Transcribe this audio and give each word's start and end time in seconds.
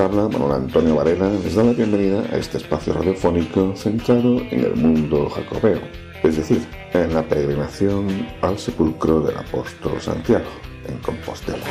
Habla, 0.00 0.28
Manuel 0.28 0.52
Antonio 0.52 0.96
Varela, 0.96 1.30
les 1.44 1.54
da 1.54 1.62
la 1.62 1.72
bienvenida 1.72 2.22
a 2.32 2.36
este 2.36 2.56
espacio 2.58 2.92
radiofónico 2.92 3.74
centrado 3.76 4.38
en 4.50 4.64
el 4.64 4.74
mundo 4.74 5.28
jacobeo, 5.28 5.80
es 6.22 6.36
decir, 6.36 6.66
en 6.92 7.14
la 7.14 7.22
peregrinación 7.22 8.26
al 8.40 8.58
sepulcro 8.58 9.20
del 9.20 9.36
apóstol 9.36 10.00
Santiago, 10.00 10.50
en 10.88 10.96
Compostela. 10.98 11.66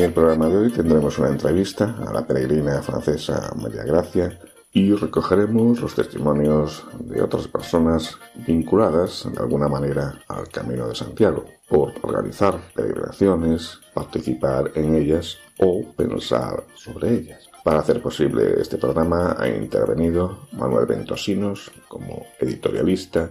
En 0.00 0.06
el 0.06 0.12
programa 0.14 0.48
de 0.48 0.56
hoy 0.56 0.72
tendremos 0.72 1.18
una 1.18 1.28
entrevista 1.28 1.94
a 2.08 2.10
la 2.10 2.26
peregrina 2.26 2.80
francesa 2.80 3.52
María 3.54 3.82
Gracia 3.82 4.40
y 4.72 4.94
recogeremos 4.94 5.78
los 5.78 5.94
testimonios 5.94 6.86
de 7.00 7.20
otras 7.20 7.46
personas 7.46 8.16
vinculadas 8.46 9.28
de 9.30 9.38
alguna 9.38 9.68
manera 9.68 10.18
al 10.26 10.48
Camino 10.48 10.88
de 10.88 10.94
Santiago 10.94 11.44
por 11.68 11.92
organizar 12.00 12.58
peregrinaciones, 12.74 13.78
participar 13.92 14.70
en 14.74 14.94
ellas 14.94 15.36
o 15.58 15.84
pensar 15.94 16.64
sobre 16.76 17.16
ellas. 17.16 17.50
Para 17.62 17.80
hacer 17.80 18.00
posible 18.00 18.54
este 18.58 18.78
programa 18.78 19.36
ha 19.38 19.48
intervenido 19.48 20.48
Manuel 20.52 20.86
Ventosinos 20.86 21.70
como 21.88 22.24
editorialista, 22.38 23.30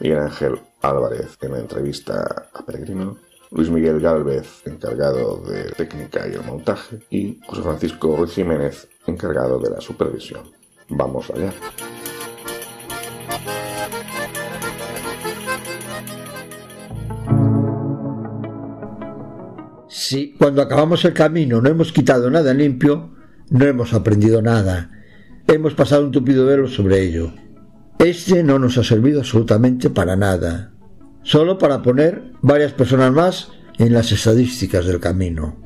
Miguel 0.00 0.18
Ángel 0.18 0.60
Álvarez 0.82 1.38
en 1.40 1.52
la 1.52 1.60
entrevista 1.60 2.48
a 2.52 2.66
Peregrino 2.66 3.16
Luis 3.54 3.70
Miguel 3.70 4.00
Galvez, 4.00 4.62
encargado 4.66 5.40
de 5.46 5.70
técnica 5.76 6.26
y 6.26 6.32
el 6.32 6.42
montaje, 6.42 6.98
y 7.08 7.38
José 7.46 7.62
Francisco 7.62 8.16
Ruiz 8.16 8.32
Jiménez, 8.32 8.88
encargado 9.06 9.60
de 9.60 9.70
la 9.70 9.80
supervisión. 9.80 10.42
Vamos 10.88 11.30
allá. 11.30 11.52
Si 19.86 20.34
cuando 20.36 20.60
acabamos 20.60 21.04
el 21.04 21.14
camino 21.14 21.60
no 21.60 21.68
hemos 21.68 21.92
quitado 21.92 22.28
nada 22.30 22.52
limpio, 22.52 23.14
no 23.50 23.64
hemos 23.64 23.94
aprendido 23.94 24.42
nada. 24.42 24.90
Hemos 25.46 25.74
pasado 25.74 26.04
un 26.04 26.10
tupido 26.10 26.44
velo 26.44 26.66
sobre 26.66 27.02
ello. 27.02 27.32
Este 28.00 28.42
no 28.42 28.58
nos 28.58 28.76
ha 28.78 28.82
servido 28.82 29.20
absolutamente 29.20 29.90
para 29.90 30.16
nada 30.16 30.73
solo 31.24 31.58
para 31.58 31.82
poner 31.82 32.32
varias 32.42 32.72
personas 32.72 33.12
más 33.12 33.48
en 33.78 33.92
las 33.92 34.12
estadísticas 34.12 34.86
del 34.86 35.00
camino. 35.00 35.56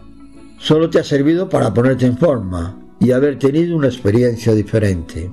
Solo 0.59 0.89
te 0.89 0.99
ha 0.99 1.05
servido 1.05 1.49
para 1.49 1.75
ponerte 1.75 2.07
en 2.07 2.17
forma 2.17 2.79
y 3.01 3.13
haber 3.13 3.39
tenido 3.39 3.77
una 3.77 3.89
experiencia 3.89 4.55
diferente. 4.55 5.31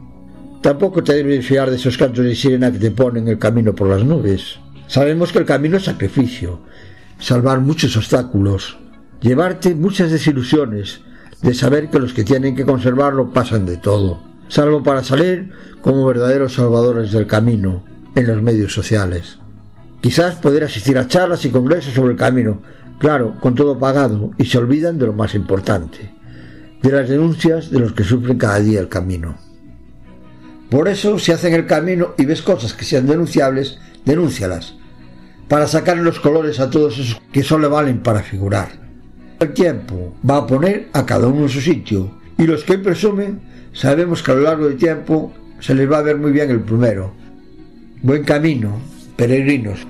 Tampoco 0.61 1.03
te 1.03 1.13
debes 1.13 1.45
fiar 1.45 1.69
de 1.69 1.77
esos 1.77 1.97
cantos 1.97 2.25
de 2.25 2.35
sirena 2.35 2.71
que 2.71 2.79
te 2.79 2.91
ponen 2.91 3.27
el 3.27 3.39
camino 3.39 3.73
por 3.73 3.87
las 3.87 4.03
nubes. 4.03 4.59
Sabemos 4.87 5.31
que 5.31 5.39
el 5.39 5.45
camino 5.45 5.77
es 5.77 5.83
sacrificio, 5.83 6.61
salvar 7.19 7.59
muchos 7.59 7.95
obstáculos, 7.95 8.77
llevarte 9.21 9.73
muchas 9.73 10.11
desilusiones, 10.11 11.01
de 11.41 11.53
saber 11.53 11.89
que 11.89 11.99
los 11.99 12.13
que 12.13 12.23
tienen 12.23 12.55
que 12.55 12.65
conservarlo 12.65 13.31
pasan 13.31 13.65
de 13.65 13.77
todo, 13.77 14.21
salvo 14.47 14.81
para 14.81 15.03
salir 15.03 15.51
como 15.81 16.05
verdaderos 16.05 16.53
salvadores 16.53 17.11
del 17.11 17.27
camino 17.27 17.83
en 18.15 18.27
los 18.27 18.41
medios 18.41 18.73
sociales. 18.73 19.37
Quizás 20.05 20.35
poder 20.35 20.63
asistir 20.63 20.99
a 20.99 21.07
charlas 21.07 21.43
y 21.45 21.49
congresos 21.49 21.95
sobre 21.95 22.11
el 22.11 22.15
camino, 22.15 22.61
claro, 22.99 23.39
con 23.39 23.55
todo 23.55 23.79
pagado, 23.79 24.29
y 24.37 24.45
se 24.45 24.59
olvidan 24.59 24.99
de 24.99 25.07
lo 25.07 25.13
más 25.13 25.33
importante, 25.33 26.11
de 26.79 26.91
las 26.91 27.09
denuncias 27.09 27.71
de 27.71 27.79
los 27.79 27.93
que 27.93 28.03
sufren 28.03 28.37
cada 28.37 28.59
día 28.59 28.81
el 28.81 28.87
camino. 28.87 29.35
Por 30.69 30.89
eso, 30.89 31.17
si 31.17 31.31
hacen 31.31 31.55
el 31.55 31.65
camino 31.65 32.13
y 32.19 32.25
ves 32.25 32.43
cosas 32.43 32.75
que 32.75 32.85
sean 32.85 33.07
denunciables, 33.07 33.79
denúncialas, 34.05 34.75
para 35.47 35.65
sacar 35.65 35.97
los 35.97 36.19
colores 36.19 36.59
a 36.59 36.69
todos 36.69 36.99
esos 36.99 37.19
que 37.31 37.41
solo 37.41 37.71
valen 37.71 38.03
para 38.03 38.21
figurar. 38.21 38.73
El 39.39 39.53
tiempo 39.53 40.13
va 40.29 40.37
a 40.37 40.45
poner 40.45 40.89
a 40.93 41.03
cada 41.03 41.25
uno 41.25 41.45
en 41.45 41.49
su 41.49 41.61
sitio, 41.61 42.19
y 42.37 42.43
los 42.43 42.63
que 42.63 42.77
presumen, 42.77 43.41
sabemos 43.73 44.21
que 44.21 44.33
a 44.33 44.35
lo 44.35 44.41
largo 44.41 44.67
del 44.67 44.77
tiempo 44.77 45.33
se 45.59 45.73
les 45.73 45.91
va 45.91 45.97
a 45.97 46.03
ver 46.03 46.17
muy 46.17 46.31
bien 46.31 46.51
el 46.51 46.61
primero. 46.61 47.11
Buen 48.03 48.23
camino, 48.23 48.77
peregrinos. 49.17 49.87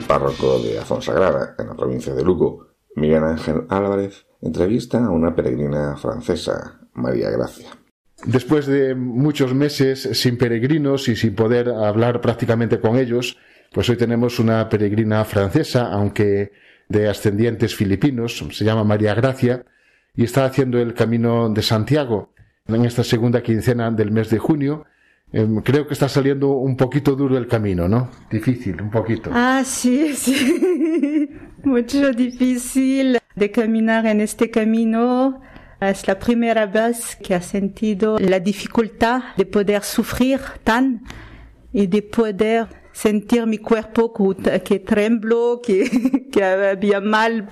El 0.00 0.06
párroco 0.06 0.58
de 0.60 0.78
Afonsagrada, 0.78 1.54
en 1.58 1.66
la 1.66 1.74
provincia 1.74 2.14
de 2.14 2.24
Lugo, 2.24 2.68
Miguel 2.96 3.22
Ángel 3.22 3.66
Álvarez, 3.68 4.24
entrevista 4.40 5.04
a 5.04 5.10
una 5.10 5.36
peregrina 5.36 5.94
francesa, 5.98 6.80
María 6.94 7.28
Gracia. 7.28 7.68
Después 8.24 8.64
de 8.64 8.94
muchos 8.94 9.52
meses 9.52 10.08
sin 10.14 10.38
peregrinos 10.38 11.06
y 11.08 11.16
sin 11.16 11.34
poder 11.34 11.68
hablar 11.68 12.22
prácticamente 12.22 12.80
con 12.80 12.96
ellos, 12.96 13.36
pues 13.72 13.90
hoy 13.90 13.98
tenemos 13.98 14.38
una 14.38 14.70
peregrina 14.70 15.22
francesa, 15.26 15.92
aunque 15.92 16.52
de 16.88 17.06
ascendientes 17.06 17.74
filipinos, 17.74 18.42
se 18.52 18.64
llama 18.64 18.84
María 18.84 19.12
Gracia, 19.12 19.66
y 20.16 20.24
está 20.24 20.46
haciendo 20.46 20.78
el 20.78 20.94
camino 20.94 21.50
de 21.50 21.60
Santiago 21.60 22.32
en 22.66 22.86
esta 22.86 23.04
segunda 23.04 23.42
quincena 23.42 23.90
del 23.90 24.12
mes 24.12 24.30
de 24.30 24.38
junio, 24.38 24.86
creo 25.62 25.86
que 25.86 25.94
está 25.94 26.08
saliendo 26.08 26.48
un 26.48 26.76
poquito 26.76 27.14
duro 27.14 27.36
el 27.38 27.46
camino, 27.46 27.88
¿no? 27.88 28.10
Difícil, 28.30 28.80
un 28.82 28.90
poquito. 28.90 29.30
Ah, 29.32 29.62
sí, 29.64 30.14
sí. 30.16 31.30
Mucho 31.62 32.12
difícil 32.12 33.18
de 33.34 33.50
caminar 33.50 34.06
en 34.06 34.20
este 34.20 34.50
camino. 34.50 35.40
Es 35.80 36.06
la 36.06 36.18
primera 36.18 36.66
vez 36.66 37.16
que 37.16 37.34
he 37.34 37.40
sentido 37.40 38.18
la 38.18 38.38
dificultad 38.40 39.22
de 39.36 39.46
poder 39.46 39.82
sufrir 39.82 40.40
tan 40.62 41.02
y 41.72 41.86
de 41.86 42.02
poder 42.02 42.66
sentir 42.92 43.46
mi 43.46 43.58
cuerpo 43.58 44.12
que 44.64 44.80
trembló, 44.80 45.60
que, 45.62 46.28
que 46.32 46.44
había 46.44 47.00
mal 47.00 47.48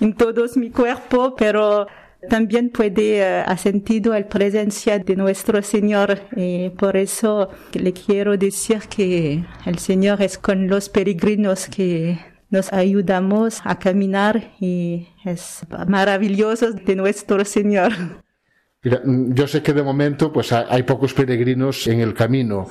en 0.00 0.14
todo 0.14 0.46
mi 0.56 0.70
cuerpo, 0.70 1.34
pero 1.36 1.86
también 2.28 2.70
puede 2.70 3.44
uh, 3.46 3.56
sentido 3.56 4.12
la 4.12 4.28
presencia 4.28 4.98
de 4.98 5.16
nuestro 5.16 5.62
Señor 5.62 6.20
y 6.36 6.70
por 6.70 6.96
eso 6.96 7.50
le 7.72 7.92
quiero 7.92 8.36
decir 8.36 8.80
que 8.88 9.44
el 9.66 9.78
Señor 9.78 10.20
es 10.22 10.38
con 10.38 10.68
los 10.68 10.88
peregrinos 10.88 11.68
que 11.68 12.18
nos 12.50 12.72
ayudamos 12.72 13.60
a 13.64 13.78
caminar 13.78 14.52
y 14.60 15.08
es 15.24 15.60
maravilloso 15.86 16.72
de 16.72 16.96
nuestro 16.96 17.44
Señor. 17.44 17.92
Mira, 18.82 19.02
yo 19.04 19.46
sé 19.46 19.62
que 19.62 19.72
de 19.72 19.82
momento 19.82 20.32
pues 20.32 20.52
hay 20.52 20.82
pocos 20.82 21.14
peregrinos 21.14 21.86
en 21.86 22.00
el 22.00 22.14
camino. 22.14 22.68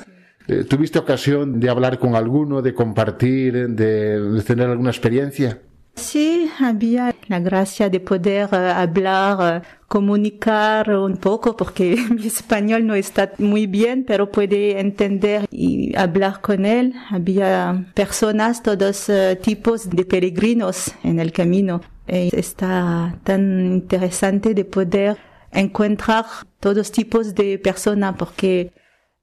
Eh, 0.48 0.64
¿Tuviste 0.64 1.00
ocasión 1.00 1.60
de 1.60 1.70
hablar 1.70 2.00
con 2.00 2.16
alguno, 2.16 2.62
de 2.62 2.74
compartir, 2.74 3.70
de 3.70 4.42
tener 4.46 4.70
alguna 4.70 4.90
experiencia? 4.90 5.60
Sí, 6.00 6.50
había 6.60 7.14
la 7.28 7.40
gracia 7.40 7.90
de 7.90 8.00
poder 8.00 8.50
uh, 8.54 8.56
hablar, 8.56 9.62
uh, 9.62 9.88
comunicar 9.88 10.90
un 10.96 11.18
poco, 11.18 11.58
porque 11.58 11.98
mi 12.10 12.26
español 12.26 12.88
no 12.88 12.96
está 12.96 13.34
muy 13.38 13.68
bien, 13.68 14.06
pero 14.06 14.32
puede 14.32 14.80
entender 14.80 15.46
y 15.52 15.96
hablar 15.98 16.40
con 16.42 16.66
él. 16.66 16.94
Había 17.12 17.86
personas, 17.94 18.64
todos 18.64 19.10
uh, 19.10 19.36
tipos 19.42 19.90
de 19.90 20.06
peregrinos 20.06 20.94
en 21.04 21.20
el 21.20 21.32
camino. 21.34 21.82
Y 22.08 22.36
está 22.36 23.20
tan 23.24 23.66
interesante 23.66 24.54
de 24.54 24.66
poder 24.66 25.18
encontrar 25.52 26.26
todos 26.60 26.92
tipos 26.92 27.36
de 27.36 27.60
personas, 27.60 28.16
porque 28.18 28.72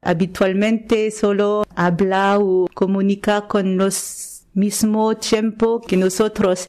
habitualmente 0.02 1.10
solo 1.10 1.64
habla 1.74 2.38
o 2.38 2.68
comunica 2.74 3.48
con 3.48 3.76
los 3.76 4.35
mismo 4.56 5.16
tiempo 5.16 5.80
que 5.80 5.96
nosotros. 5.96 6.68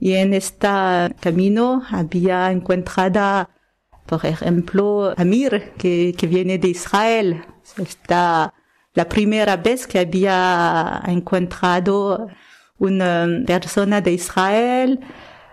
Y 0.00 0.14
en 0.14 0.34
este 0.34 0.68
camino 1.20 1.82
había 1.90 2.50
encontrado, 2.50 3.48
por 4.06 4.24
ejemplo, 4.24 5.14
Amir, 5.16 5.72
que, 5.78 6.14
que 6.16 6.26
viene 6.26 6.58
de 6.58 6.68
Israel. 6.68 7.44
Está 7.78 8.52
la 8.94 9.08
primera 9.08 9.56
vez 9.56 9.86
que 9.86 9.98
había 9.98 11.02
encontrado 11.06 12.28
una 12.78 13.26
persona 13.46 14.00
de 14.00 14.12
Israel. 14.12 15.00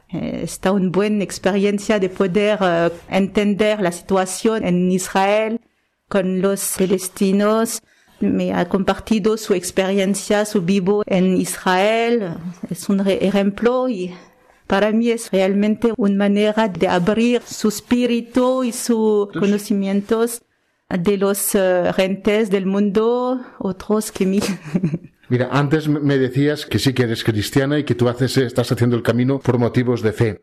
Está 0.10 0.72
una 0.72 0.90
buena 0.90 1.24
experiencia 1.24 2.00
de 2.00 2.10
poder 2.10 2.60
uh, 2.62 2.92
entender 3.10 3.80
la 3.80 3.92
situación 3.92 4.66
en 4.66 4.92
Israel 4.92 5.62
con 6.10 6.42
los 6.42 6.76
palestinos. 6.78 7.82
Me 8.22 8.54
ha 8.54 8.70
compartido 8.70 9.36
su 9.38 9.54
experiencia, 9.54 10.46
su 10.46 10.62
vivo 10.62 11.04
en 11.06 11.38
Israel. 11.38 12.36
Es 12.70 12.88
un 12.88 13.02
ejemplo 13.08 13.90
y 13.90 14.14
para 14.68 14.92
mí 14.92 15.10
es 15.10 15.30
realmente 15.32 15.94
una 15.98 16.16
manera 16.16 16.68
de 16.68 16.88
abrir 16.88 17.42
su 17.46 17.68
espíritu 17.68 18.64
y 18.64 18.72
sus 18.72 19.28
conocimientos 19.34 20.42
de 20.88 21.18
los 21.18 21.56
uh, 21.56 21.92
del 22.50 22.66
mundo, 22.66 23.42
otros 23.60 24.12
que 24.12 24.26
mí. 24.26 24.40
Mira, 25.30 25.50
antes 25.52 25.88
me 25.88 26.18
decías 26.18 26.66
que 26.66 26.78
sí 26.78 26.94
que 26.94 27.04
eres 27.04 27.24
cristiana 27.24 27.80
y 27.80 27.86
que 27.86 27.96
tú 27.96 28.10
haces, 28.10 28.38
estás 28.38 28.72
haciendo 28.72 28.96
el 28.96 29.04
camino 29.04 29.40
por 29.40 29.58
motivos 29.58 30.02
de 30.02 30.12
fe. 30.12 30.42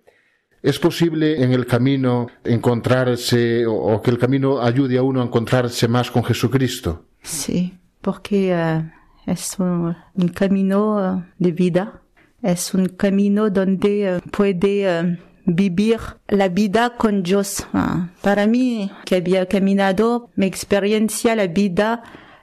¿Es 0.62 0.78
posible 0.78 1.42
en 1.42 1.52
el 1.52 1.66
camino 1.66 2.26
encontrarse 2.42 3.64
o, 3.66 4.02
que 4.02 4.10
el 4.10 4.18
camino 4.18 4.60
ayude 4.60 4.98
a 4.98 5.02
uno 5.02 5.20
a 5.20 5.24
encontrarse 5.24 5.88
más 5.88 6.10
con 6.10 6.24
Jesucristo? 6.24 7.07
Sí, 7.22 7.78
porque 8.00 8.54
uh, 8.54 9.30
es 9.30 9.58
un, 9.58 9.94
camino 10.34 11.26
de 11.38 11.52
vida 11.52 12.02
es 12.42 12.72
un 12.72 12.86
camino 12.86 13.50
donde 13.50 14.16
uh, 14.16 14.30
puede 14.30 15.18
vivir 15.44 15.98
la 16.28 16.48
vida 16.48 16.96
con 16.96 17.22
Dios. 17.22 17.66
Uh, 17.72 18.08
para 18.22 18.46
mí, 18.46 18.90
que 19.04 19.16
había 19.16 19.46
caminado, 19.46 20.30
mi 20.36 20.46
experiencia, 20.46 21.34
la 21.34 21.48
vida 21.48 22.02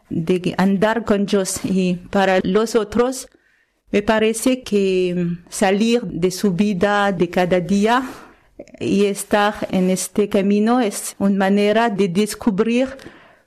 de 0.09 0.53
andar 0.57 1.05
con 1.05 1.25
Dios. 1.25 1.61
Y 1.63 1.95
para 2.09 2.39
los 2.43 2.75
otros, 2.75 3.27
me 3.91 4.01
parece 4.01 4.63
que 4.63 5.37
salir 5.49 6.01
de 6.03 6.31
su 6.31 6.53
vida 6.53 7.11
de 7.11 7.29
cada 7.29 7.59
día 7.59 8.03
y 8.79 9.05
estar 9.05 9.67
en 9.71 9.89
este 9.89 10.27
camino 10.29 10.79
es 10.79 11.15
una 11.19 11.37
manera 11.37 11.89
de 11.89 12.09
descubrir 12.09 12.89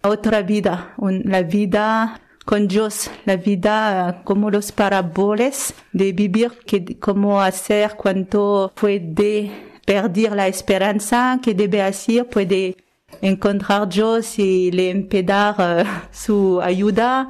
otra 0.02 0.42
vida, 0.42 0.94
la 0.98 1.42
vida 1.42 2.20
con 2.44 2.66
Dios, 2.66 3.10
la 3.26 3.36
vida 3.36 4.22
como 4.24 4.50
los 4.50 4.72
paraboles 4.72 5.74
de 5.92 6.12
vivir, 6.12 6.52
que, 6.64 6.98
cómo 6.98 7.42
hacer 7.42 7.94
cuando 7.96 8.72
puede 8.74 9.50
perder 9.84 10.32
la 10.32 10.48
esperanza, 10.48 11.40
que 11.42 11.54
debe 11.54 11.82
hacer, 11.82 12.26
puede 12.26 12.76
encontrar 13.20 13.88
Dios 13.88 14.38
y 14.38 14.70
le 14.70 14.90
impedar 14.90 15.56
uh, 15.58 15.86
su 16.10 16.60
ayuda, 16.62 17.28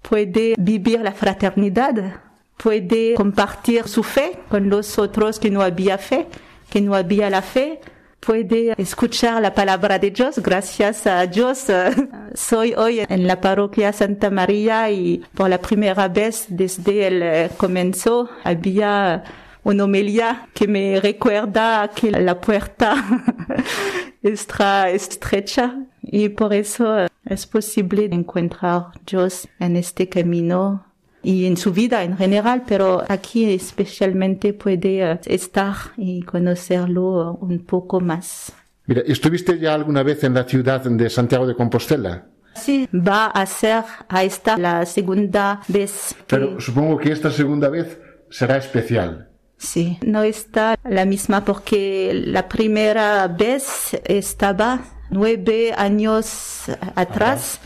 puede 0.00 0.54
vivir 0.58 1.00
la 1.00 1.12
fraternidad, 1.12 2.20
puede 2.56 3.14
compartir 3.14 3.86
su 3.86 4.02
fe 4.02 4.40
con 4.48 4.68
los 4.68 4.98
otros 4.98 5.38
que 5.38 5.50
no 5.50 5.62
había 5.62 5.98
fe, 5.98 6.26
que 6.70 6.80
no 6.80 6.94
había 6.94 7.30
la 7.30 7.42
fe, 7.42 7.80
puede 8.24 8.74
escuchar 8.78 9.42
la 9.42 9.52
palabra 9.52 9.98
de 9.98 10.12
Dios. 10.12 10.38
Gracias 10.38 11.06
a 11.06 11.26
Dios 11.26 11.66
soy 12.34 12.72
hoy 12.74 13.00
en 13.00 13.26
la 13.26 13.40
parroquia 13.40 13.92
Santa 13.92 14.30
María 14.30 14.90
y 14.90 15.22
por 15.34 15.50
la 15.50 15.58
primera 15.58 16.08
vez 16.08 16.46
desde 16.48 17.08
el 17.08 17.22
eh, 17.22 17.50
comienzo 17.56 18.30
había 18.44 19.24
una 19.64 19.84
homilía 19.84 20.48
que 20.54 20.68
me 20.68 21.00
recuerda 21.00 21.90
que 21.94 22.10
la 22.12 22.40
puerta 22.40 22.94
está 24.22 24.90
estrecha 24.90 25.74
y 26.00 26.28
por 26.28 26.54
eso 26.54 27.06
es 27.24 27.46
posible 27.46 28.08
encontrar 28.10 28.86
Dios 29.04 29.48
en 29.58 29.76
este 29.76 30.08
camino 30.08 30.84
y 31.22 31.46
en 31.46 31.56
su 31.56 31.72
vida 31.72 32.02
en 32.02 32.16
general, 32.16 32.64
pero 32.66 33.02
aquí 33.08 33.52
especialmente 33.52 34.54
puede 34.54 35.12
eh, 35.12 35.20
estar 35.26 35.74
y 35.96 36.22
conocerlo 36.22 37.38
un 37.40 37.60
poco 37.64 38.00
más. 38.00 38.52
Mira, 38.86 39.02
¿estuviste 39.06 39.58
ya 39.58 39.74
alguna 39.74 40.02
vez 40.02 40.24
en 40.24 40.34
la 40.34 40.44
ciudad 40.44 40.82
de 40.82 41.08
Santiago 41.08 41.46
de 41.46 41.54
Compostela? 41.54 42.26
Sí, 42.54 42.88
va 42.92 43.26
a 43.26 43.46
ser 43.46 43.84
a 44.08 44.24
esta 44.24 44.58
la 44.58 44.84
segunda 44.84 45.62
vez. 45.68 46.14
Pero 46.26 46.60
supongo 46.60 46.98
que 46.98 47.12
esta 47.12 47.30
segunda 47.30 47.68
vez 47.68 47.98
será 48.30 48.56
especial. 48.56 49.28
Sí, 49.56 49.98
no 50.04 50.22
está 50.24 50.76
la 50.84 51.04
misma 51.04 51.44
porque 51.44 52.12
la 52.26 52.48
primera 52.48 53.28
vez 53.28 53.96
estaba 54.04 54.80
nueve 55.10 55.72
años 55.76 56.64
atrás 56.96 57.60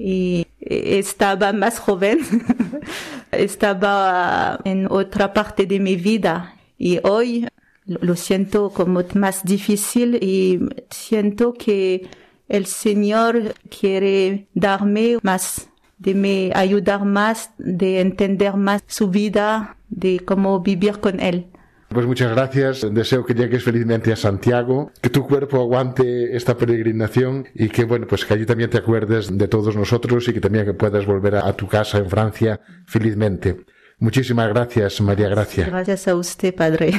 y 0.00 0.46
estaba 0.60 1.52
más 1.52 1.80
joven, 1.80 2.20
estaba 3.32 4.60
en 4.64 4.86
otra 4.88 5.34
parte 5.34 5.66
de 5.66 5.80
mi 5.80 5.96
vida 5.96 6.54
y 6.78 7.00
hoy 7.02 7.48
lo 7.84 8.14
siento 8.14 8.70
como 8.70 9.02
más 9.14 9.44
difícil 9.44 10.22
y 10.22 10.60
siento 10.88 11.52
que 11.52 12.08
el 12.48 12.66
Señor 12.66 13.54
quiere 13.68 14.46
darme 14.54 15.18
más, 15.22 15.68
de 15.98 16.14
me 16.14 16.52
ayudar 16.54 17.04
más, 17.04 17.50
de 17.58 18.00
entender 18.00 18.54
más 18.54 18.82
su 18.86 19.08
vida, 19.08 19.76
de 19.88 20.20
cómo 20.20 20.60
vivir 20.60 21.00
con 21.00 21.18
Él. 21.18 21.48
Pues 21.88 22.06
muchas 22.06 22.30
gracias. 22.32 22.86
Deseo 22.92 23.24
que 23.24 23.34
llegues 23.34 23.64
felizmente 23.64 24.12
a 24.12 24.16
Santiago, 24.16 24.92
que 25.00 25.08
tu 25.08 25.26
cuerpo 25.26 25.58
aguante 25.60 26.36
esta 26.36 26.56
peregrinación 26.56 27.46
y 27.54 27.68
que, 27.68 27.84
bueno, 27.84 28.06
pues 28.06 28.26
que 28.26 28.34
allí 28.34 28.44
también 28.44 28.68
te 28.68 28.76
acuerdes 28.78 29.36
de 29.36 29.48
todos 29.48 29.74
nosotros 29.74 30.28
y 30.28 30.34
que 30.34 30.40
también 30.40 30.66
que 30.66 30.74
puedas 30.74 31.06
volver 31.06 31.36
a, 31.36 31.52
tu 31.54 31.66
casa 31.66 31.98
en 31.98 32.10
Francia 32.10 32.60
felizmente. 32.86 33.64
Muchísimas 33.98 34.48
gracias, 34.50 35.00
María 35.00 35.28
Gracia. 35.28 35.66
Gracias 35.66 36.06
a 36.08 36.14
usted, 36.14 36.54
padre. 36.54 36.92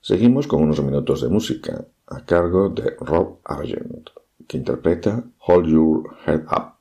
Seguimos 0.00 0.46
con 0.46 0.62
unos 0.62 0.82
minutos 0.82 1.22
de 1.22 1.28
música 1.28 1.86
a 2.08 2.24
cargo 2.24 2.68
de 2.68 2.94
Rob 3.00 3.38
Argent, 3.44 4.10
que 4.46 4.58
interpreta 4.58 5.24
Hold 5.46 5.66
Your 5.68 6.02
Head 6.26 6.42
Up. 6.50 6.74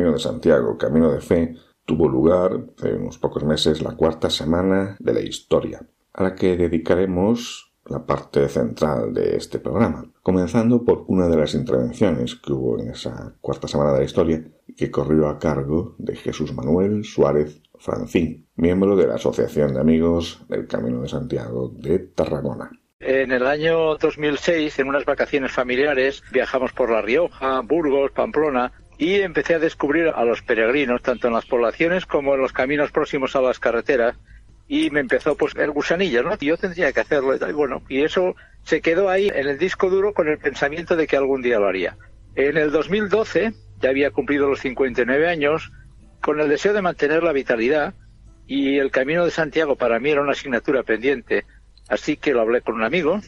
Camino 0.00 0.14
de 0.14 0.18
Santiago, 0.18 0.78
Camino 0.78 1.12
de 1.12 1.20
Fe, 1.20 1.56
tuvo 1.84 2.08
lugar 2.08 2.52
hace 2.78 2.94
unos 2.94 3.18
pocos 3.18 3.44
meses 3.44 3.82
la 3.82 3.94
cuarta 3.94 4.30
semana 4.30 4.96
de 4.98 5.12
la 5.12 5.20
historia, 5.20 5.86
a 6.14 6.22
la 6.22 6.34
que 6.34 6.56
dedicaremos 6.56 7.74
la 7.84 8.06
parte 8.06 8.48
central 8.48 9.12
de 9.12 9.36
este 9.36 9.58
programa, 9.58 10.10
comenzando 10.22 10.86
por 10.86 11.04
una 11.08 11.28
de 11.28 11.36
las 11.36 11.54
intervenciones 11.54 12.34
que 12.34 12.50
hubo 12.50 12.80
en 12.80 12.88
esa 12.88 13.34
cuarta 13.42 13.68
semana 13.68 13.92
de 13.92 13.98
la 13.98 14.04
historia 14.06 14.42
que 14.74 14.90
corrió 14.90 15.28
a 15.28 15.38
cargo 15.38 15.96
de 15.98 16.16
Jesús 16.16 16.54
Manuel 16.54 17.04
Suárez 17.04 17.60
Francín, 17.78 18.46
miembro 18.56 18.96
de 18.96 19.06
la 19.06 19.16
Asociación 19.16 19.74
de 19.74 19.80
Amigos 19.80 20.42
del 20.48 20.66
Camino 20.66 21.02
de 21.02 21.08
Santiago 21.08 21.74
de 21.76 21.98
Tarragona. 21.98 22.70
En 23.00 23.32
el 23.32 23.46
año 23.46 23.96
2006, 23.96 24.78
en 24.78 24.88
unas 24.88 25.06
vacaciones 25.06 25.52
familiares, 25.52 26.22
viajamos 26.32 26.72
por 26.72 26.90
La 26.90 27.00
Rioja, 27.00 27.60
Burgos, 27.60 28.12
Pamplona, 28.12 28.72
y 29.00 29.14
empecé 29.22 29.54
a 29.54 29.58
descubrir 29.58 30.08
a 30.14 30.24
los 30.26 30.42
peregrinos, 30.42 31.00
tanto 31.00 31.26
en 31.26 31.32
las 31.32 31.46
poblaciones 31.46 32.04
como 32.04 32.34
en 32.34 32.42
los 32.42 32.52
caminos 32.52 32.92
próximos 32.92 33.34
a 33.34 33.40
las 33.40 33.58
carreteras, 33.58 34.14
y 34.68 34.90
me 34.90 35.00
empezó 35.00 35.38
pues 35.38 35.56
el 35.56 35.70
gusanillo, 35.70 36.22
¿no? 36.22 36.36
Yo 36.36 36.58
tendría 36.58 36.92
que 36.92 37.00
hacerlo 37.00 37.34
y 37.34 37.52
bueno, 37.52 37.82
y 37.88 38.02
eso 38.02 38.36
se 38.62 38.82
quedó 38.82 39.08
ahí 39.08 39.30
en 39.34 39.48
el 39.48 39.56
disco 39.56 39.88
duro 39.88 40.12
con 40.12 40.28
el 40.28 40.36
pensamiento 40.36 40.96
de 40.96 41.06
que 41.06 41.16
algún 41.16 41.40
día 41.40 41.58
lo 41.58 41.66
haría. 41.66 41.96
En 42.34 42.58
el 42.58 42.70
2012, 42.70 43.54
ya 43.80 43.88
había 43.88 44.10
cumplido 44.10 44.50
los 44.50 44.60
59 44.60 45.28
años, 45.28 45.72
con 46.20 46.38
el 46.38 46.50
deseo 46.50 46.74
de 46.74 46.82
mantener 46.82 47.22
la 47.22 47.32
vitalidad, 47.32 47.94
y 48.46 48.76
el 48.76 48.90
Camino 48.90 49.24
de 49.24 49.30
Santiago 49.30 49.76
para 49.76 49.98
mí 49.98 50.10
era 50.10 50.20
una 50.20 50.32
asignatura 50.32 50.82
pendiente, 50.82 51.46
así 51.88 52.18
que 52.18 52.34
lo 52.34 52.42
hablé 52.42 52.60
con 52.60 52.74
un 52.74 52.84
amigo 52.84 53.22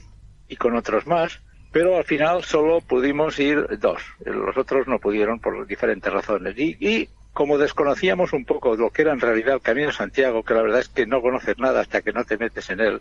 y 0.49 0.57
con 0.57 0.77
otros 0.77 1.07
más, 1.07 1.41
pero 1.73 1.97
al 1.97 2.05
final 2.05 2.45
solo 2.45 2.81
pudimos 2.83 3.39
ir 3.41 3.67
dos. 3.79 4.03
Los 4.25 4.57
otros 4.57 4.87
no 4.87 4.99
pudieron 4.99 5.41
por 5.41 5.67
diferentes 5.67 6.13
razones. 6.13 6.55
Y, 6.59 7.09
como 7.33 7.57
desconocíamos 7.57 8.35
un 8.35 8.45
poco 8.45 8.77
lo 8.77 8.91
que 8.91 9.03
era 9.03 9.13
en 9.13 9.21
realidad 9.21 9.55
el 9.55 9.63
Camino 9.63 9.87
de 9.87 9.95
Santiago, 9.95 10.43
que 10.43 10.53
la 10.53 10.61
verdad 10.61 10.81
es 10.81 10.91
que 10.91 11.07
no 11.07 11.23
conoces 11.23 11.57
nada 11.59 11.81
hasta 11.81 12.03
que 12.03 12.13
no 12.13 12.25
te 12.25 12.37
metes 12.37 12.69
en 12.69 12.81
él, 12.81 13.01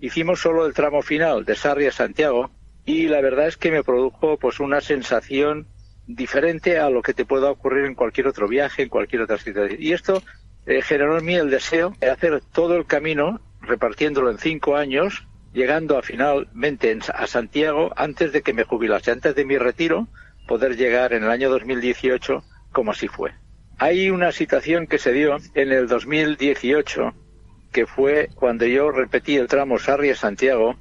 hicimos 0.00 0.40
solo 0.40 0.64
el 0.64 0.74
tramo 0.74 1.02
final 1.02 1.44
de 1.44 1.56
Sarria 1.56 1.88
a 1.88 1.92
Santiago 1.92 2.50
y 2.84 3.08
la 3.08 3.20
verdad 3.20 3.48
es 3.48 3.56
que 3.56 3.72
me 3.72 3.82
produjo 3.82 4.36
pues 4.38 4.60
una 4.60 4.80
sensación 4.80 5.66
diferente 6.06 6.78
a 6.78 6.88
lo 6.88 7.02
que 7.02 7.14
te 7.14 7.24
pueda 7.24 7.50
ocurrir 7.50 7.86
en 7.86 7.96
cualquier 7.96 8.28
otro 8.28 8.46
viaje, 8.46 8.82
en 8.82 8.90
cualquier 8.90 9.22
otra 9.22 9.38
situación. 9.38 9.82
Y 9.82 9.92
esto 9.92 10.22
eh, 10.66 10.80
generó 10.80 11.18
en 11.18 11.24
mí 11.24 11.34
el 11.34 11.50
deseo 11.50 11.94
de 11.98 12.10
hacer 12.10 12.42
todo 12.52 12.76
el 12.76 12.86
camino 12.86 13.40
repartiéndolo 13.60 14.30
en 14.30 14.38
cinco 14.38 14.76
años 14.76 15.26
llegando 15.54 15.96
a 15.96 16.02
finalmente 16.02 16.98
a 17.14 17.26
Santiago 17.26 17.92
antes 17.96 18.32
de 18.32 18.42
que 18.42 18.52
me 18.52 18.64
jubilase, 18.64 19.12
antes 19.12 19.34
de 19.34 19.44
mi 19.44 19.56
retiro, 19.56 20.08
poder 20.46 20.76
llegar 20.76 21.14
en 21.14 21.22
el 21.22 21.30
año 21.30 21.48
2018 21.48 22.44
como 22.72 22.90
así 22.90 23.08
fue. 23.08 23.32
Hay 23.78 24.10
una 24.10 24.32
situación 24.32 24.86
que 24.86 24.98
se 24.98 25.12
dio 25.12 25.36
en 25.54 25.72
el 25.72 25.86
2018, 25.86 27.14
que 27.72 27.86
fue 27.86 28.28
cuando 28.34 28.66
yo 28.66 28.90
repetí 28.90 29.36
el 29.36 29.46
tramo 29.46 29.78
Sarria-Santiago 29.78 30.76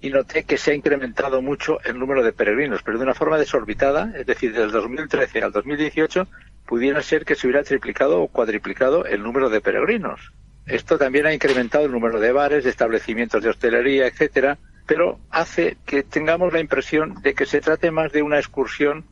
y 0.00 0.10
noté 0.10 0.44
que 0.44 0.56
se 0.56 0.70
ha 0.70 0.74
incrementado 0.74 1.42
mucho 1.42 1.80
el 1.84 1.98
número 1.98 2.22
de 2.22 2.32
peregrinos, 2.32 2.82
pero 2.82 2.98
de 2.98 3.04
una 3.04 3.14
forma 3.14 3.38
desorbitada, 3.38 4.12
es 4.16 4.26
decir, 4.26 4.52
desde 4.52 4.64
el 4.64 4.72
2013 4.72 5.42
al 5.42 5.52
2018 5.52 6.28
pudiera 6.66 7.02
ser 7.02 7.24
que 7.24 7.34
se 7.34 7.46
hubiera 7.46 7.64
triplicado 7.64 8.22
o 8.22 8.28
cuadriplicado 8.28 9.04
el 9.04 9.22
número 9.22 9.50
de 9.50 9.60
peregrinos. 9.60 10.32
Esto 10.66 10.98
también 10.98 11.26
ha 11.26 11.34
incrementado 11.34 11.84
el 11.84 11.92
número 11.92 12.20
de 12.20 12.32
bares, 12.32 12.64
de 12.64 12.70
establecimientos 12.70 13.42
de 13.42 13.50
hostelería, 13.50 14.06
etcétera, 14.06 14.58
pero 14.86 15.18
hace 15.30 15.76
que 15.86 16.02
tengamos 16.02 16.52
la 16.52 16.60
impresión 16.60 17.20
de 17.22 17.34
que 17.34 17.46
se 17.46 17.60
trate 17.60 17.90
más 17.90 18.12
de 18.12 18.22
una 18.22 18.38
excursión 18.38 19.04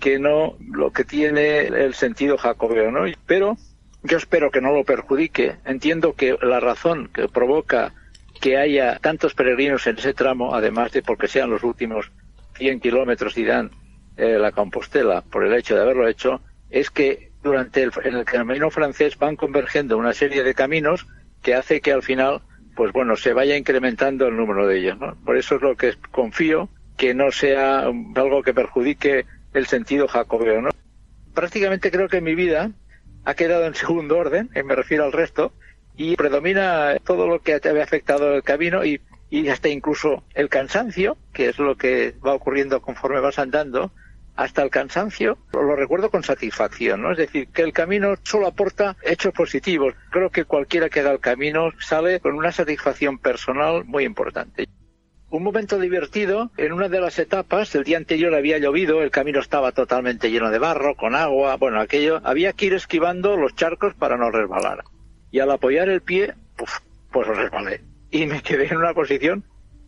que 0.00 0.18
no 0.18 0.56
lo 0.60 0.92
que 0.92 1.04
tiene 1.04 1.60
el 1.66 1.94
sentido 1.94 2.38
jacobeo, 2.38 2.90
¿no? 2.90 3.04
Pero 3.26 3.56
yo 4.02 4.16
espero 4.16 4.50
que 4.50 4.60
no 4.60 4.72
lo 4.72 4.84
perjudique. 4.84 5.56
Entiendo 5.64 6.14
que 6.14 6.36
la 6.40 6.60
razón 6.60 7.10
que 7.12 7.28
provoca 7.28 7.92
que 8.40 8.56
haya 8.56 8.98
tantos 9.00 9.34
peregrinos 9.34 9.86
en 9.86 9.98
ese 9.98 10.14
tramo, 10.14 10.54
además 10.54 10.92
de 10.92 11.02
porque 11.02 11.28
sean 11.28 11.50
los 11.50 11.64
últimos 11.64 12.12
100 12.56 12.80
kilómetros 12.80 13.34
dan 13.34 13.70
eh, 14.16 14.38
la 14.38 14.52
Compostela 14.52 15.22
por 15.22 15.44
el 15.44 15.54
hecho 15.54 15.74
de 15.74 15.82
haberlo 15.82 16.06
hecho, 16.06 16.40
es 16.70 16.90
que 16.90 17.27
durante 17.42 17.82
el, 17.82 17.92
en 18.04 18.16
el 18.16 18.24
camino 18.24 18.70
francés 18.70 19.18
van 19.18 19.36
convergiendo 19.36 19.96
una 19.96 20.12
serie 20.12 20.42
de 20.42 20.54
caminos 20.54 21.06
que 21.42 21.54
hace 21.54 21.80
que 21.80 21.92
al 21.92 22.02
final, 22.02 22.42
pues 22.74 22.92
bueno, 22.92 23.16
se 23.16 23.32
vaya 23.32 23.56
incrementando 23.56 24.26
el 24.26 24.36
número 24.36 24.66
de 24.66 24.78
ellos, 24.78 24.98
¿no? 24.98 25.16
Por 25.24 25.36
eso 25.36 25.56
es 25.56 25.62
lo 25.62 25.76
que 25.76 25.94
confío 26.10 26.68
que 26.96 27.14
no 27.14 27.30
sea 27.30 27.80
algo 27.80 28.42
que 28.42 28.54
perjudique 28.54 29.24
el 29.54 29.66
sentido 29.66 30.08
jacobeo, 30.08 30.60
¿no? 30.60 30.70
Prácticamente 31.32 31.90
creo 31.90 32.08
que 32.08 32.20
mi 32.20 32.34
vida 32.34 32.72
ha 33.24 33.34
quedado 33.34 33.66
en 33.66 33.74
segundo 33.74 34.18
orden, 34.18 34.50
me 34.64 34.74
refiero 34.74 35.04
al 35.04 35.12
resto, 35.12 35.52
y 35.96 36.16
predomina 36.16 36.96
todo 37.04 37.26
lo 37.26 37.40
que 37.40 37.58
te 37.60 37.68
había 37.68 37.84
afectado 37.84 38.34
el 38.34 38.42
camino 38.42 38.84
y, 38.84 39.00
y 39.30 39.48
hasta 39.48 39.68
incluso 39.68 40.24
el 40.34 40.48
cansancio, 40.48 41.16
que 41.32 41.48
es 41.48 41.58
lo 41.58 41.76
que 41.76 42.14
va 42.24 42.34
ocurriendo 42.34 42.80
conforme 42.80 43.20
vas 43.20 43.38
andando, 43.38 43.92
hasta 44.38 44.62
el 44.62 44.70
cansancio, 44.70 45.36
lo 45.52 45.74
recuerdo 45.74 46.12
con 46.12 46.22
satisfacción, 46.22 47.02
¿no? 47.02 47.10
Es 47.10 47.18
decir, 47.18 47.48
que 47.48 47.62
el 47.62 47.72
camino 47.72 48.14
solo 48.22 48.46
aporta 48.46 48.96
hechos 49.02 49.34
positivos. 49.34 49.94
Creo 50.10 50.30
que 50.30 50.44
cualquiera 50.44 50.88
que 50.88 51.00
haga 51.00 51.10
el 51.10 51.18
camino 51.18 51.72
sale 51.80 52.20
con 52.20 52.36
una 52.36 52.52
satisfacción 52.52 53.18
personal 53.18 53.84
muy 53.84 54.04
importante. 54.04 54.68
Un 55.28 55.42
momento 55.42 55.80
divertido, 55.80 56.52
en 56.56 56.72
una 56.72 56.88
de 56.88 57.00
las 57.00 57.18
etapas, 57.18 57.74
el 57.74 57.82
día 57.82 57.96
anterior 57.96 58.32
había 58.32 58.58
llovido, 58.58 59.02
el 59.02 59.10
camino 59.10 59.40
estaba 59.40 59.72
totalmente 59.72 60.30
lleno 60.30 60.50
de 60.50 60.60
barro, 60.60 60.94
con 60.94 61.16
agua, 61.16 61.56
bueno, 61.56 61.80
aquello, 61.80 62.20
había 62.22 62.52
que 62.52 62.66
ir 62.66 62.74
esquivando 62.74 63.36
los 63.36 63.56
charcos 63.56 63.94
para 63.94 64.16
no 64.16 64.30
resbalar. 64.30 64.84
Y 65.32 65.40
al 65.40 65.50
apoyar 65.50 65.88
el 65.88 66.00
pie, 66.00 66.34
pues 67.10 67.26
resbalé. 67.26 67.80
Y 68.12 68.26
me 68.26 68.40
quedé 68.40 68.68
en 68.68 68.76
una 68.76 68.94
posición 68.94 69.42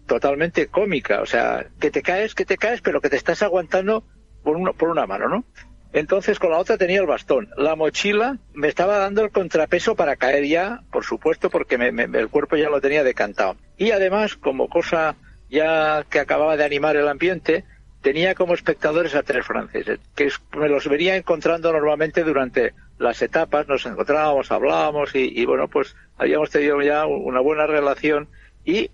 totalmente 0.09 0.67
cómica, 0.67 1.23
o 1.23 1.27
sea, 1.27 1.67
que 1.79 1.93
te 1.93 2.03
caes, 2.03 2.35
que 2.35 2.45
te 2.45 2.57
caes, 2.59 2.81
pero 2.81 3.01
que 3.01 3.11
te 3.11 3.17
estás 3.17 3.43
aguantando 3.45 4.03
por, 4.43 4.89
una 4.89 5.07
mano, 5.07 5.29
¿no? 5.29 5.45
Entonces 5.93 6.39
con 6.39 6.51
la 6.51 6.59
otra 6.59 6.79
tenía 6.79 7.01
el 7.01 7.07
bastón. 7.07 7.49
La 7.57 7.75
mochila 7.75 8.39
me 8.55 8.69
estaba 8.69 8.99
dando 8.99 9.23
el 9.23 9.31
contrapeso 9.31 9.97
para 9.97 10.17
caer 10.17 10.47
ya, 10.47 10.83
por 10.93 11.05
supuesto, 11.05 11.51
porque 11.51 11.75
el 11.75 12.29
cuerpo 12.29 12.57
ya 12.57 12.71
lo 12.71 12.81
tenía 12.81 13.03
decantado. 13.03 13.57
Y 13.77 13.91
además, 13.91 14.37
como 14.37 14.69
cosa 14.69 15.17
ya 15.49 16.05
que 16.09 16.21
acababa 16.21 16.57
de 16.57 16.65
animar 16.65 16.97
el 16.97 17.09
ambiente, 17.09 17.65
tenía 18.03 18.35
como 18.35 18.55
espectadores 18.55 19.15
a 19.15 19.23
tres 19.25 19.45
franceses, 19.45 19.99
que 20.15 20.31
me 20.57 20.69
los 20.69 20.89
vería 20.89 21.17
encontrando 21.17 21.73
normalmente 21.73 22.23
durante 22.23 22.73
las 22.99 23.21
etapas, 23.21 23.67
nos 23.67 23.85
encontrábamos, 23.85 24.53
hablábamos 24.53 25.15
y, 25.15 25.33
y 25.35 25.45
bueno, 25.45 25.69
pues 25.69 25.97
habíamos 26.17 26.51
tenido 26.51 26.81
ya 26.83 27.07
una 27.07 27.41
buena 27.41 27.67
relación 27.67 28.29
y 28.65 28.91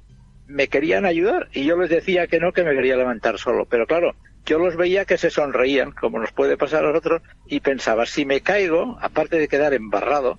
me 0.47 0.69
querían 0.69 1.05
ayudar 1.05 1.49
y 1.53 1.65
yo 1.65 1.77
les 1.77 1.91
decía 1.91 2.27
que 2.27 2.41
no, 2.41 2.53
que 2.53 2.65
me 2.65 2.75
quería 2.75 2.97
levantar 2.97 3.39
solo. 3.39 3.67
Pero 3.67 3.87
claro, 3.87 4.15
yo 4.47 4.59
los 4.59 4.77
veía 4.77 5.05
que 5.05 5.19
se 5.19 5.31
sonreían, 5.31 5.93
como 5.93 6.19
nos 6.19 6.33
puede 6.33 6.57
pasar 6.57 6.85
a 6.85 6.89
nosotros, 6.89 7.23
y 7.47 7.61
pensaba, 7.61 8.07
si 8.07 8.25
me 8.25 8.41
caigo, 8.41 8.97
aparte 9.01 9.39
de 9.39 9.49
quedar 9.49 9.75
embarrado, 9.75 10.39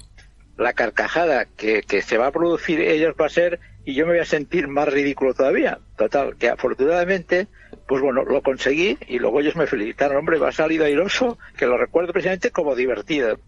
la 0.58 0.74
carcajada 0.74 1.46
que, 1.46 1.84
que 1.84 2.02
se 2.02 2.18
va 2.18 2.28
a 2.28 2.32
producir 2.32 2.82
ellos 2.82 3.14
va 3.20 3.28
a 3.28 3.30
ser 3.30 3.60
y 3.86 3.94
yo 3.94 4.06
me 4.06 4.14
voy 4.14 4.22
a 4.22 4.26
sentir 4.26 4.68
más 4.68 4.90
ridículo 4.90 5.34
todavía. 5.34 5.80
Total, 5.96 6.36
que 6.36 6.50
afortunadamente, 6.50 7.48
pues 7.88 8.02
bueno, 8.02 8.26
lo 8.26 8.42
conseguí 8.42 8.98
y 9.08 9.18
luego 9.20 9.40
ellos 9.40 9.56
me 9.56 9.66
felicitaron, 9.66 10.18
hombre, 10.18 10.40
va 10.40 10.52
salido 10.52 10.84
airoso, 10.84 11.38
que 11.56 11.68
lo 11.68 11.78
recuerdo 11.78 12.12
precisamente 12.12 12.52
como 12.52 12.76
divertido. 12.76 13.40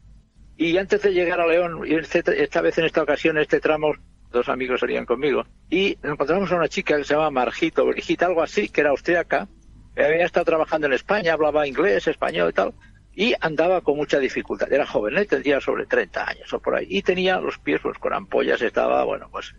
Y 0.55 0.77
antes 0.77 1.01
de 1.01 1.13
llegar 1.13 1.41
a 1.41 1.47
León, 1.47 1.81
este, 1.85 2.41
esta 2.41 2.61
vez 2.61 2.77
en 2.77 2.85
esta 2.85 3.03
ocasión, 3.03 3.37
este 3.37 3.59
tramo, 3.59 3.93
dos 4.31 4.47
amigos 4.47 4.79
salían 4.79 5.05
conmigo, 5.05 5.45
y 5.69 5.97
encontramos 6.03 6.51
a 6.51 6.55
una 6.55 6.69
chica 6.69 6.95
que 6.95 7.03
se 7.03 7.15
llama 7.15 7.31
Margito, 7.31 7.85
Brigitte, 7.85 8.23
algo 8.23 8.41
así, 8.41 8.69
que 8.69 8.81
era 8.81 8.91
austríaca, 8.91 9.49
había 9.96 10.25
estado 10.25 10.46
trabajando 10.46 10.88
en 10.88 10.93
España, 10.93 11.34
hablaba 11.34 11.67
inglés, 11.67 12.08
español 12.08 12.50
y 12.50 12.53
tal, 12.53 12.74
y 13.13 13.34
andaba 13.41 13.81
con 13.81 13.98
mucha 13.98 14.19
dificultad. 14.19 14.72
Era 14.72 14.86
joven, 14.86 15.17
¿eh? 15.17 15.25
tendría 15.25 15.60
sobre 15.60 15.86
30 15.86 16.29
años 16.29 16.53
o 16.53 16.60
por 16.60 16.75
ahí, 16.75 16.88
y 16.89 17.01
tenía 17.01 17.39
los 17.39 17.58
pies 17.58 17.81
pues, 17.81 17.98
con 17.98 18.13
ampollas, 18.13 18.62
estaba, 18.62 19.03
bueno, 19.03 19.29
pues 19.31 19.53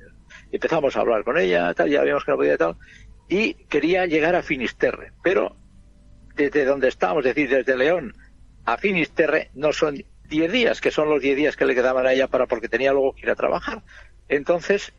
empezamos 0.50 0.96
a 0.96 1.00
hablar 1.00 1.24
con 1.24 1.38
ella, 1.38 1.72
tal, 1.74 1.90
ya 1.90 2.02
vimos 2.02 2.24
que 2.24 2.30
no 2.30 2.36
podía 2.36 2.56
tal, 2.56 2.76
y 3.28 3.54
quería 3.54 4.06
llegar 4.06 4.34
a 4.34 4.42
Finisterre, 4.42 5.12
pero 5.22 5.56
desde 6.34 6.64
donde 6.64 6.88
estábamos, 6.88 7.24
es 7.26 7.34
decir, 7.34 7.50
desde 7.50 7.76
León 7.76 8.14
a 8.64 8.76
Finisterre, 8.76 9.50
no 9.54 9.72
son 9.72 10.04
10 10.28 10.52
días, 10.52 10.80
que 10.80 10.90
son 10.90 11.10
los 11.10 11.20
10 11.20 11.36
días 11.36 11.56
que 11.56 11.66
le 11.66 11.74
quedaban 11.74 12.06
a 12.06 12.12
ella 12.12 12.28
para 12.28 12.46
porque 12.46 12.68
tenía 12.68 12.92
luego 12.92 13.14
que 13.14 13.22
ir 13.22 13.30
a 13.30 13.34
trabajar. 13.34 13.82
Entonces 14.28 14.92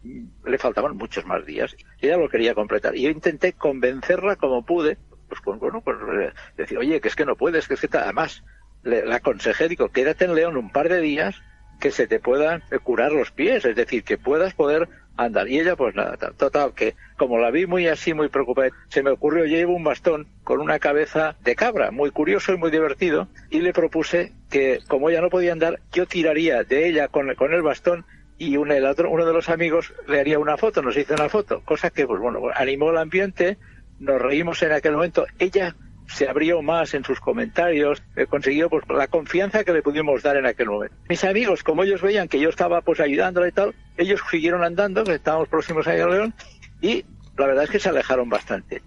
le 0.46 0.58
faltaban 0.58 0.98
muchos 0.98 1.26
más 1.26 1.46
días. 1.46 1.76
Ella 2.02 2.18
lo 2.18 2.28
quería 2.28 2.54
completar. 2.54 2.96
Y 2.98 3.04
yo 3.04 3.10
intenté 3.10 3.54
convencerla 3.54 4.36
como 4.36 4.66
pude 4.66 4.98
pues 5.40 5.60
bueno, 5.60 5.82
pues 5.82 5.98
eh, 6.20 6.34
decir, 6.58 6.78
oye, 6.78 7.00
que 7.00 7.08
es 7.08 7.16
que 7.16 7.26
no 7.26 7.36
puedes, 7.36 7.68
que 7.68 7.76
es 7.76 7.82
que 7.82 7.98
además 7.98 8.44
le, 8.84 9.14
aconsejé, 9.14 9.68
digo, 9.70 9.90
quédate 9.90 10.26
en 10.26 10.36
León 10.36 10.58
un 10.58 10.72
par 10.72 10.90
de 10.90 11.00
días 11.00 11.42
que 11.80 11.92
se 11.92 12.08
te 12.08 12.20
puedan 12.20 12.62
curar 12.84 13.12
los 13.12 13.32
pies, 13.32 13.66
es 13.66 13.76
decir, 13.76 14.04
que 14.04 14.18
puedas 14.18 14.54
poder 14.54 14.88
andar. 15.18 15.48
Y 15.48 15.60
ella, 15.60 15.76
pues 15.76 15.96
nada, 15.96 16.16
total, 16.38 16.74
que 16.74 16.96
como 17.18 17.40
la 17.40 17.52
vi 17.52 17.66
muy 17.66 17.88
así, 17.88 18.14
muy 18.14 18.30
preocupada, 18.30 18.70
se 18.90 19.04
me 19.04 19.12
ocurrió, 19.12 19.46
llevo 19.46 19.76
un 19.76 19.84
bastón 19.84 20.28
con 20.44 20.60
una 20.60 20.80
cabeza 20.80 21.36
de 21.44 21.56
cabra, 21.56 21.92
muy 21.92 22.12
curioso 22.12 22.54
y 22.54 22.58
muy 22.58 22.72
divertido, 22.72 23.28
y 23.50 23.62
le 23.62 23.74
propuse 23.74 24.34
que, 24.50 24.80
como 24.88 25.10
ella 25.10 25.22
no 25.22 25.30
podía 25.30 25.54
andar, 25.54 25.80
yo 25.92 26.06
tiraría 26.06 26.64
de 26.64 26.88
ella 26.88 27.08
con, 27.08 27.34
con 27.36 27.54
el 27.54 27.62
bastón 27.62 28.06
y 28.42 28.56
el 28.56 28.86
otro, 28.86 29.12
uno 29.12 29.24
de 29.24 29.34
los 29.34 29.50
amigos 29.50 29.94
le 30.08 30.20
haría 30.20 30.40
una 30.40 30.58
foto, 30.58 30.82
nos 30.82 30.98
hizo 30.98 31.14
una 31.14 31.30
foto, 31.30 31.62
cosa 31.64 31.92
que, 31.92 32.08
pues 32.08 32.20
bueno, 32.20 32.42
animó 32.56 32.90
el 32.90 32.98
ambiente, 32.98 33.60
nos 34.02 34.22
reímos 34.22 34.62
en 34.64 34.74
aquel 34.74 34.94
momento. 34.94 35.26
Ella 35.40 35.76
se 36.08 36.28
abrió 36.28 36.62
más 36.62 36.94
en 36.94 37.06
sus 37.06 37.20
comentarios, 37.20 38.04
eh, 38.16 38.26
consiguió 38.26 38.70
pues 38.70 38.84
la 38.90 39.08
confianza 39.08 39.64
que 39.64 39.72
le 39.72 39.82
pudimos 39.82 40.24
dar 40.24 40.36
en 40.36 40.46
aquel 40.46 40.68
momento. 40.68 40.96
Mis 41.08 41.24
amigos, 41.24 41.64
como 41.64 41.84
ellos 41.84 42.02
veían 42.02 42.28
que 42.28 42.40
yo 42.40 42.50
estaba 42.50 42.82
pues 42.82 43.00
ayudándole 43.00 43.50
y 43.50 43.52
tal, 43.52 43.74
ellos 43.96 44.20
siguieron 44.30 44.64
andando, 44.64 45.04
que 45.04 45.14
estábamos 45.14 45.48
próximos 45.48 45.88
a 45.88 45.94
León, 45.94 46.34
y 46.82 47.06
la 47.38 47.48
verdad 47.48 47.64
es 47.64 47.70
que 47.70 47.80
se 47.80 47.90
alejaron 47.90 48.28
bastante. 48.30 48.82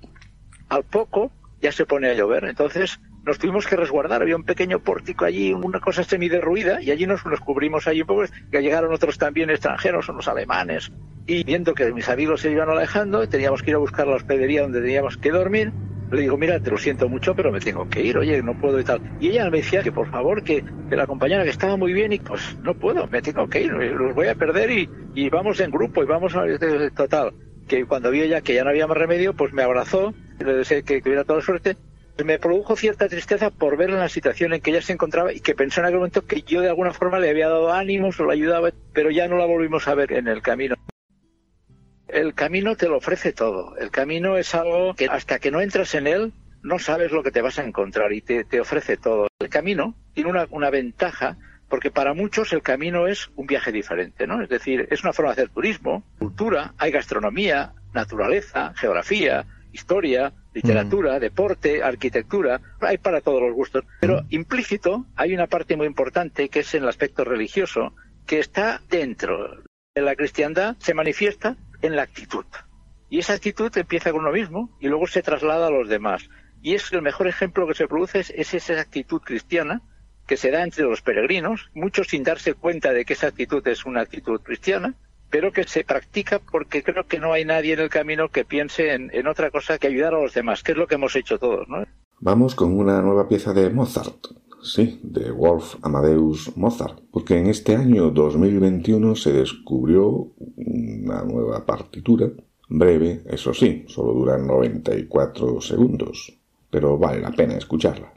Al 0.69 0.85
poco 0.85 1.33
ya 1.63 1.73
se 1.73 1.87
pone 1.87 2.11
a 2.11 2.15
llover, 2.15 2.45
entonces 2.45 3.01
nos 3.25 3.39
tuvimos 3.39 3.67
que 3.67 3.77
resguardar, 3.77 4.23
había 4.23 4.37
un 4.37 4.45
pequeño 4.45 4.81
pórtico 4.81 5.25
allí, 5.25 5.53
una 5.53 5.81
cosa 5.81 6.05
semi-derruida, 6.05 6.83
y 6.83 6.91
allí 6.91 7.07
nos, 7.07 7.25
nos 7.27 7.41
cubrimos 7.41 7.87
allí 7.87 8.05
poco, 8.05 8.25
que 8.51 8.63
llegaron 8.63 8.93
otros 8.93 9.19
también 9.19 9.51
extranjeros, 9.51 10.09
unos 10.09 10.29
alemanes, 10.29 10.93
y 11.27 11.45
viendo 11.45 11.75
que 11.75 11.93
mis 11.93 12.09
amigos 12.09 12.43
se 12.43 12.51
iban 12.51 12.69
alejando, 12.69 13.29
teníamos 13.29 13.63
que 13.63 13.71
ir 13.71 13.77
a 13.77 13.79
buscar 13.81 14.07
la 14.07 14.17
hospedería 14.17 14.63
donde 14.63 14.81
teníamos 14.81 15.17
que 15.17 15.31
dormir, 15.31 15.73
le 16.11 16.21
digo, 16.21 16.37
mira, 16.37 16.61
te 16.61 16.71
lo 16.71 16.79
siento 16.79 17.09
mucho, 17.09 17.35
pero 17.35 17.51
me 17.51 17.61
tengo 17.61 17.89
que 17.89 18.03
ir, 18.03 18.17
oye, 18.19 18.43
no 18.43 18.59
puedo 18.61 18.79
y 18.79 18.85
tal. 18.85 19.01
Y 19.21 19.31
ella 19.31 19.51
me 19.51 19.59
decía 19.59 19.83
que 19.83 19.91
por 19.91 20.09
favor, 20.11 20.43
que, 20.43 20.65
que 20.89 20.97
la 20.97 21.07
compañera 21.07 21.43
que 21.45 21.51
estaba 21.51 21.77
muy 21.77 21.93
bien 21.93 22.13
y 22.13 22.19
pues 22.19 22.57
no 22.63 22.75
puedo, 22.75 23.07
me 23.09 23.23
tengo 23.23 23.49
que 23.49 23.63
ir, 23.63 23.73
los 23.73 24.15
voy 24.15 24.29
a 24.29 24.35
perder 24.35 24.71
y, 24.71 24.89
y 25.15 25.29
vamos 25.31 25.59
en 25.61 25.71
grupo 25.71 26.03
y 26.03 26.07
vamos 26.07 26.37
a... 26.37 26.45
Total, 26.95 27.33
que 27.67 27.85
cuando 27.87 28.11
vi 28.11 28.23
ella 28.23 28.43
que 28.43 28.55
ya 28.55 28.65
no 28.65 28.71
había 28.71 28.87
más 28.87 28.97
remedio, 28.97 29.35
pues 29.35 29.53
me 29.53 29.63
abrazó, 29.63 30.15
le 30.39 30.55
deseé 30.55 30.83
que 30.83 31.01
tuviera 31.01 31.25
toda 31.25 31.41
suerte. 31.41 31.77
Me 32.23 32.39
produjo 32.39 32.77
cierta 32.77 33.09
tristeza 33.09 33.51
por 33.51 33.77
ver 33.77 33.91
la 33.91 34.09
situación 34.09 34.53
en 34.53 34.61
que 34.61 34.71
ella 34.71 34.83
se 34.83 34.93
encontraba 34.93 35.33
y 35.33 35.41
que 35.41 35.55
pensó 35.55 35.81
en 35.81 35.87
aquel 35.87 35.99
momento 35.99 36.27
que 36.27 36.43
yo 36.43 36.61
de 36.61 36.69
alguna 36.69 36.93
forma 36.93 37.19
le 37.19 37.31
había 37.31 37.49
dado 37.49 37.73
ánimos 37.73 38.21
o 38.21 38.25
la 38.25 38.35
ayudaba, 38.35 38.71
pero 38.93 39.11
ya 39.11 39.27
no 39.27 39.37
la 39.37 39.47
volvimos 39.47 39.89
a 39.89 39.95
ver 39.95 40.13
en 40.13 40.29
el 40.29 40.41
camino. 40.41 40.77
El 42.07 42.35
camino 42.35 42.77
te 42.77 42.89
lo 42.89 42.99
ofrece 42.99 43.33
todo. 43.33 43.77
El 43.79 43.91
camino 43.91 44.37
es 44.37 44.55
algo 44.55 44.95
que 44.95 45.07
hasta 45.07 45.41
que 45.41 45.51
no 45.51 45.61
entras 45.61 45.95
en 45.97 46.07
él 46.07 46.33
no 46.63 46.79
sabes 46.79 47.11
lo 47.11 47.25
que 47.25 47.33
te 47.33 47.43
vas 47.43 47.59
a 47.59 47.65
encontrar 47.65 48.13
y 48.13 48.21
te, 48.21 48.45
te 48.45 48.61
ofrece 48.61 48.97
todo. 48.97 49.27
El 49.41 49.49
camino 49.49 49.97
tiene 50.15 50.31
una, 50.31 50.47
una 50.51 50.71
ventaja 50.71 51.37
porque 51.69 51.91
para 51.91 52.15
muchos 52.15 52.53
el 52.53 52.63
camino 52.63 53.09
es 53.09 53.31
un 53.35 53.47
viaje 53.49 53.73
diferente, 53.73 54.29
¿no? 54.29 54.41
Es 54.41 54.49
decir, 54.49 54.87
es 54.91 55.03
una 55.03 55.13
forma 55.13 55.31
de 55.31 55.43
hacer 55.43 55.49
turismo, 55.53 56.05
cultura, 56.19 56.75
hay 56.79 56.93
gastronomía, 56.93 57.73
naturaleza, 57.93 58.73
geografía, 58.77 59.45
historia, 59.73 60.33
literatura, 60.55 61.17
mm. 61.17 61.21
deporte, 61.21 61.83
arquitectura, 61.83 62.61
hay 62.81 62.99
para 62.99 63.21
todos 63.21 63.43
los 63.43 63.53
gustos. 63.53 63.85
Pero 64.01 64.23
mm. 64.23 64.27
implícito 64.31 65.05
hay 65.17 65.35
una 65.35 65.47
parte 65.47 65.77
muy 65.77 65.87
importante 65.87 66.49
que 66.49 66.61
es 66.61 66.75
en 66.75 66.85
el 66.85 66.89
aspecto 66.89 67.25
religioso, 67.25 67.95
que 68.27 68.39
está 68.39 68.81
dentro. 68.89 69.63
En 69.95 70.05
la 70.07 70.17
cristiandad 70.17 70.77
se 70.79 70.95
manifiesta 70.95 71.57
en 71.83 71.97
la 71.97 72.03
actitud. 72.03 72.47
Y 73.11 73.19
esa 73.19 73.35
actitud 73.35 73.77
empieza 73.77 74.11
con 74.13 74.23
uno 74.23 74.33
mismo 74.33 74.77
y 74.81 74.89
luego 74.89 75.07
se 75.07 75.23
traslada 75.23 75.67
a 75.67 75.71
los 75.71 75.89
demás. 75.89 76.29
Y 76.63 76.75
es 76.75 76.91
el 76.93 77.03
mejor 77.03 77.29
ejemplo 77.29 77.67
que 77.67 77.75
se 77.75 77.87
produce 77.87 78.21
es 78.21 78.55
esa 78.55 78.81
actitud 78.81 79.21
cristiana 79.21 79.83
que 80.27 80.37
se 80.37 80.51
da 80.51 80.63
entre 80.63 80.85
los 80.85 81.03
peregrinos, 81.03 81.71
muchos 81.75 82.09
sin 82.09 82.23
darse 82.23 82.55
cuenta 82.55 82.93
de 82.93 83.05
que 83.05 83.13
esa 83.13 83.27
actitud 83.27 83.67
es 83.69 83.85
una 83.85 84.01
actitud 84.01 84.41
cristiana, 84.41 84.95
pero 85.35 85.51
que 85.51 85.65
se 85.65 85.83
practica 85.83 86.39
porque 86.39 86.85
creo 86.85 87.09
que 87.09 87.19
no 87.19 87.33
hay 87.33 87.45
nadie 87.45 87.73
en 87.73 87.81
el 87.81 87.89
camino 87.89 88.29
que 88.29 88.45
piense 88.45 88.95
en, 88.95 89.27
otra 89.27 89.51
cosa 89.51 89.79
que 89.79 89.89
ayudar 89.89 90.15
a 90.15 90.23
los 90.23 90.33
demás, 90.33 90.63
que 90.63 90.71
es 90.71 90.79
lo 90.79 90.87
que 90.87 90.95
hemos 90.95 91.17
hecho 91.17 91.41
todos. 91.41 91.69
¿no? 91.69 91.83
Vamos 92.21 92.55
con 92.55 92.79
una 92.79 93.03
nueva 93.03 93.27
pieza 93.27 93.53
de 93.53 93.69
Mozart, 93.69 94.29
sí, 94.63 95.01
de 95.03 95.33
Wolf 95.33 95.75
Amadeus 95.83 96.57
Mozart, 96.57 97.01
porque 97.11 97.37
en 97.37 97.49
este 97.49 97.75
año 97.75 98.11
2021 98.11 99.17
se 99.17 99.33
descubrió 99.33 100.29
una 100.55 101.25
nueva 101.25 101.67
partitura, 101.67 102.29
breve, 102.69 103.23
eso 103.27 103.53
sí, 103.53 103.87
solo 103.89 104.13
dura 104.13 104.39
94 104.39 105.61
segundos, 105.61 106.33
pero 106.71 106.97
vale 106.97 107.21
la 107.21 107.33
pena 107.33 107.57
escucharla. 107.57 108.13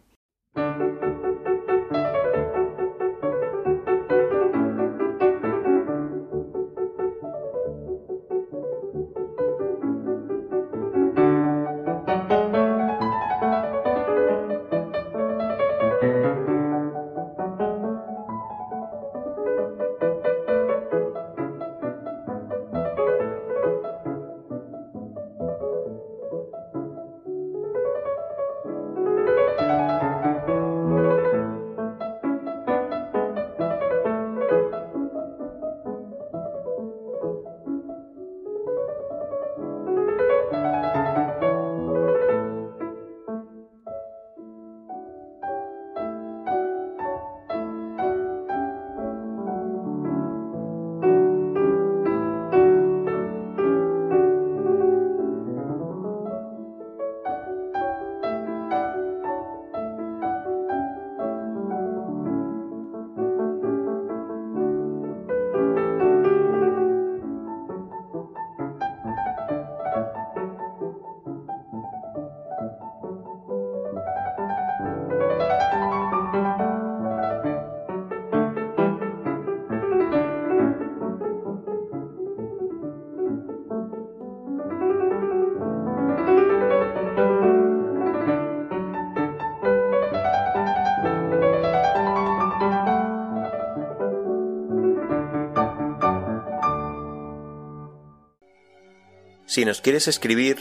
Si 99.58 99.65
nos 99.65 99.82
quieres 99.82 100.08
escribir, 100.08 100.58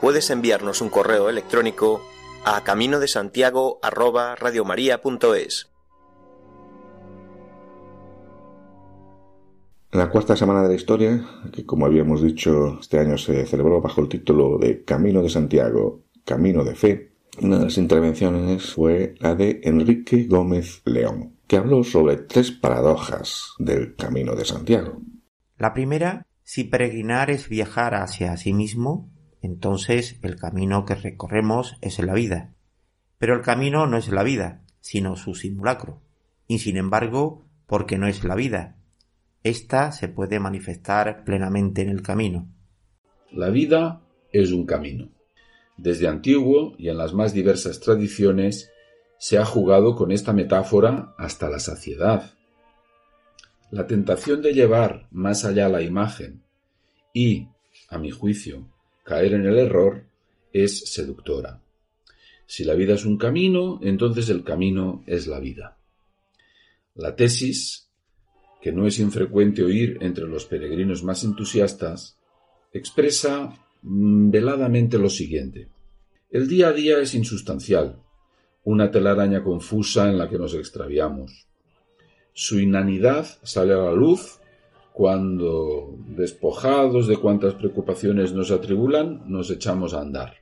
puedes 0.00 0.30
enviarnos 0.30 0.80
un 0.80 0.88
correo 0.88 1.28
electrónico 1.28 2.00
a 2.44 2.62
camino 2.62 3.00
de 3.00 3.08
Santiago 3.08 3.80
En 9.90 9.98
la 9.98 10.10
cuarta 10.10 10.36
semana 10.36 10.62
de 10.62 10.68
la 10.68 10.74
historia, 10.76 11.26
que 11.52 11.66
como 11.66 11.86
habíamos 11.86 12.22
dicho 12.22 12.78
este 12.80 13.00
año 13.00 13.18
se 13.18 13.46
celebró 13.46 13.80
bajo 13.80 14.00
el 14.00 14.08
título 14.08 14.58
de 14.58 14.84
Camino 14.84 15.22
de 15.22 15.28
Santiago, 15.28 16.04
Camino 16.24 16.62
de 16.62 16.76
Fe, 16.76 17.14
una 17.42 17.58
de 17.58 17.64
las 17.64 17.78
intervenciones 17.78 18.74
fue 18.74 19.16
la 19.18 19.34
de 19.34 19.60
Enrique 19.64 20.28
Gómez 20.28 20.82
León, 20.84 21.32
que 21.48 21.56
habló 21.56 21.82
sobre 21.82 22.18
tres 22.18 22.52
paradojas 22.52 23.54
del 23.58 23.96
Camino 23.96 24.36
de 24.36 24.44
Santiago. 24.44 25.00
La 25.58 25.74
primera 25.74 26.26
si 26.46 26.62
peregrinar 26.62 27.28
es 27.28 27.48
viajar 27.48 27.96
hacia 27.96 28.36
sí 28.36 28.52
mismo, 28.52 29.10
entonces 29.42 30.16
el 30.22 30.36
camino 30.36 30.84
que 30.84 30.94
recorremos 30.94 31.76
es 31.80 31.98
la 31.98 32.14
vida. 32.14 32.54
Pero 33.18 33.34
el 33.34 33.42
camino 33.42 33.88
no 33.88 33.96
es 33.96 34.08
la 34.10 34.22
vida, 34.22 34.62
sino 34.80 35.16
su 35.16 35.34
simulacro. 35.34 36.00
Y 36.46 36.60
sin 36.60 36.76
embargo, 36.76 37.44
porque 37.66 37.98
no 37.98 38.06
es 38.06 38.22
la 38.22 38.36
vida, 38.36 38.76
ésta 39.42 39.90
se 39.90 40.06
puede 40.06 40.38
manifestar 40.38 41.24
plenamente 41.24 41.82
en 41.82 41.88
el 41.88 42.02
camino. 42.02 42.46
La 43.32 43.50
vida 43.50 44.02
es 44.30 44.52
un 44.52 44.66
camino. 44.66 45.08
Desde 45.76 46.06
antiguo 46.06 46.76
y 46.78 46.90
en 46.90 46.98
las 46.98 47.12
más 47.12 47.34
diversas 47.34 47.80
tradiciones 47.80 48.70
se 49.18 49.36
ha 49.36 49.44
jugado 49.44 49.96
con 49.96 50.12
esta 50.12 50.32
metáfora 50.32 51.12
hasta 51.18 51.50
la 51.50 51.58
saciedad. 51.58 52.35
La 53.70 53.86
tentación 53.86 54.42
de 54.42 54.54
llevar 54.54 55.08
más 55.10 55.44
allá 55.44 55.68
la 55.68 55.82
imagen 55.82 56.42
y, 57.12 57.48
a 57.88 57.98
mi 57.98 58.10
juicio, 58.10 58.68
caer 59.04 59.34
en 59.34 59.46
el 59.46 59.58
error 59.58 60.04
es 60.52 60.92
seductora. 60.92 61.60
Si 62.46 62.64
la 62.64 62.74
vida 62.74 62.94
es 62.94 63.04
un 63.04 63.18
camino, 63.18 63.80
entonces 63.82 64.28
el 64.28 64.44
camino 64.44 65.02
es 65.06 65.26
la 65.26 65.40
vida. 65.40 65.76
La 66.94 67.16
tesis, 67.16 67.88
que 68.62 68.72
no 68.72 68.86
es 68.86 69.00
infrecuente 69.00 69.64
oír 69.64 69.98
entre 70.00 70.26
los 70.26 70.46
peregrinos 70.46 71.02
más 71.02 71.24
entusiastas, 71.24 72.16
expresa 72.72 73.52
veladamente 73.82 74.98
lo 74.98 75.10
siguiente. 75.10 75.68
El 76.30 76.48
día 76.48 76.68
a 76.68 76.72
día 76.72 76.98
es 76.98 77.14
insustancial, 77.14 78.00
una 78.64 78.90
telaraña 78.90 79.42
confusa 79.42 80.08
en 80.08 80.18
la 80.18 80.28
que 80.28 80.38
nos 80.38 80.54
extraviamos. 80.54 81.46
Su 82.38 82.60
inanidad 82.60 83.26
sale 83.44 83.72
a 83.72 83.78
la 83.78 83.92
luz 83.92 84.40
cuando, 84.92 85.96
despojados 86.06 87.06
de 87.08 87.16
cuantas 87.16 87.54
preocupaciones 87.54 88.34
nos 88.34 88.50
atribulan, 88.50 89.22
nos 89.26 89.50
echamos 89.50 89.94
a 89.94 90.02
andar. 90.02 90.34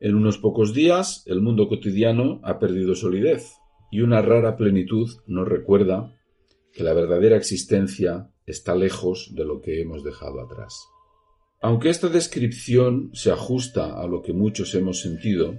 En 0.00 0.16
unos 0.16 0.38
pocos 0.38 0.74
días 0.74 1.22
el 1.26 1.40
mundo 1.40 1.68
cotidiano 1.68 2.40
ha 2.42 2.58
perdido 2.58 2.96
solidez 2.96 3.52
y 3.92 4.00
una 4.00 4.20
rara 4.20 4.56
plenitud 4.56 5.08
nos 5.28 5.46
recuerda 5.46 6.12
que 6.72 6.82
la 6.82 6.92
verdadera 6.92 7.36
existencia 7.36 8.32
está 8.44 8.74
lejos 8.74 9.32
de 9.36 9.44
lo 9.44 9.60
que 9.60 9.80
hemos 9.80 10.02
dejado 10.02 10.40
atrás. 10.40 10.88
Aunque 11.60 11.90
esta 11.90 12.08
descripción 12.08 13.10
se 13.12 13.30
ajusta 13.30 14.02
a 14.02 14.08
lo 14.08 14.22
que 14.22 14.32
muchos 14.32 14.74
hemos 14.74 15.02
sentido, 15.02 15.54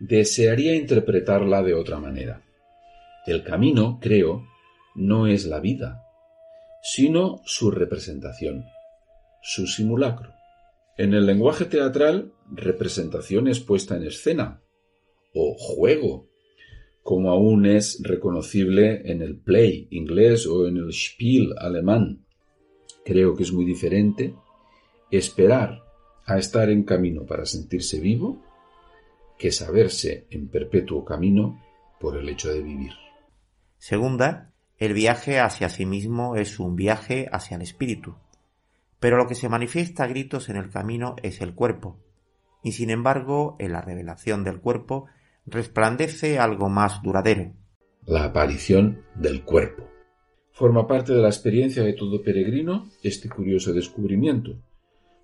desearía 0.00 0.76
interpretarla 0.76 1.62
de 1.62 1.72
otra 1.72 1.98
manera. 1.98 2.42
El 3.26 3.42
camino, 3.42 3.98
creo, 4.02 4.44
no 4.94 5.26
es 5.26 5.46
la 5.46 5.60
vida, 5.60 6.04
sino 6.82 7.40
su 7.44 7.70
representación, 7.70 8.64
su 9.42 9.66
simulacro. 9.66 10.32
En 10.96 11.14
el 11.14 11.26
lenguaje 11.26 11.64
teatral, 11.64 12.32
representación 12.50 13.48
es 13.48 13.60
puesta 13.60 13.96
en 13.96 14.04
escena 14.04 14.62
o 15.34 15.54
juego, 15.58 16.28
como 17.02 17.30
aún 17.30 17.66
es 17.66 18.00
reconocible 18.02 19.10
en 19.10 19.20
el 19.20 19.36
play 19.36 19.88
inglés 19.90 20.46
o 20.46 20.66
en 20.68 20.76
el 20.76 20.92
Spiel 20.92 21.54
alemán. 21.58 22.24
Creo 23.04 23.34
que 23.34 23.42
es 23.42 23.52
muy 23.52 23.64
diferente 23.64 24.34
esperar 25.10 25.82
a 26.24 26.38
estar 26.38 26.70
en 26.70 26.84
camino 26.84 27.26
para 27.26 27.44
sentirse 27.44 28.00
vivo 28.00 28.42
que 29.38 29.50
saberse 29.50 30.26
en 30.30 30.48
perpetuo 30.48 31.04
camino 31.04 31.60
por 32.00 32.16
el 32.16 32.28
hecho 32.28 32.52
de 32.52 32.62
vivir. 32.62 32.92
Segunda, 33.78 34.53
el 34.84 34.94
viaje 34.94 35.40
hacia 35.40 35.68
sí 35.68 35.86
mismo 35.86 36.36
es 36.36 36.58
un 36.58 36.76
viaje 36.76 37.28
hacia 37.32 37.56
el 37.56 37.62
espíritu. 37.62 38.16
Pero 39.00 39.16
lo 39.16 39.26
que 39.26 39.34
se 39.34 39.48
manifiesta 39.48 40.04
a 40.04 40.06
gritos 40.06 40.48
en 40.48 40.56
el 40.56 40.70
camino 40.70 41.16
es 41.22 41.40
el 41.40 41.54
cuerpo, 41.54 41.98
y 42.62 42.72
sin 42.72 42.90
embargo 42.90 43.56
en 43.58 43.72
la 43.72 43.82
revelación 43.82 44.44
del 44.44 44.60
cuerpo 44.60 45.06
resplandece 45.46 46.38
algo 46.38 46.68
más 46.68 47.02
duradero. 47.02 47.52
La 48.06 48.24
aparición 48.24 49.02
del 49.14 49.44
cuerpo. 49.44 49.88
Forma 50.52 50.86
parte 50.86 51.12
de 51.12 51.20
la 51.20 51.28
experiencia 51.28 51.82
de 51.82 51.94
todo 51.94 52.22
peregrino 52.22 52.88
este 53.02 53.28
curioso 53.28 53.72
descubrimiento. 53.72 54.62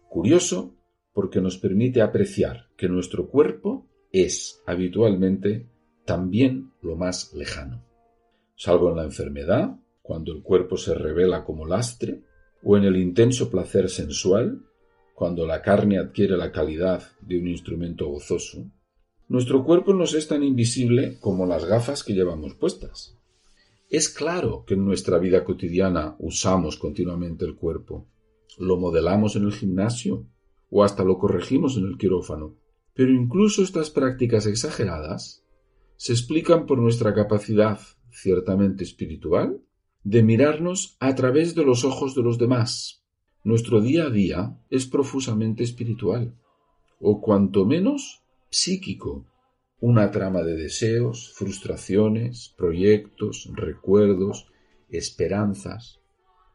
Curioso 0.08 0.74
porque 1.12 1.40
nos 1.40 1.58
permite 1.58 2.02
apreciar 2.02 2.68
que 2.76 2.88
nuestro 2.88 3.28
cuerpo 3.28 3.86
es 4.12 4.62
habitualmente 4.66 5.68
también 6.04 6.72
lo 6.82 6.96
más 6.96 7.32
lejano. 7.34 7.89
Salvo 8.62 8.90
en 8.90 8.96
la 8.96 9.04
enfermedad, 9.04 9.80
cuando 10.02 10.34
el 10.34 10.42
cuerpo 10.42 10.76
se 10.76 10.92
revela 10.92 11.44
como 11.44 11.64
lastre, 11.64 12.20
o 12.62 12.76
en 12.76 12.84
el 12.84 12.98
intenso 12.98 13.48
placer 13.48 13.88
sensual, 13.88 14.66
cuando 15.14 15.46
la 15.46 15.62
carne 15.62 15.98
adquiere 15.98 16.36
la 16.36 16.52
calidad 16.52 17.04
de 17.22 17.38
un 17.38 17.48
instrumento 17.48 18.06
gozoso, 18.08 18.66
nuestro 19.28 19.64
cuerpo 19.64 19.94
nos 19.94 20.12
es 20.12 20.28
tan 20.28 20.42
invisible 20.42 21.16
como 21.20 21.46
las 21.46 21.64
gafas 21.64 22.04
que 22.04 22.12
llevamos 22.12 22.52
puestas. 22.52 23.16
Es 23.88 24.10
claro 24.10 24.64
que 24.66 24.74
en 24.74 24.84
nuestra 24.84 25.16
vida 25.16 25.42
cotidiana 25.42 26.16
usamos 26.18 26.76
continuamente 26.76 27.46
el 27.46 27.56
cuerpo, 27.56 28.08
lo 28.58 28.76
modelamos 28.76 29.36
en 29.36 29.44
el 29.44 29.54
gimnasio 29.54 30.26
o 30.68 30.84
hasta 30.84 31.02
lo 31.02 31.16
corregimos 31.16 31.78
en 31.78 31.86
el 31.86 31.96
quirófano, 31.96 32.56
pero 32.92 33.10
incluso 33.10 33.62
estas 33.62 33.88
prácticas 33.88 34.44
exageradas 34.44 35.46
se 35.96 36.12
explican 36.12 36.66
por 36.66 36.76
nuestra 36.76 37.14
capacidad 37.14 37.78
ciertamente 38.12 38.84
espiritual 38.84 39.60
de 40.02 40.22
mirarnos 40.22 40.96
a 41.00 41.14
través 41.14 41.54
de 41.54 41.64
los 41.64 41.84
ojos 41.84 42.14
de 42.14 42.22
los 42.22 42.38
demás. 42.38 43.02
Nuestro 43.44 43.80
día 43.80 44.04
a 44.04 44.10
día 44.10 44.58
es 44.70 44.86
profusamente 44.86 45.62
espiritual, 45.64 46.34
o 47.00 47.20
cuanto 47.20 47.64
menos 47.64 48.22
psíquico, 48.50 49.26
una 49.80 50.10
trama 50.10 50.42
de 50.42 50.56
deseos, 50.56 51.32
frustraciones, 51.34 52.54
proyectos, 52.56 53.50
recuerdos, 53.54 54.46
esperanzas, 54.90 56.00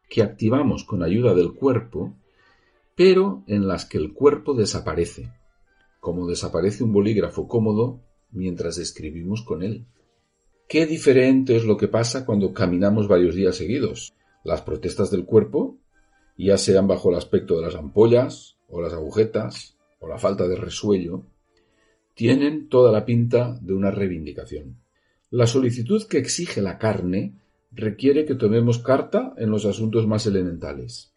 que 0.10 0.22
activamos 0.22 0.84
con 0.84 1.02
ayuda 1.02 1.34
del 1.34 1.54
cuerpo, 1.54 2.15
pero 2.96 3.44
en 3.48 3.68
las 3.68 3.86
que 3.86 3.98
el 3.98 4.13
cuerpo 4.13 4.54
desaparece, 4.54 5.32
como 6.00 6.28
desaparece 6.28 6.84
un 6.84 6.94
bolígrafo 6.94 7.48
cómodo 7.48 8.04
mientras 8.32 8.78
escribimos 8.78 9.41
con 9.41 9.63
él. 9.63 9.88
Qué 10.67 10.88
diferente 10.88 11.56
es 11.56 11.63
lo 11.63 11.78
que 11.78 11.88
pasa 11.88 12.25
cuando 12.25 12.51
caminamos 12.51 13.08
varios 13.08 13.36
días 13.36 13.56
seguidos. 13.56 14.13
Las 14.43 14.62
protestas 14.62 15.12
del 15.12 15.25
cuerpo, 15.25 15.78
ya 16.38 16.58
sean 16.58 16.88
bajo 16.88 17.12
el 17.12 17.17
aspecto 17.17 17.56
de 17.56 17.62
las 17.62 17.75
ampollas, 17.75 18.58
o 18.67 18.82
las 18.82 18.93
agujetas, 18.93 19.78
o 19.99 20.08
la 20.08 20.17
falta 20.17 20.47
de 20.47 20.56
resuello, 20.56 21.23
tienen 22.15 22.67
toda 22.67 22.91
la 22.91 23.06
pinta 23.06 23.60
de 23.62 23.73
una 23.73 23.91
reivindicación. 23.91 24.78
La 25.30 25.45
solicitud 25.45 26.04
que 26.08 26.17
exige 26.17 26.62
la 26.62 26.80
carne 26.80 27.36
requiere 27.71 28.25
que 28.25 28.36
tomemos 28.36 28.80
carta 28.80 29.34
en 29.38 29.51
los 29.51 29.65
asuntos 29.65 30.08
más 30.08 30.25
elementales. 30.25 31.12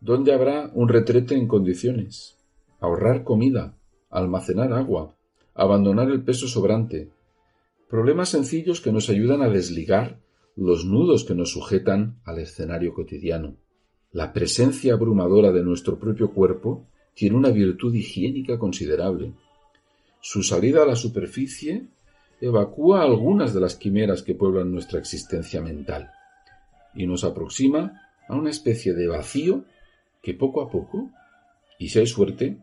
¿Dónde 0.00 0.34
habrá 0.34 0.70
un 0.74 0.88
retrete 0.88 1.34
en 1.34 1.48
condiciones? 1.48 2.36
Ahorrar 2.80 3.24
comida, 3.24 3.74
almacenar 4.10 4.72
agua, 4.74 5.14
abandonar 5.54 6.10
el 6.10 6.22
peso 6.22 6.46
sobrante, 6.48 7.10
Problemas 7.88 8.30
sencillos 8.30 8.80
que 8.80 8.90
nos 8.90 9.08
ayudan 9.10 9.42
a 9.42 9.48
desligar 9.48 10.18
los 10.56 10.84
nudos 10.84 11.24
que 11.24 11.34
nos 11.34 11.52
sujetan 11.52 12.18
al 12.24 12.40
escenario 12.40 12.92
cotidiano. 12.94 13.56
La 14.10 14.32
presencia 14.32 14.94
abrumadora 14.94 15.52
de 15.52 15.62
nuestro 15.62 15.98
propio 15.98 16.32
cuerpo 16.32 16.86
tiene 17.14 17.36
una 17.36 17.50
virtud 17.50 17.94
higiénica 17.94 18.58
considerable. 18.58 19.34
Su 20.20 20.42
salida 20.42 20.82
a 20.82 20.86
la 20.86 20.96
superficie 20.96 21.86
evacúa 22.40 23.02
algunas 23.02 23.54
de 23.54 23.60
las 23.60 23.76
quimeras 23.76 24.22
que 24.22 24.34
pueblan 24.34 24.72
nuestra 24.72 24.98
existencia 24.98 25.60
mental 25.60 26.10
y 26.94 27.06
nos 27.06 27.22
aproxima 27.22 28.00
a 28.26 28.34
una 28.34 28.50
especie 28.50 28.94
de 28.94 29.06
vacío 29.06 29.64
que 30.22 30.34
poco 30.34 30.60
a 30.60 30.70
poco, 30.70 31.10
y 31.78 31.90
si 31.90 32.00
hay 32.00 32.06
suerte, 32.06 32.58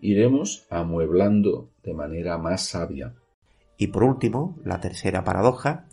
iremos 0.00 0.66
amueblando 0.68 1.70
de 1.82 1.94
manera 1.94 2.36
más 2.36 2.66
sabia. 2.66 3.14
Y 3.78 3.86
por 3.86 4.02
último, 4.02 4.58
la 4.64 4.80
tercera 4.80 5.22
paradoja, 5.24 5.86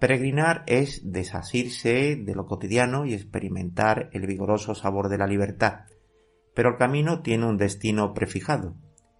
peregrinar 0.00 0.64
es 0.66 1.12
desasirse 1.12 2.16
de 2.16 2.34
lo 2.34 2.46
cotidiano 2.46 3.06
y 3.06 3.14
experimentar 3.14 4.10
el 4.12 4.26
vigoroso 4.26 4.74
sabor 4.74 5.08
de 5.08 5.18
la 5.18 5.28
libertad. 5.28 5.84
Pero 6.52 6.70
el 6.70 6.76
camino 6.76 7.22
tiene 7.22 7.46
un 7.46 7.56
destino 7.56 8.12
prefijado, 8.12 8.74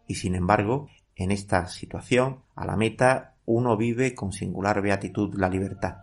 y 0.08 0.16
sin 0.16 0.34
embargo, 0.34 0.88
en 1.14 1.30
esta 1.30 1.68
situación, 1.68 2.42
a 2.56 2.66
la 2.66 2.76
meta, 2.76 3.36
uno 3.46 3.76
vive 3.76 4.16
con 4.16 4.32
singular 4.32 4.82
beatitud 4.82 5.34
la 5.36 5.48
libertad. 5.48 5.98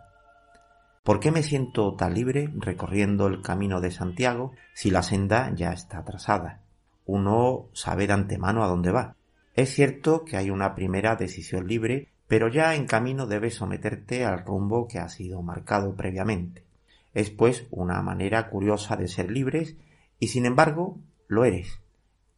¿Por 1.02 1.20
qué 1.20 1.30
me 1.30 1.42
siento 1.42 1.94
tan 1.96 2.14
libre 2.14 2.50
recorriendo 2.56 3.26
el 3.26 3.42
camino 3.42 3.82
de 3.82 3.90
Santiago 3.90 4.52
si 4.74 4.90
la 4.90 5.02
senda 5.02 5.52
ya 5.54 5.72
está 5.72 6.02
trazada? 6.04 6.62
Uno 7.04 7.68
sabe 7.74 8.06
de 8.06 8.14
antemano 8.14 8.64
a 8.64 8.68
dónde 8.68 8.90
va. 8.90 9.16
Es 9.60 9.74
cierto 9.74 10.24
que 10.24 10.38
hay 10.38 10.48
una 10.48 10.74
primera 10.74 11.16
decisión 11.16 11.68
libre, 11.68 12.08
pero 12.26 12.48
ya 12.48 12.74
en 12.74 12.86
camino 12.86 13.26
debes 13.26 13.56
someterte 13.56 14.24
al 14.24 14.42
rumbo 14.42 14.88
que 14.88 14.98
ha 14.98 15.10
sido 15.10 15.42
marcado 15.42 15.94
previamente. 15.96 16.64
Es 17.12 17.28
pues 17.28 17.66
una 17.70 18.00
manera 18.00 18.48
curiosa 18.48 18.96
de 18.96 19.06
ser 19.06 19.30
libres 19.30 19.76
y 20.18 20.28
sin 20.28 20.46
embargo 20.46 20.98
lo 21.28 21.44
eres. 21.44 21.78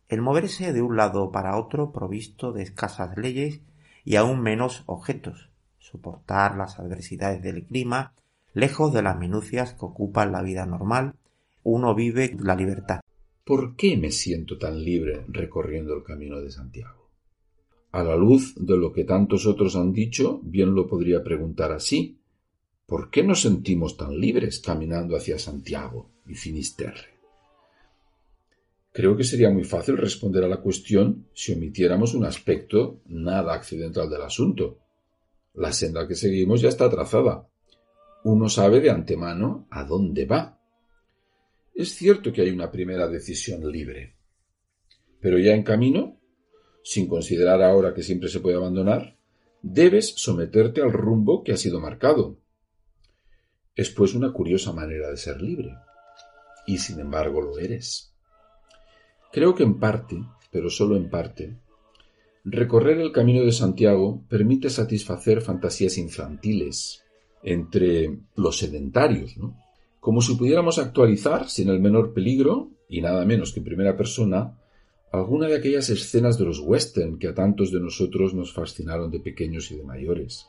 El 0.09 0.21
moverse 0.21 0.73
de 0.73 0.83
un 0.83 0.97
lado 0.97 1.31
para 1.31 1.57
otro 1.57 1.93
provisto 1.93 2.51
de 2.51 2.65
escasas 2.65 3.17
leyes 3.17 3.61
y 4.05 4.17
aún 4.17 4.41
menos 4.41 4.83
objetos, 4.87 5.49
soportar 5.79 6.57
las 6.57 6.81
adversidades 6.81 7.41
del 7.41 7.63
clima, 7.67 8.15
lejos 8.53 8.93
de 8.93 9.03
las 9.03 9.17
minucias 9.17 9.75
que 9.75 9.85
ocupan 9.85 10.33
la 10.33 10.43
vida 10.43 10.67
normal, 10.67 11.15
uno 11.63 11.95
vive 11.95 12.37
la 12.41 12.57
libertad. 12.57 12.99
¿Por 13.45 13.77
qué 13.77 13.97
me 13.97 14.11
siento 14.11 14.59
tan 14.59 14.83
libre 14.83 15.25
recorriendo 15.29 15.95
el 15.95 16.03
camino 16.03 16.41
de 16.41 16.51
Santiago? 16.51 17.02
A 17.93 18.03
la 18.03 18.17
luz 18.17 18.55
de 18.57 18.77
lo 18.77 18.91
que 18.91 19.05
tantos 19.05 19.47
otros 19.47 19.77
han 19.77 19.93
dicho, 19.93 20.41
bien 20.43 20.75
lo 20.75 20.87
podría 20.87 21.23
preguntar 21.23 21.73
así. 21.73 22.19
¿Por 22.87 23.11
qué 23.11 23.23
nos 23.23 23.43
sentimos 23.43 23.99
tan 23.99 24.19
libres 24.19 24.61
caminando 24.61 25.15
hacia 25.15 25.39
Santiago 25.39 26.11
y 26.27 26.35
Finisterre? 26.35 27.13
Creo 28.93 29.17
que 29.17 29.25
sería 29.25 29.51
muy 29.51 29.65
fácil 29.65 29.99
responder 29.99 30.45
a 30.45 30.49
la 30.49 30.61
cuestión 30.61 31.27
si 31.35 31.53
omitiéramos 31.53 32.15
un 32.15 32.25
aspecto 32.25 33.01
nada 33.07 33.55
accidental 33.55 34.09
del 34.09 34.23
asunto. 34.23 34.79
La 35.55 35.73
senda 35.73 36.09
que 36.09 36.15
seguimos 36.15 36.63
ya 36.63 36.71
está 36.71 36.89
trazada. 36.89 37.47
Uno 38.25 38.49
sabe 38.49 38.81
de 38.81 38.91
antemano 38.91 39.67
a 39.71 39.85
dónde 39.85 40.25
va. 40.25 40.59
Es 41.75 41.95
cierto 41.95 42.33
que 42.33 42.41
hay 42.41 42.51
una 42.51 42.71
primera 42.71 43.07
decisión 43.07 43.71
libre. 43.71 44.15
Pero 45.21 45.39
ya 45.39 45.53
en 45.53 45.63
camino, 45.63 46.22
sin 46.83 47.09
considerar 47.09 47.63
ahora 47.63 47.95
que 47.95 48.03
siempre 48.03 48.29
se 48.29 48.41
puede 48.41 48.57
abandonar, 48.57 49.17
debes 49.63 50.15
someterte 50.17 50.83
al 50.83 50.93
rumbo 50.93 51.43
que 51.45 51.53
ha 51.53 51.57
sido 51.57 51.81
marcado. 51.81 52.37
Es 53.75 53.91
pues 53.91 54.15
una 54.15 54.33
curiosa 54.33 54.73
manera 54.73 55.11
de 55.11 55.17
ser 55.17 55.41
libre. 55.41 55.75
Y 56.67 56.79
sin 56.79 57.01
embargo 57.01 57.41
lo 57.41 57.59
eres. 57.59 58.13
Creo 59.33 59.55
que 59.55 59.63
en 59.63 59.79
parte, 59.79 60.23
pero 60.51 60.69
solo 60.69 60.97
en 60.97 61.09
parte, 61.09 61.57
recorrer 62.45 62.99
el 62.99 63.13
camino 63.13 63.45
de 63.45 63.53
Santiago 63.53 64.23
permite 64.29 64.69
satisfacer 64.69 65.41
fantasías 65.41 65.97
infantiles 65.97 67.03
entre 67.43 68.19
los 68.37 68.59
sedentarios, 68.59 69.37
¿no? 69.37 69.57
como 70.01 70.21
si 70.21 70.35
pudiéramos 70.35 70.79
actualizar, 70.79 71.49
sin 71.49 71.69
el 71.69 71.81
menor 71.81 72.13
peligro, 72.13 72.71
y 72.89 73.01
nada 73.01 73.25
menos 73.25 73.53
que 73.53 73.61
en 73.61 73.65
primera 73.65 73.97
persona, 73.97 74.59
alguna 75.13 75.47
de 75.47 75.57
aquellas 75.57 75.91
escenas 75.91 76.39
de 76.39 76.47
los 76.47 76.59
western 76.59 77.19
que 77.19 77.29
a 77.29 77.35
tantos 77.35 77.71
de 77.71 77.81
nosotros 77.81 78.33
nos 78.33 78.53
fascinaron 78.53 79.11
de 79.11 79.21
pequeños 79.21 79.71
y 79.71 79.77
de 79.77 79.85
mayores. 79.85 80.47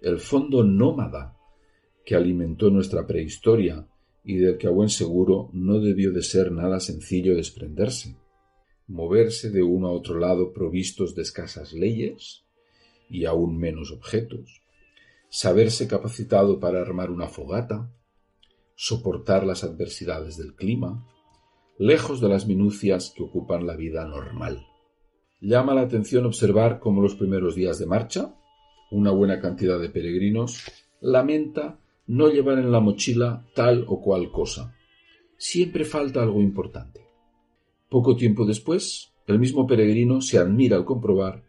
El 0.00 0.18
fondo 0.18 0.64
nómada 0.64 1.36
que 2.04 2.14
alimentó 2.14 2.70
nuestra 2.70 3.06
prehistoria 3.06 3.86
y 4.24 4.36
del 4.36 4.56
que 4.56 4.66
a 4.66 4.70
buen 4.70 4.88
seguro 4.88 5.50
no 5.52 5.80
debió 5.80 6.12
de 6.12 6.22
ser 6.22 6.50
nada 6.50 6.80
sencillo 6.80 7.36
desprenderse. 7.36 8.16
Moverse 8.86 9.50
de 9.50 9.62
uno 9.62 9.88
a 9.88 9.92
otro 9.92 10.18
lado 10.18 10.52
provistos 10.52 11.14
de 11.14 11.22
escasas 11.22 11.74
leyes 11.74 12.42
y 13.10 13.26
aún 13.26 13.58
menos 13.58 13.92
objetos. 13.92 14.62
Saberse 15.28 15.88
capacitado 15.88 16.58
para 16.58 16.80
armar 16.80 17.10
una 17.10 17.28
fogata, 17.28 17.90
soportar 18.76 19.46
las 19.46 19.62
adversidades 19.62 20.38
del 20.38 20.54
clima, 20.54 21.06
lejos 21.78 22.20
de 22.20 22.28
las 22.28 22.46
minucias 22.46 23.12
que 23.16 23.22
ocupan 23.22 23.66
la 23.66 23.76
vida 23.76 24.06
normal. 24.06 24.66
Llama 25.40 25.74
la 25.74 25.82
atención 25.82 26.24
observar 26.24 26.78
cómo 26.78 27.02
los 27.02 27.16
primeros 27.16 27.54
días 27.54 27.78
de 27.78 27.86
marcha, 27.86 28.34
una 28.90 29.10
buena 29.10 29.40
cantidad 29.40 29.80
de 29.80 29.90
peregrinos 29.90 30.62
lamenta 31.00 31.80
no 32.06 32.28
llevar 32.28 32.58
en 32.58 32.70
la 32.70 32.80
mochila 32.80 33.46
tal 33.54 33.84
o 33.88 34.00
cual 34.00 34.30
cosa. 34.30 34.76
Siempre 35.36 35.84
falta 35.84 36.22
algo 36.22 36.40
importante. 36.40 37.06
Poco 37.88 38.16
tiempo 38.16 38.46
después, 38.46 39.12
el 39.26 39.38
mismo 39.38 39.66
peregrino 39.66 40.20
se 40.20 40.38
admira 40.38 40.76
al 40.76 40.84
comprobar 40.84 41.44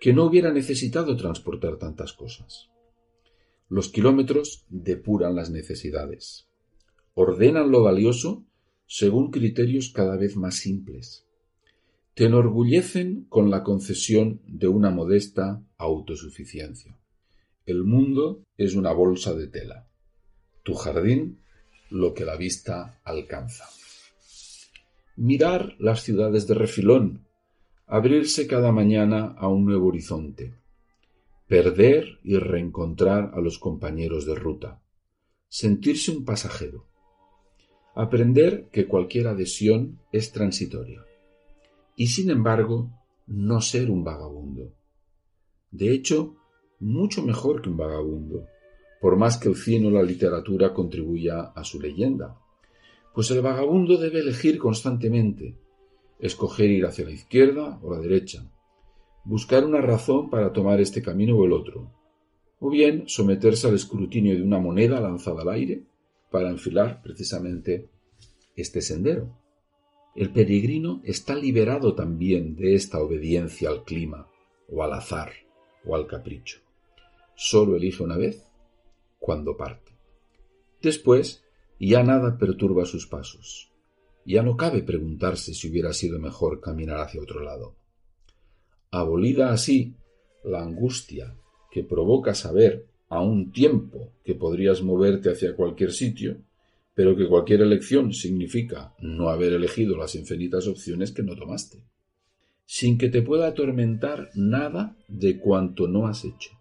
que 0.00 0.12
no 0.12 0.24
hubiera 0.24 0.52
necesitado 0.52 1.16
transportar 1.16 1.76
tantas 1.76 2.12
cosas. 2.12 2.70
Los 3.68 3.88
kilómetros 3.88 4.64
depuran 4.68 5.36
las 5.36 5.50
necesidades, 5.50 6.48
ordenan 7.14 7.70
lo 7.70 7.82
valioso 7.82 8.44
según 8.92 9.30
criterios 9.30 9.92
cada 9.94 10.16
vez 10.16 10.36
más 10.36 10.56
simples. 10.56 11.24
Te 12.14 12.24
enorgullecen 12.24 13.24
con 13.28 13.48
la 13.48 13.62
concesión 13.62 14.40
de 14.48 14.66
una 14.66 14.90
modesta 14.90 15.62
autosuficiencia. 15.78 16.98
El 17.66 17.84
mundo 17.84 18.42
es 18.56 18.74
una 18.74 18.92
bolsa 18.92 19.32
de 19.34 19.46
tela. 19.46 19.86
Tu 20.64 20.74
jardín 20.74 21.38
lo 21.88 22.14
que 22.14 22.24
la 22.24 22.36
vista 22.36 23.00
alcanza. 23.04 23.66
Mirar 25.14 25.76
las 25.78 26.02
ciudades 26.02 26.48
de 26.48 26.54
refilón, 26.54 27.28
abrirse 27.86 28.48
cada 28.48 28.72
mañana 28.72 29.36
a 29.38 29.46
un 29.46 29.66
nuevo 29.66 29.86
horizonte, 29.86 30.52
perder 31.46 32.18
y 32.24 32.38
reencontrar 32.38 33.30
a 33.34 33.40
los 33.40 33.60
compañeros 33.60 34.26
de 34.26 34.34
ruta, 34.34 34.82
sentirse 35.48 36.10
un 36.10 36.24
pasajero, 36.24 36.89
aprender 37.94 38.68
que 38.72 38.86
cualquier 38.86 39.28
adhesión 39.28 39.98
es 40.12 40.32
transitoria 40.32 41.04
y 41.96 42.06
sin 42.06 42.30
embargo 42.30 42.90
no 43.26 43.60
ser 43.60 43.90
un 43.90 44.04
vagabundo. 44.04 44.72
De 45.70 45.92
hecho, 45.92 46.34
mucho 46.78 47.22
mejor 47.22 47.60
que 47.60 47.68
un 47.68 47.76
vagabundo, 47.76 48.46
por 49.00 49.16
más 49.16 49.36
que 49.36 49.48
el 49.50 49.56
cine 49.56 49.88
o 49.88 49.90
la 49.90 50.02
literatura 50.02 50.72
contribuya 50.72 51.52
a 51.54 51.62
su 51.62 51.78
leyenda. 51.78 52.38
Pues 53.14 53.30
el 53.30 53.42
vagabundo 53.42 53.98
debe 53.98 54.20
elegir 54.20 54.58
constantemente, 54.58 55.56
escoger 56.18 56.70
ir 56.70 56.86
hacia 56.86 57.04
la 57.04 57.12
izquierda 57.12 57.78
o 57.82 57.92
la 57.92 58.00
derecha, 58.00 58.50
buscar 59.24 59.64
una 59.64 59.80
razón 59.80 60.30
para 60.30 60.52
tomar 60.52 60.80
este 60.80 61.02
camino 61.02 61.36
o 61.36 61.44
el 61.44 61.52
otro, 61.52 61.92
o 62.60 62.70
bien 62.70 63.04
someterse 63.08 63.68
al 63.68 63.74
escrutinio 63.74 64.34
de 64.34 64.42
una 64.42 64.58
moneda 64.58 65.00
lanzada 65.00 65.42
al 65.42 65.50
aire 65.50 65.82
para 66.30 66.48
enfilar 66.48 67.02
precisamente 67.02 67.88
este 68.56 68.80
sendero. 68.80 69.36
El 70.14 70.32
peregrino 70.32 71.00
está 71.04 71.34
liberado 71.34 71.94
también 71.94 72.56
de 72.56 72.74
esta 72.74 73.00
obediencia 73.00 73.68
al 73.68 73.84
clima, 73.84 74.28
o 74.68 74.82
al 74.82 74.92
azar, 74.92 75.32
o 75.84 75.94
al 75.94 76.06
capricho. 76.06 76.60
Solo 77.34 77.76
elige 77.76 78.02
una 78.02 78.16
vez 78.16 78.46
cuando 79.18 79.56
parte. 79.56 79.92
Después 80.82 81.44
ya 81.78 82.02
nada 82.02 82.36
perturba 82.38 82.84
sus 82.84 83.06
pasos. 83.06 83.70
Ya 84.24 84.42
no 84.42 84.56
cabe 84.56 84.82
preguntarse 84.82 85.54
si 85.54 85.70
hubiera 85.70 85.92
sido 85.92 86.18
mejor 86.18 86.60
caminar 86.60 87.00
hacia 87.00 87.22
otro 87.22 87.40
lado. 87.40 87.76
Abolida 88.90 89.52
así 89.52 89.94
la 90.44 90.62
angustia 90.62 91.36
que 91.70 91.84
provoca 91.84 92.34
saber 92.34 92.89
a 93.10 93.20
un 93.20 93.52
tiempo 93.52 94.12
que 94.24 94.34
podrías 94.34 94.82
moverte 94.82 95.30
hacia 95.30 95.54
cualquier 95.54 95.92
sitio, 95.92 96.38
pero 96.94 97.16
que 97.16 97.26
cualquier 97.26 97.60
elección 97.60 98.14
significa 98.14 98.94
no 99.00 99.28
haber 99.28 99.52
elegido 99.52 99.96
las 99.96 100.14
infinitas 100.14 100.68
opciones 100.68 101.10
que 101.10 101.24
no 101.24 101.34
tomaste, 101.34 101.82
sin 102.66 102.98
que 102.98 103.08
te 103.08 103.20
pueda 103.20 103.48
atormentar 103.48 104.30
nada 104.34 104.96
de 105.08 105.38
cuanto 105.38 105.88
no 105.88 106.06
has 106.06 106.24
hecho. 106.24 106.52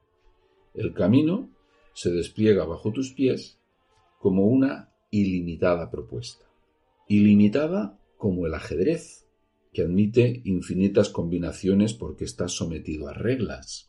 El 0.73 0.93
camino 0.93 1.49
se 1.93 2.11
despliega 2.11 2.65
bajo 2.65 2.91
tus 2.91 3.13
pies 3.13 3.59
como 4.17 4.47
una 4.47 4.89
ilimitada 5.11 5.91
propuesta, 5.91 6.45
ilimitada 7.07 7.99
como 8.17 8.47
el 8.47 8.55
ajedrez, 8.55 9.25
que 9.71 9.83
admite 9.83 10.41
infinitas 10.45 11.09
combinaciones 11.09 11.93
porque 11.93 12.25
está 12.25 12.47
sometido 12.47 13.07
a 13.07 13.13
reglas, 13.13 13.87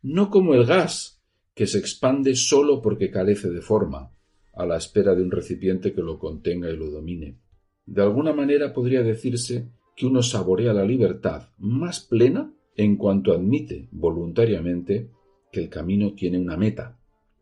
no 0.00 0.30
como 0.30 0.54
el 0.54 0.64
gas, 0.64 1.13
que 1.54 1.66
se 1.66 1.78
expande 1.78 2.34
sólo 2.34 2.82
porque 2.82 3.10
carece 3.10 3.48
de 3.48 3.60
forma, 3.60 4.10
a 4.52 4.66
la 4.66 4.76
espera 4.76 5.14
de 5.14 5.22
un 5.22 5.30
recipiente 5.30 5.92
que 5.92 6.02
lo 6.02 6.18
contenga 6.18 6.70
y 6.70 6.76
lo 6.76 6.90
domine. 6.90 7.38
De 7.86 8.02
alguna 8.02 8.32
manera 8.32 8.72
podría 8.72 9.02
decirse 9.02 9.68
que 9.96 10.06
uno 10.06 10.22
saborea 10.22 10.72
la 10.72 10.84
libertad 10.84 11.48
más 11.58 12.00
plena 12.00 12.52
en 12.76 12.96
cuanto 12.96 13.32
admite 13.32 13.88
voluntariamente 13.92 15.10
que 15.52 15.60
el 15.60 15.68
camino 15.68 16.14
tiene 16.14 16.38
una 16.38 16.56
meta. 16.56 16.98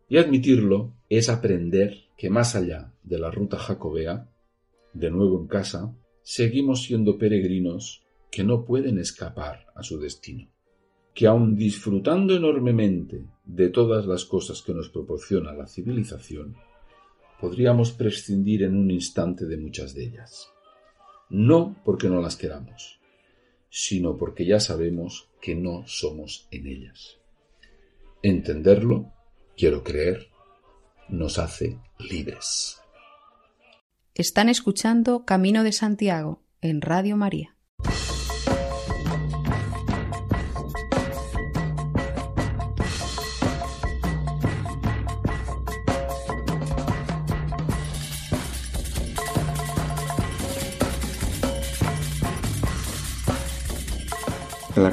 Y 0.08 0.18
admitirlo 0.18 0.94
es 1.08 1.28
aprender 1.28 1.96
que 2.16 2.28
más 2.28 2.54
allá 2.54 2.92
de 3.02 3.18
la 3.18 3.30
ruta 3.30 3.56
jacobea, 3.56 4.28
de 4.92 5.10
nuevo 5.10 5.40
en 5.40 5.46
casa, 5.46 5.94
seguimos 6.22 6.82
siendo 6.82 7.16
peregrinos 7.16 8.04
que 8.30 8.44
no 8.44 8.64
pueden 8.64 8.98
escapar 8.98 9.66
a 9.74 9.82
su 9.82 9.98
destino 9.98 10.52
que 11.14 11.26
aun 11.26 11.56
disfrutando 11.56 12.34
enormemente 12.34 13.24
de 13.44 13.68
todas 13.68 14.06
las 14.06 14.24
cosas 14.24 14.62
que 14.62 14.74
nos 14.74 14.88
proporciona 14.88 15.52
la 15.52 15.66
civilización, 15.66 16.56
podríamos 17.40 17.92
prescindir 17.92 18.62
en 18.62 18.76
un 18.76 18.90
instante 18.90 19.46
de 19.46 19.56
muchas 19.56 19.94
de 19.94 20.04
ellas. 20.04 20.48
No 21.28 21.76
porque 21.84 22.08
no 22.08 22.20
las 22.20 22.36
queramos, 22.36 23.00
sino 23.68 24.16
porque 24.16 24.46
ya 24.46 24.60
sabemos 24.60 25.28
que 25.40 25.54
no 25.54 25.84
somos 25.86 26.46
en 26.50 26.66
ellas. 26.66 27.18
Entenderlo, 28.22 29.12
quiero 29.56 29.82
creer, 29.82 30.28
nos 31.08 31.38
hace 31.38 31.78
libres. 31.98 32.80
Están 34.14 34.48
escuchando 34.48 35.24
Camino 35.24 35.64
de 35.64 35.72
Santiago 35.72 36.42
en 36.60 36.80
Radio 36.80 37.16
María. 37.16 37.56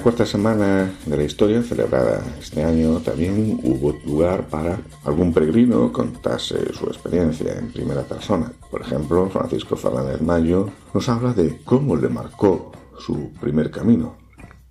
Cuarta 0.09 0.25
semana 0.25 0.91
de 1.05 1.17
la 1.17 1.21
historia, 1.21 1.61
celebrada 1.61 2.23
este 2.39 2.63
año, 2.63 2.99
también 2.99 3.59
hubo 3.61 3.93
lugar 4.07 4.41
para 4.49 4.79
algún 5.05 5.31
peregrino 5.31 5.93
contase 5.93 6.73
su 6.73 6.87
experiencia 6.87 7.53
en 7.53 7.71
primera 7.71 8.01
persona. 8.01 8.51
Por 8.71 8.81
ejemplo, 8.81 9.29
Francisco 9.29 9.75
Fernández 9.75 10.19
Mayo 10.19 10.65
nos 10.95 11.07
habla 11.09 11.33
de 11.33 11.63
cómo 11.63 11.95
le 11.95 12.09
marcó 12.09 12.71
su 12.97 13.31
primer 13.39 13.69
camino, 13.69 14.17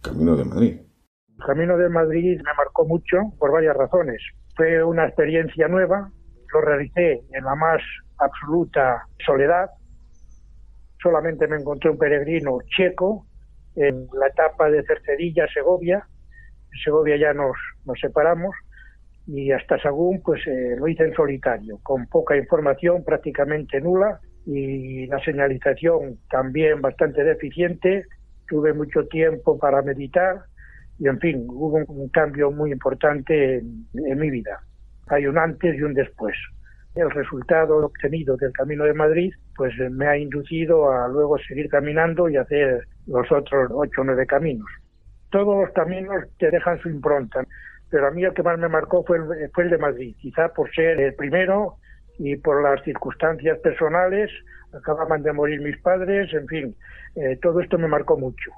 Camino 0.03 0.35
de 0.35 0.45
Madrid. 0.45 0.81
El 1.39 1.45
Camino 1.47 1.77
de 1.77 1.89
Madrid 1.89 2.37
me 2.39 2.55
marcó 2.57 2.85
mucho 2.85 3.19
por 3.39 3.53
varias 3.53 3.77
razones. 3.77 4.21
Fue 4.57 4.83
una 4.83 5.07
experiencia 5.07 5.69
nueva, 5.69 6.11
lo 6.53 6.61
realicé 6.63 7.23
en 7.31 7.45
la 7.45 7.55
más 7.55 7.81
absoluta 8.19 9.07
soledad. 9.25 9.71
Solamente 11.01 11.47
me 11.47 11.59
encontré 11.59 11.91
un 11.91 11.99
peregrino 11.99 12.59
checo 12.77 13.28
en 13.79 14.09
la 14.19 14.27
etapa 14.27 14.71
de 14.71 14.83
Cercedilla, 14.83 15.47
Segovia. 15.53 16.07
En 16.73 16.79
Segovia 16.85 17.17
ya 17.17 17.33
nos, 17.33 17.57
nos 17.85 17.99
separamos 18.01 18.55
y 19.27 19.53
hasta 19.53 19.81
Sagún 19.81 20.21
pues 20.23 20.47
eh, 20.47 20.77
lo 20.77 20.89
hice 20.89 21.05
en 21.05 21.15
solitario, 21.15 21.79
con 21.83 22.07
poca 22.07 22.37
información, 22.37 23.05
prácticamente 23.05 23.81
nula 23.81 24.21
y 24.47 25.07
la 25.07 25.23
señalización 25.23 26.19
también 26.31 26.81
bastante 26.81 27.23
deficiente. 27.23 28.07
Tuve 28.49 28.73
mucho 28.73 29.07
tiempo 29.07 29.59
para 29.59 29.83
meditar 29.83 30.43
y 30.99 31.07
en 31.07 31.21
fin, 31.21 31.47
hubo 31.49 31.77
un, 31.77 32.09
cambio 32.09 32.51
muy 32.51 32.73
importante 32.73 33.59
en, 33.59 33.87
en 33.95 34.19
mi 34.19 34.31
vida. 34.31 34.59
Hay 35.09 35.27
un 35.27 35.39
antes 35.39 35.77
y 35.77 35.83
un 35.83 35.95
después 35.95 36.35
el 36.95 37.11
resultado 37.11 37.77
obtenido 37.79 38.37
del 38.37 38.53
Camino 38.53 38.85
de 38.85 38.95
Madrid, 38.95 39.33
pues 39.57 39.73
me 39.91 40.07
ha 40.07 40.17
inducido 40.17 40.91
a 40.91 41.09
luego 41.09 41.39
seguir 41.39 41.69
caminando 41.69 42.29
y 42.29 42.37
hacer 42.37 42.87
los 43.09 43.31
otros 43.33 43.71
ocho 43.73 44.03
o 44.03 44.05
nueve 44.05 44.27
caminos. 44.27 44.69
Todos 45.31 45.61
los 45.65 45.73
caminos 45.73 46.25
te 46.39 46.51
dejan 46.51 46.79
su 46.81 46.89
impronta, 46.89 47.45
pero 47.91 48.07
a 48.07 48.11
mí 48.11 48.25
el 48.25 48.35
que 48.35 48.43
más 48.43 48.59
me 48.59 48.69
marcó 48.69 49.05
fue 49.05 49.19
el, 49.19 49.51
fue 49.53 49.65
el 49.65 49.71
de 49.71 49.79
Madrid, 49.79 50.17
quizá 50.19 50.49
por 50.53 50.73
ser 50.75 51.01
el 51.01 51.15
primero 51.15 51.77
y 52.19 52.37
por 52.37 52.63
las 52.63 52.83
circunstancias 52.85 53.59
personales, 53.61 54.31
acababan 54.73 55.23
de 55.23 55.33
morir 55.33 55.61
mis 55.61 55.79
padres, 55.81 56.33
en 56.35 56.47
fin, 56.47 56.77
eh, 57.15 57.39
todo 57.41 57.61
esto 57.61 57.79
me 57.79 57.89
marcó 57.89 58.19
mucho. 58.19 58.51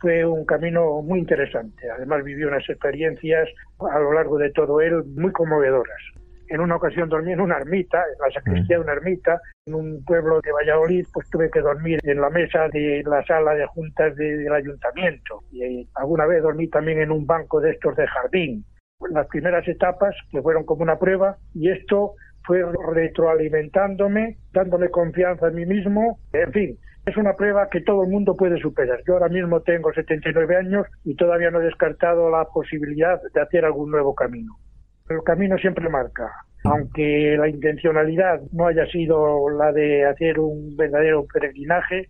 Fue 0.00 0.24
un 0.24 0.44
camino 0.44 1.02
muy 1.02 1.18
interesante, 1.18 1.88
además 1.90 2.24
viví 2.24 2.44
unas 2.44 2.68
experiencias 2.68 3.48
a 3.90 3.98
lo 3.98 4.12
largo 4.12 4.38
de 4.38 4.50
todo 4.50 4.80
él 4.80 5.04
muy 5.16 5.32
conmovedoras. 5.32 6.00
En 6.48 6.60
una 6.60 6.76
ocasión 6.76 7.08
dormí 7.08 7.32
en 7.32 7.40
una 7.40 7.56
ermita, 7.56 7.98
en 7.98 8.18
la 8.20 8.32
sacristía 8.32 8.76
de 8.76 8.82
una 8.82 8.92
ermita, 8.92 9.40
en 9.66 9.74
un 9.74 10.04
pueblo 10.04 10.40
de 10.40 10.52
Valladolid, 10.52 11.06
pues 11.12 11.28
tuve 11.30 11.50
que 11.50 11.60
dormir 11.60 12.00
en 12.02 12.20
la 12.20 12.30
mesa 12.30 12.68
de 12.68 13.02
la 13.06 13.24
sala 13.24 13.54
de 13.54 13.66
juntas 13.66 14.14
del 14.16 14.52
ayuntamiento. 14.52 15.42
Y 15.50 15.62
eh, 15.62 15.86
alguna 15.94 16.26
vez 16.26 16.42
dormí 16.42 16.68
también 16.68 17.00
en 17.00 17.10
un 17.10 17.26
banco 17.26 17.60
de 17.60 17.70
estos 17.70 17.96
de 17.96 18.06
jardín. 18.06 18.64
Las 19.10 19.26
primeras 19.28 19.66
etapas, 19.68 20.14
que 20.30 20.42
fueron 20.42 20.64
como 20.64 20.82
una 20.82 20.98
prueba, 20.98 21.36
y 21.54 21.70
esto 21.70 22.14
fue 22.46 22.62
retroalimentándome, 22.94 24.36
dándome 24.52 24.90
confianza 24.90 25.48
en 25.48 25.54
mí 25.54 25.66
mismo, 25.66 26.18
en 26.32 26.52
fin, 26.52 26.78
es 27.06 27.16
una 27.16 27.34
prueba 27.34 27.68
que 27.68 27.82
todo 27.82 28.04
el 28.04 28.10
mundo 28.10 28.34
puede 28.34 28.58
superar. 28.58 29.00
Yo 29.06 29.14
ahora 29.14 29.28
mismo 29.28 29.60
tengo 29.60 29.92
79 29.92 30.56
años 30.56 30.86
y 31.04 31.14
todavía 31.16 31.50
no 31.50 31.60
he 31.60 31.64
descartado 31.64 32.30
la 32.30 32.46
posibilidad 32.46 33.20
de 33.34 33.40
hacer 33.40 33.64
algún 33.64 33.90
nuevo 33.90 34.14
camino. 34.14 34.56
El 35.06 35.22
camino 35.22 35.58
siempre 35.58 35.86
marca, 35.90 36.32
aunque 36.64 37.36
la 37.38 37.46
intencionalidad 37.46 38.40
no 38.52 38.68
haya 38.68 38.86
sido 38.86 39.50
la 39.50 39.70
de 39.70 40.06
hacer 40.06 40.38
un 40.38 40.74
verdadero 40.76 41.26
peregrinaje, 41.26 42.08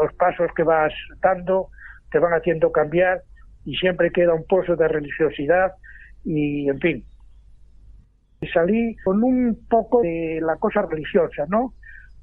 los 0.00 0.14
pasos 0.14 0.50
que 0.56 0.62
vas 0.62 0.90
dando 1.20 1.68
te 2.10 2.18
van 2.18 2.32
haciendo 2.32 2.72
cambiar 2.72 3.20
y 3.66 3.76
siempre 3.76 4.10
queda 4.10 4.32
un 4.32 4.46
pozo 4.46 4.74
de 4.74 4.88
religiosidad 4.88 5.72
y, 6.24 6.66
en 6.70 6.80
fin, 6.80 7.04
salí 8.54 8.96
con 9.04 9.22
un 9.22 9.58
poco 9.68 10.00
de 10.00 10.40
la 10.40 10.56
cosa 10.56 10.80
religiosa, 10.80 11.44
¿no? 11.46 11.74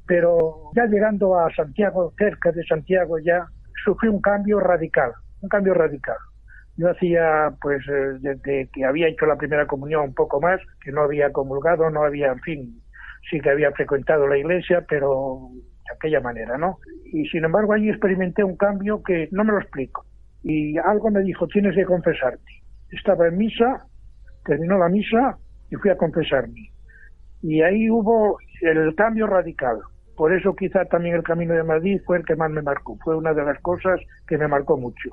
Pero 0.08 0.71
ya 0.75 0.88
llegando 0.88 1.38
a 1.38 1.53
Santiago, 1.53 2.12
cerca 2.17 2.51
de 2.51 2.63
Santiago 2.65 3.19
ya, 3.19 3.45
sufrí 3.86 4.10
un 4.10 4.21
cambio 4.21 4.60
radical, 4.60 5.12
un 5.41 5.49
cambio 5.49 5.75
radical. 5.75 6.17
Yo 6.77 6.91
hacía, 6.91 7.51
pues, 7.59 7.81
eh, 7.87 8.19
desde 8.19 8.69
que 8.71 8.85
había 8.85 9.07
hecho 9.07 9.25
la 9.25 9.35
primera 9.35 9.65
comunión 9.65 10.03
un 10.03 10.13
poco 10.13 10.39
más, 10.39 10.61
que 10.83 10.91
no 10.91 11.01
había 11.01 11.31
comulgado, 11.31 11.89
no 11.89 12.03
había, 12.03 12.27
en 12.27 12.39
fin, 12.41 12.81
sí 13.29 13.39
que 13.39 13.49
había 13.49 13.71
frecuentado 13.71 14.27
la 14.27 14.37
iglesia, 14.37 14.85
pero 14.87 15.49
de 15.53 15.95
aquella 15.95 16.21
manera, 16.21 16.55
¿no? 16.57 16.77
Y 17.05 17.25
sin 17.29 17.45
embargo 17.45 17.73
allí 17.73 17.89
experimenté 17.89 18.43
un 18.43 18.57
cambio 18.57 19.01
que 19.01 19.27
no 19.31 19.43
me 19.43 19.53
lo 19.53 19.59
explico. 19.59 20.05
Y 20.43 20.77
algo 20.77 21.09
me 21.09 21.23
dijo, 21.23 21.47
tienes 21.47 21.75
que 21.75 21.83
confesarte. 21.83 22.61
Estaba 22.91 23.27
en 23.27 23.37
misa, 23.37 23.83
terminó 24.45 24.77
la 24.77 24.89
misa 24.89 25.37
y 25.71 25.75
fui 25.77 25.89
a 25.89 25.97
confesarme. 25.97 26.71
Y 27.41 27.61
ahí 27.63 27.89
hubo 27.89 28.37
el 28.61 28.93
cambio 28.93 29.25
radical. 29.25 29.79
Por 30.15 30.31
eso 30.31 30.55
quizá 30.55 30.85
también 30.85 31.15
el 31.15 31.23
Camino 31.23 31.55
de 31.55 31.63
Madrid 31.63 32.01
fue 32.05 32.17
el 32.17 32.25
que 32.25 32.35
más 32.35 32.51
me 32.51 32.61
marcó. 32.61 32.97
Fue 33.03 33.17
una 33.17 33.33
de 33.33 33.43
las 33.43 33.59
cosas 33.61 33.99
que 34.27 34.37
me 34.37 34.47
marcó 34.47 34.77
mucho 34.77 35.09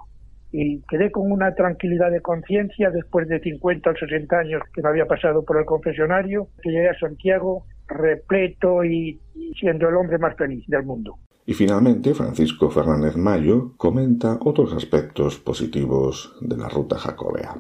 y 0.57 0.83
quedé 0.83 1.11
con 1.11 1.33
una 1.33 1.53
tranquilidad 1.57 2.13
de 2.13 2.21
conciencia 2.21 2.89
después 2.91 3.27
de 3.27 3.41
50 3.41 3.91
o 3.91 3.97
60 3.97 4.39
años 4.39 4.63
que 4.73 4.83
me 4.83 4.89
había 4.89 5.05
pasado 5.05 5.45
por 5.45 5.59
el 5.59 5.65
confesionario, 5.65 6.47
que 6.63 6.71
llegué 6.71 6.91
a 6.91 6.99
Santiago 7.01 7.65
repleto 7.89 8.85
y, 8.85 9.21
siendo 9.59 9.89
el 9.89 9.97
hombre 9.97 10.17
más 10.19 10.37
feliz 10.37 10.65
del 10.69 10.85
mundo. 10.85 11.19
Y 11.45 11.55
finalmente, 11.55 12.15
Francisco 12.15 12.71
Fernández 12.71 13.17
Mayo 13.17 13.73
comenta 13.77 14.39
otros 14.43 14.73
aspectos 14.75 15.41
positivos 15.41 16.39
de 16.41 16.57
la 16.57 16.69
ruta 16.69 16.99
jacobea. 16.99 17.57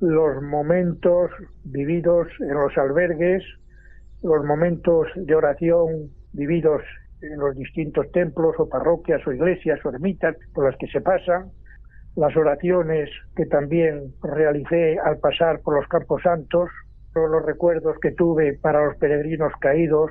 Los 0.00 0.42
momentos 0.42 1.30
vividos 1.64 2.28
en 2.40 2.52
los 2.52 2.76
albergues, 2.76 3.42
los 4.22 4.44
momentos 4.44 5.06
de 5.16 5.34
oración 5.34 6.10
vividos 6.34 6.82
en 7.22 7.38
los 7.38 7.56
distintos 7.56 8.12
templos 8.12 8.54
o 8.58 8.68
parroquias 8.68 9.26
o 9.26 9.32
iglesias 9.32 9.80
o 9.82 9.88
ermitas 9.88 10.36
por 10.52 10.66
las 10.66 10.76
que 10.76 10.88
se 10.88 11.00
pasan, 11.00 11.50
las 12.16 12.36
oraciones 12.36 13.10
que 13.36 13.46
también 13.46 14.14
realicé 14.22 14.98
al 14.98 15.18
pasar 15.18 15.60
por 15.60 15.76
los 15.76 15.88
Campos 15.88 16.22
Santos, 16.22 16.68
todos 17.14 17.30
los 17.30 17.44
recuerdos 17.44 17.96
que 18.00 18.12
tuve 18.12 18.58
para 18.60 18.84
los 18.84 18.96
peregrinos 18.96 19.52
caídos, 19.60 20.10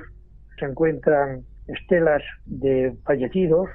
se 0.58 0.66
encuentran 0.66 1.44
estelas 1.66 2.22
de 2.46 2.96
fallecidos, 3.04 3.68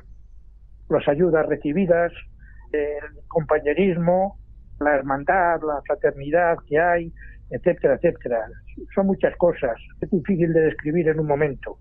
las 0.89 1.07
ayudas 1.07 1.45
recibidas, 1.47 2.11
el 2.71 3.23
compañerismo, 3.28 4.38
la 4.80 4.95
hermandad, 4.95 5.61
la 5.65 5.82
fraternidad 5.86 6.57
que 6.67 6.80
hay, 6.80 7.13
etcétera, 7.49 7.95
etcétera. 7.95 8.45
Son 8.93 9.07
muchas 9.07 9.36
cosas, 9.38 9.78
es 10.01 10.09
difícil 10.09 10.53
de 10.53 10.61
describir 10.61 11.07
en 11.07 11.19
un 11.19 11.28
momento. 11.28 11.78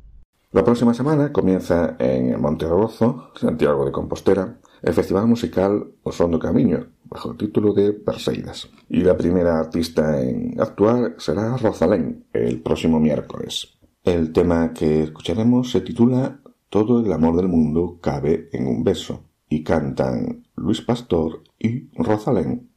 La 0.52 0.64
próxima 0.64 0.94
semana 0.94 1.32
comienza 1.32 1.96
en 1.98 2.40
Monterroso, 2.40 3.32
Santiago 3.34 3.84
de 3.84 3.92
Compostela, 3.92 4.54
el 4.82 4.94
festival 4.94 5.26
musical 5.26 5.92
Osondo 6.02 6.38
Camiño, 6.38 6.86
bajo 7.04 7.32
el 7.32 7.36
título 7.36 7.72
de 7.72 7.92
Perseidas. 7.92 8.68
Y 8.88 9.00
la 9.00 9.16
primera 9.16 9.58
artista 9.58 10.22
en 10.22 10.60
actuar 10.60 11.14
será 11.18 11.56
Rosalén, 11.56 12.24
el 12.32 12.60
próximo 12.62 13.00
miércoles. 13.00 13.78
El 14.02 14.32
tema 14.32 14.72
que 14.72 15.02
escucharemos 15.04 15.70
se 15.70 15.80
titula 15.80 16.40
Todo 16.68 17.04
el 17.04 17.12
amor 17.12 17.36
del 17.36 17.48
mundo 17.48 17.98
cabe 18.00 18.48
en 18.52 18.66
un 18.66 18.84
beso, 18.84 19.24
y 19.48 19.62
cantan 19.62 20.46
Luis 20.56 20.80
Pastor 20.80 21.42
y 21.58 21.88
Rosalén. 21.96 22.68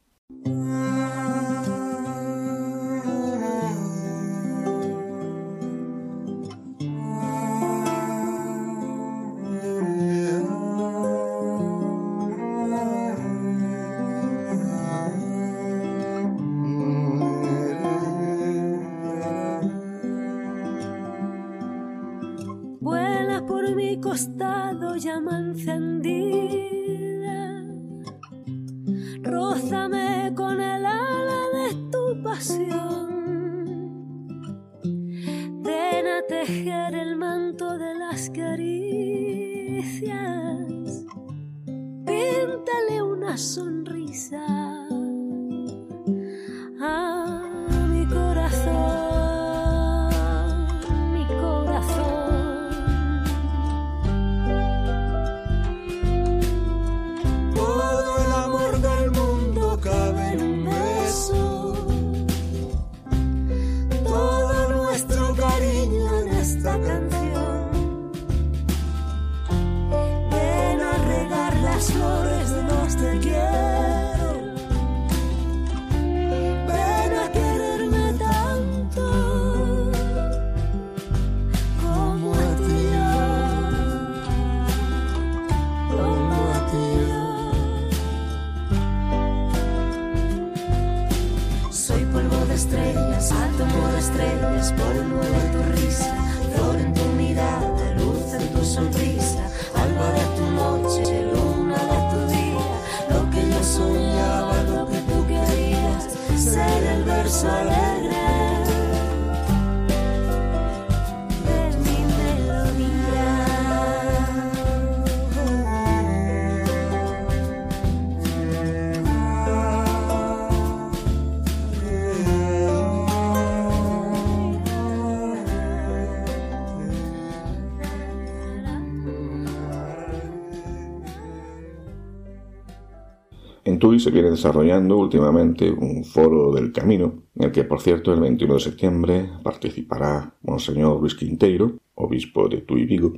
Se 134.00 134.10
viene 134.10 134.30
desarrollando 134.30 134.96
últimamente 134.96 135.70
un 135.70 136.04
foro 136.04 136.52
del 136.52 136.72
camino, 136.72 137.22
en 137.36 137.44
el 137.44 137.52
que, 137.52 137.64
por 137.64 137.80
cierto, 137.80 138.12
el 138.12 138.20
21 138.20 138.54
de 138.54 138.60
septiembre 138.60 139.30
participará 139.42 140.34
Monseñor 140.42 141.00
Luis 141.00 141.14
Quinteiro, 141.14 141.78
obispo 141.94 142.48
de 142.48 142.62
Tui 142.62 142.86
Vigo, 142.86 143.12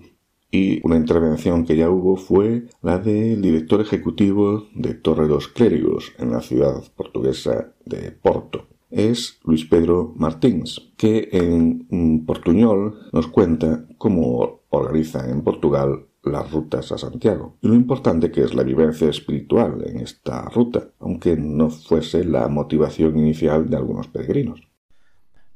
y 0.50 0.80
una 0.86 0.96
intervención 0.96 1.64
que 1.64 1.76
ya 1.76 1.88
hubo 1.88 2.16
fue 2.16 2.66
la 2.82 2.98
del 2.98 3.40
director 3.40 3.80
ejecutivo 3.80 4.66
de 4.74 4.94
Torre 4.94 5.26
dos 5.26 5.48
Clérigos 5.48 6.12
en 6.18 6.30
la 6.30 6.42
ciudad 6.42 6.82
portuguesa 6.94 7.72
de 7.86 8.12
Porto. 8.12 8.66
Es 8.90 9.40
Luis 9.44 9.64
Pedro 9.64 10.12
Martins, 10.16 10.92
que 10.98 11.30
en 11.32 12.26
Portuñol 12.26 13.08
nos 13.12 13.28
cuenta 13.28 13.86
cómo 13.96 14.60
organizan 14.68 15.30
en 15.30 15.42
Portugal 15.42 16.06
las 16.24 16.50
rutas 16.50 16.92
a 16.92 16.98
Santiago 16.98 17.56
y 17.60 17.68
lo 17.68 17.74
importante 17.74 18.30
que 18.30 18.42
es 18.42 18.54
la 18.54 18.62
vivencia 18.62 19.08
espiritual 19.08 19.82
en 19.86 20.00
esta 20.00 20.48
ruta, 20.48 20.88
aunque 21.00 21.36
no 21.36 21.70
fuese 21.70 22.24
la 22.24 22.48
motivación 22.48 23.18
inicial 23.18 23.68
de 23.68 23.76
algunos 23.76 24.08
peregrinos. 24.08 24.60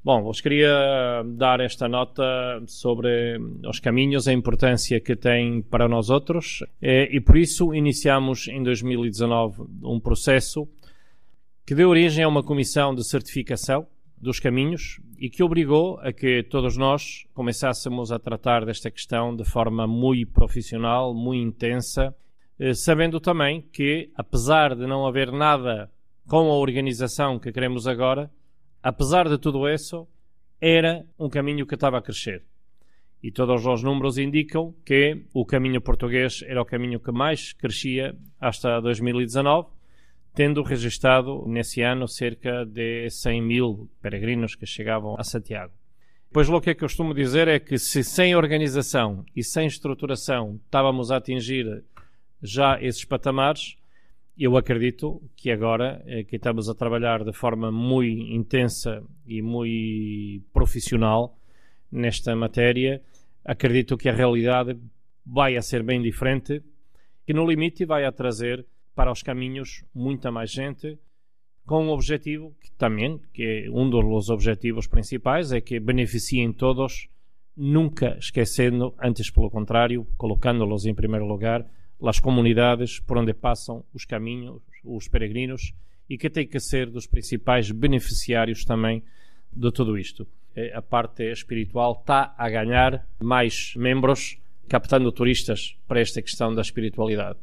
Bom, 0.02 0.22
vos 0.22 0.40
queria 0.40 1.24
dar 1.24 1.60
esta 1.60 1.88
nota 1.88 2.62
sobre 2.66 3.38
os 3.68 3.80
caminhos, 3.80 4.28
a 4.28 4.32
importância 4.32 5.00
que 5.00 5.16
tem 5.16 5.62
para 5.62 5.88
nós 5.88 6.10
outros 6.10 6.64
eh, 6.80 7.08
e 7.10 7.20
por 7.20 7.36
isso 7.36 7.74
iniciamos 7.74 8.46
em 8.46 8.62
2019 8.62 9.62
um 9.82 9.98
processo 9.98 10.68
que 11.66 11.74
deu 11.74 11.88
origem 11.88 12.22
a 12.22 12.28
uma 12.28 12.44
comissão 12.44 12.94
de 12.94 13.02
certificação 13.02 13.88
dos 14.16 14.38
caminhos 14.38 15.00
e 15.18 15.30
que 15.30 15.42
obrigou 15.42 15.98
a 16.00 16.12
que 16.12 16.42
todos 16.42 16.76
nós 16.76 17.26
começássemos 17.34 18.12
a 18.12 18.18
tratar 18.18 18.64
desta 18.64 18.90
questão 18.90 19.34
de 19.34 19.44
forma 19.44 19.86
muito 19.86 20.32
profissional, 20.32 21.14
muito 21.14 21.48
intensa, 21.48 22.14
eh, 22.58 22.74
sabendo 22.74 23.20
também 23.20 23.62
que, 23.72 24.10
apesar 24.14 24.74
de 24.74 24.86
não 24.86 25.06
haver 25.06 25.32
nada 25.32 25.90
com 26.26 26.50
a 26.50 26.56
organização 26.56 27.38
que 27.38 27.52
queremos 27.52 27.86
agora, 27.86 28.30
apesar 28.82 29.28
de 29.28 29.38
tudo 29.38 29.68
isso, 29.68 30.06
era 30.60 31.04
um 31.18 31.28
caminho 31.28 31.66
que 31.66 31.74
estava 31.74 31.98
a 31.98 32.02
crescer. 32.02 32.44
E 33.22 33.30
todos 33.30 33.66
os 33.66 33.82
números 33.82 34.18
indicam 34.18 34.74
que 34.84 35.24
o 35.32 35.44
caminho 35.44 35.80
português 35.80 36.42
era 36.46 36.60
o 36.60 36.64
caminho 36.64 37.00
que 37.00 37.10
mais 37.10 37.52
crescia 37.52 38.16
hasta 38.40 38.80
2019, 38.80 39.68
tendo 40.36 40.62
registrado 40.62 41.44
nesse 41.48 41.80
ano 41.80 42.06
cerca 42.06 42.66
de 42.66 43.08
100 43.08 43.42
mil 43.42 43.88
peregrinos 44.02 44.54
que 44.54 44.66
chegavam 44.66 45.16
a 45.18 45.24
Santiago. 45.24 45.72
Pois 46.30 46.46
o 46.50 46.60
que 46.60 46.68
eu 46.68 46.76
costumo 46.76 47.14
dizer 47.14 47.48
é 47.48 47.58
que 47.58 47.78
se 47.78 48.04
sem 48.04 48.36
organização 48.36 49.24
e 49.34 49.42
sem 49.42 49.66
estruturação 49.66 50.60
estávamos 50.66 51.10
a 51.10 51.16
atingir 51.16 51.82
já 52.42 52.78
esses 52.82 53.02
patamares, 53.02 53.78
eu 54.38 54.58
acredito 54.58 55.22
que 55.34 55.50
agora 55.50 56.02
eh, 56.04 56.22
que 56.24 56.36
estamos 56.36 56.68
a 56.68 56.74
trabalhar 56.74 57.24
de 57.24 57.32
forma 57.32 57.72
muito 57.72 58.30
intensa 58.30 59.02
e 59.26 59.40
muito 59.40 60.44
profissional 60.52 61.34
nesta 61.90 62.36
matéria, 62.36 63.00
acredito 63.42 63.96
que 63.96 64.10
a 64.10 64.14
realidade 64.14 64.76
vai 65.24 65.56
a 65.56 65.62
ser 65.62 65.82
bem 65.82 66.02
diferente 66.02 66.62
e 67.26 67.32
no 67.32 67.48
limite 67.48 67.86
vai 67.86 68.04
a 68.04 68.12
trazer 68.12 68.66
para 68.96 69.12
os 69.12 69.22
caminhos 69.22 69.84
muita 69.94 70.32
mais 70.32 70.50
gente 70.50 70.98
com 71.66 71.84
um 71.84 71.90
objetivo 71.90 72.54
que 72.62 72.70
também, 72.72 73.20
que 73.34 73.66
é 73.66 73.70
um 73.70 73.90
dos 73.90 74.30
objetivos 74.30 74.86
principais, 74.86 75.52
é 75.52 75.60
que 75.60 75.78
beneficiem 75.80 76.52
todos, 76.52 77.08
nunca 77.56 78.16
esquecendo, 78.18 78.94
antes 79.02 79.30
pelo 79.30 79.50
contrário, 79.50 80.06
colocando-los 80.16 80.86
em 80.86 80.94
primeiro 80.94 81.26
lugar, 81.26 81.66
as 82.02 82.20
comunidades 82.20 83.00
por 83.00 83.18
onde 83.18 83.34
passam 83.34 83.84
os 83.92 84.04
caminhos, 84.04 84.62
os 84.84 85.08
peregrinos, 85.08 85.74
e 86.08 86.16
que 86.16 86.30
tem 86.30 86.46
que 86.46 86.60
ser 86.60 86.88
dos 86.88 87.06
principais 87.06 87.70
beneficiários 87.70 88.64
também 88.64 89.02
de 89.52 89.72
tudo 89.72 89.98
isto. 89.98 90.26
A 90.72 90.80
parte 90.80 91.24
espiritual 91.24 91.98
está 92.00 92.34
a 92.38 92.48
ganhar 92.48 93.06
mais 93.20 93.74
membros, 93.76 94.38
captando 94.68 95.10
turistas 95.10 95.76
para 95.86 96.00
esta 96.00 96.22
questão 96.22 96.54
da 96.54 96.62
espiritualidade. 96.62 97.38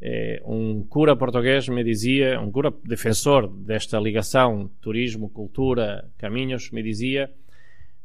É, 0.00 0.42
um 0.44 0.84
cura 0.84 1.16
português 1.16 1.68
me 1.68 1.82
dizia, 1.82 2.38
um 2.40 2.50
cura 2.50 2.72
defensor 2.84 3.48
desta 3.48 3.98
ligação 3.98 4.70
turismo, 4.80 5.28
cultura, 5.30 6.10
caminhos, 6.18 6.70
me 6.70 6.82
dizia 6.82 7.30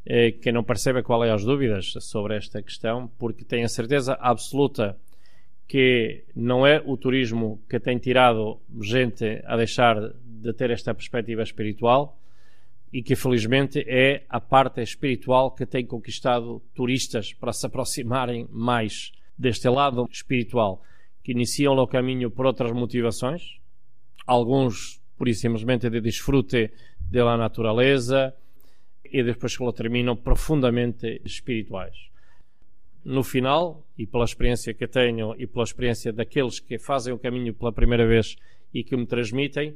é, 0.06 0.32
que 0.32 0.52
não 0.52 0.64
percebe 0.64 1.04
qual 1.04 1.24
é 1.24 1.32
as 1.32 1.44
dúvidas 1.44 1.94
sobre 2.00 2.36
esta 2.36 2.62
questão, 2.62 3.12
porque 3.20 3.44
tem 3.44 3.64
a 3.64 3.70
certeza 3.70 4.14
absoluta 4.20 4.98
que 5.68 6.26
não 6.36 6.66
é 6.66 6.82
o 6.86 6.98
turismo 6.98 7.62
que 7.70 7.80
tem 7.80 7.98
tirado 7.98 8.60
gente 8.82 9.42
a 9.46 9.56
deixar 9.56 9.96
de 10.26 10.54
ter 10.54 10.70
esta 10.70 10.94
perspectiva 10.94 11.44
espiritual 11.44 12.18
e 12.92 13.02
que 13.02 13.16
felizmente 13.16 13.80
é 13.88 14.24
a 14.28 14.42
parte 14.42 14.82
espiritual 14.82 15.52
que 15.52 15.66
tem 15.66 15.86
conquistado 15.86 16.62
turistas 16.76 17.34
para 17.34 17.54
se 17.54 17.66
aproximarem 17.66 18.48
mais 18.52 19.14
deste 19.38 19.70
lado 19.70 20.10
espiritual, 20.12 20.84
que 21.24 21.32
iniciam 21.32 21.78
o 21.78 21.88
caminho 21.88 22.32
por 22.32 22.46
outras 22.46 22.72
motivações, 22.72 23.60
alguns 24.26 25.02
por 25.18 25.32
simplesmente 25.34 25.90
de 25.90 26.02
desfrute 26.02 26.72
da 27.00 27.38
natureza 27.38 28.34
e 29.06 29.24
depois 29.24 29.56
que 29.56 29.64
lo 29.64 29.74
terminam 29.74 30.16
profundamente 30.16 31.22
espirituais 31.24 32.12
no 33.04 33.24
final, 33.24 33.84
e 33.98 34.06
pela 34.06 34.26
experiência 34.26 34.74
que 34.74 34.88
tenho 34.88 35.36
e 35.38 35.48
pela 35.48 35.64
experiência 35.64 36.14
daqueles 36.14 36.60
que 36.60 36.78
fazem 36.78 37.14
o 37.14 37.20
caminho 37.20 37.54
pela 37.54 37.72
primeira 37.72 38.06
vez 38.06 38.36
e 38.74 38.84
que 38.84 38.96
me 38.96 39.06
transmitem, 39.06 39.76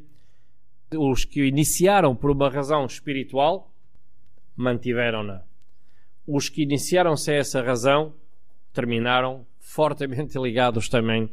os 0.95 1.25
que 1.25 1.43
iniciaram 1.43 2.15
por 2.15 2.31
uma 2.31 2.49
razão 2.49 2.85
espiritual 2.85 3.71
mantiveram-na. 4.55 5.43
Os 6.27 6.49
que 6.49 6.61
iniciaram 6.61 7.17
sem 7.17 7.35
essa 7.35 7.61
razão 7.61 8.13
terminaram 8.71 9.45
fortemente 9.65 10.37
ligados 10.39 10.87
também 10.87 11.29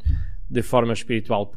de 0.48 0.62
forma 0.62 0.92
espiritual. 0.92 1.52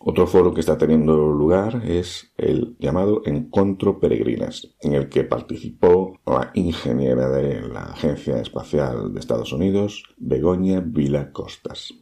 Otro 0.00 0.26
foro 0.26 0.52
que 0.52 0.60
está 0.60 0.78
teniendo 0.78 1.14
lugar 1.30 1.82
es 1.84 2.32
el 2.38 2.74
llamado 2.78 3.20
Encontro 3.26 4.00
Peregrinas, 4.00 4.74
en 4.80 4.94
el 4.94 5.10
que 5.10 5.24
participó 5.24 6.18
la 6.26 6.50
ingeniera 6.54 7.28
de 7.28 7.60
la 7.68 7.82
Agencia 7.92 8.40
Espacial 8.40 9.12
de 9.12 9.20
Estados 9.20 9.52
Unidos, 9.52 10.02
Begoña 10.16 10.80
Vila 10.80 11.30
Costas. 11.32 11.92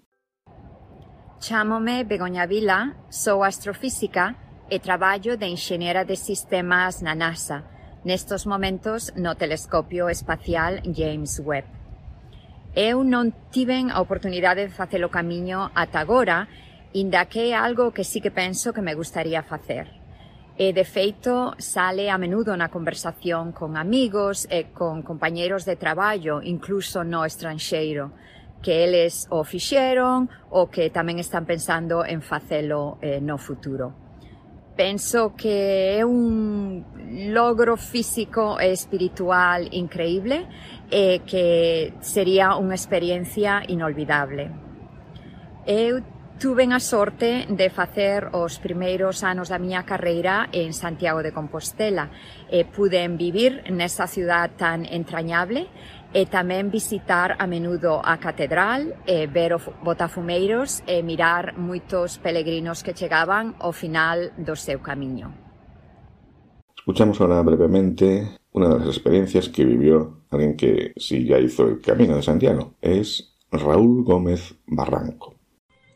Chámome 1.41 2.05
Begoña 2.05 2.47
Vila, 2.47 3.03
sou 3.11 3.43
astrofísica 3.43 4.39
e 4.70 4.79
traballo 4.79 5.37
de 5.37 5.51
enxeñera 5.51 6.07
de 6.07 6.14
sistemas 6.14 7.03
na 7.03 7.18
NASA, 7.18 7.66
nestos 8.07 8.47
momentos 8.47 9.11
no 9.18 9.35
telescopio 9.35 10.07
espacial 10.07 10.79
James 10.87 11.43
Webb. 11.43 11.82
Eu 12.73 13.05
non 13.05 13.37
tiven 13.53 13.93
a 13.93 14.01
oportunidade 14.01 14.64
de 14.64 14.73
facer 14.73 15.05
o 15.05 15.12
camiño 15.12 15.68
ata 15.77 16.01
agora, 16.01 16.49
inda 16.97 17.29
que 17.29 17.53
é 17.53 17.57
algo 17.57 17.93
que 17.93 18.01
sí 18.01 18.25
que 18.25 18.33
penso 18.33 18.73
que 18.73 18.81
me 18.81 18.97
gustaría 18.97 19.45
facer. 19.45 19.93
E, 20.57 20.73
de 20.73 20.85
feito, 20.89 21.53
sale 21.61 22.09
a 22.09 22.16
menudo 22.16 22.57
na 22.57 22.73
conversación 22.73 23.53
con 23.53 23.77
amigos 23.77 24.49
e 24.49 24.73
con 24.73 25.05
compañeiros 25.05 25.68
de 25.68 25.77
traballo, 25.77 26.41
incluso 26.41 27.05
no 27.05 27.29
estranxeiro, 27.29 28.16
que 28.64 28.89
eles 28.89 29.29
o 29.29 29.45
fixeron 29.45 30.33
ou 30.49 30.73
que 30.73 30.89
tamén 30.89 31.20
están 31.20 31.45
pensando 31.45 32.09
en 32.09 32.25
facelo 32.25 32.97
eh, 33.05 33.20
no 33.20 33.37
futuro. 33.37 34.01
Penso 34.77 35.37
que 35.37 35.99
é 35.99 36.05
un 36.05 36.85
logro 37.29 37.77
físico 37.77 38.57
e 38.59 38.73
espiritual 38.73 39.68
increíble 39.70 40.49
e 40.89 41.20
que 41.29 41.93
sería 42.01 42.57
unha 42.57 42.73
experiencia 42.73 43.61
inolvidable. 43.68 44.49
Eu 45.68 46.01
tuve 46.43 46.64
a 46.73 46.81
sorte 46.81 47.47
de 47.49 47.70
facer 47.70 48.33
os 48.33 48.59
primeiros 48.59 49.23
anos 49.23 49.53
da 49.53 49.61
miña 49.61 49.85
carreira 49.85 50.49
en 50.51 50.73
Santiago 50.73 51.23
de 51.23 51.31
Compostela 51.31 52.11
e 52.49 52.64
puden 52.64 53.20
vivir 53.20 53.62
nesa 53.70 54.09
ciudad 54.09 54.51
tan 54.57 54.83
entrañable 54.89 55.68
tamén 56.29 56.69
visitar 56.69 57.41
a 57.41 57.49
menudo 57.49 58.05
a 58.05 58.21
catedral 58.21 59.01
e 59.09 59.25
ver 59.25 59.57
os 59.57 59.65
botafumeiros 59.81 60.85
e 60.85 61.01
mirar 61.01 61.57
moitos 61.57 62.21
peregrinos 62.21 62.85
que 62.85 62.93
chegaban 62.93 63.57
ao 63.57 63.73
final 63.73 64.37
do 64.37 64.53
seu 64.53 64.85
camiño. 64.85 65.33
Escuchamos 66.77 67.17
ahora 67.21 67.41
brevemente 67.41 68.37
una 68.53 68.69
de 68.69 68.79
las 68.85 68.89
experiencias 68.89 69.49
que 69.49 69.65
vivió 69.65 70.27
alguien 70.31 70.57
que 70.57 70.93
sí 70.97 71.25
ya 71.25 71.39
hizo 71.39 71.65
el 71.69 71.81
Camino 71.81 72.17
de 72.17 72.23
Santiago. 72.23 72.75
Es 72.81 73.39
Raúl 73.51 74.05
Gómez 74.05 74.55
Barranco. 74.67 75.37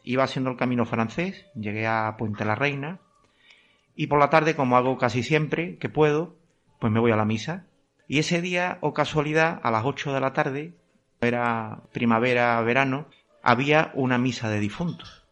Iba 0.04 0.24
haciendo 0.24 0.50
el 0.50 0.56
camino 0.56 0.86
francés, 0.86 1.46
llegué 1.54 1.86
a 1.86 2.14
Puente 2.16 2.44
la 2.44 2.54
Reina 2.54 3.00
y 3.96 4.06
por 4.06 4.18
la 4.18 4.30
tarde, 4.30 4.54
como 4.54 4.76
hago 4.76 4.98
casi 4.98 5.22
siempre 5.22 5.78
que 5.78 5.88
puedo, 5.88 6.36
pues 6.78 6.92
me 6.92 7.00
voy 7.00 7.10
a 7.10 7.16
la 7.16 7.24
misa. 7.24 7.66
Y 8.08 8.18
ese 8.18 8.40
día, 8.40 8.78
o 8.80 8.94
casualidad, 8.94 9.60
a 9.62 9.70
las 9.70 9.84
8 9.84 10.12
de 10.12 10.20
la 10.20 10.32
tarde, 10.32 10.74
era 11.20 11.82
primavera, 11.92 12.60
verano, 12.62 13.06
había 13.42 13.90
una 13.94 14.18
misa 14.18 14.48
de 14.48 14.60
difuntos, 14.60 15.24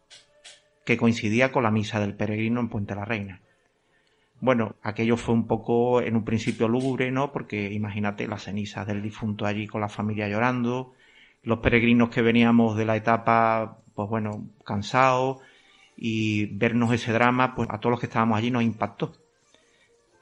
que 0.85 0.97
coincidía 0.97 1.51
con 1.51 1.63
la 1.63 1.71
misa 1.71 1.99
del 1.99 2.15
peregrino 2.15 2.59
en 2.59 2.69
Puente 2.69 2.95
la 2.95 3.05
Reina. 3.05 3.41
Bueno, 4.41 4.75
aquello 4.81 5.17
fue 5.17 5.33
un 5.33 5.47
poco 5.47 6.01
en 6.01 6.15
un 6.15 6.25
principio 6.25 6.67
lúgubre, 6.67 7.11
¿no? 7.11 7.31
Porque 7.31 7.71
imagínate 7.71 8.27
las 8.27 8.43
cenizas 8.43 8.85
del 8.85 9.01
difunto 9.01 9.45
allí 9.45 9.67
con 9.67 9.81
la 9.81 9.89
familia 9.89 10.27
llorando, 10.27 10.93
los 11.43 11.59
peregrinos 11.59 12.09
que 12.09 12.21
veníamos 12.21 12.75
de 12.75 12.85
la 12.85 12.95
etapa 12.95 13.79
pues 13.95 14.09
bueno, 14.09 14.49
cansados 14.65 15.37
y 15.95 16.47
vernos 16.47 16.91
ese 16.91 17.13
drama, 17.13 17.55
pues 17.55 17.69
a 17.71 17.79
todos 17.79 17.91
los 17.91 17.99
que 17.99 18.07
estábamos 18.07 18.37
allí 18.37 18.51
nos 18.51 18.63
impactó. 18.63 19.13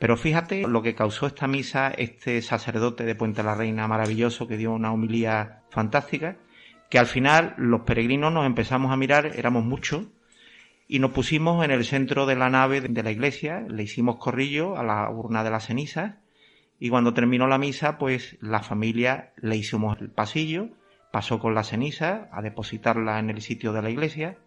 Pero 0.03 0.17
fíjate 0.17 0.67
lo 0.67 0.81
que 0.81 0.95
causó 0.95 1.27
esta 1.27 1.47
misa, 1.47 1.87
este 1.87 2.41
sacerdote 2.41 3.05
de 3.05 3.15
Puente 3.15 3.41
la 3.41 3.55
Reina 3.55 3.87
maravilloso 3.87 4.49
que 4.49 4.57
dio 4.57 4.73
una 4.73 4.91
homilía 4.91 5.61
fantástica, 5.69 6.35
que 6.89 6.99
al 6.99 7.05
final 7.05 7.53
los 7.55 7.83
peregrinos 7.83 8.33
nos 8.33 8.45
empezamos 8.45 8.91
a 8.91 8.97
mirar, 8.97 9.27
éramos 9.27 9.63
muchos, 9.63 10.07
y 10.89 10.99
nos 10.99 11.11
pusimos 11.11 11.63
en 11.63 11.71
el 11.71 11.85
centro 11.85 12.25
de 12.25 12.35
la 12.35 12.49
nave 12.49 12.81
de 12.81 13.01
la 13.01 13.11
iglesia, 13.11 13.61
le 13.61 13.83
hicimos 13.83 14.17
corrillo 14.17 14.75
a 14.75 14.83
la 14.83 15.09
urna 15.09 15.41
de 15.41 15.51
las 15.51 15.67
cenizas, 15.67 16.15
y 16.81 16.89
cuando 16.89 17.13
terminó 17.13 17.47
la 17.47 17.57
misa, 17.57 17.97
pues 17.97 18.35
la 18.41 18.61
familia 18.61 19.31
le 19.37 19.55
hicimos 19.55 20.01
el 20.01 20.09
pasillo, 20.09 20.67
pasó 21.13 21.39
con 21.39 21.55
la 21.55 21.63
ceniza 21.63 22.27
a 22.33 22.41
depositarla 22.41 23.19
en 23.19 23.29
el 23.29 23.41
sitio 23.41 23.71
de 23.71 23.81
la 23.81 23.89
iglesia. 23.89 24.37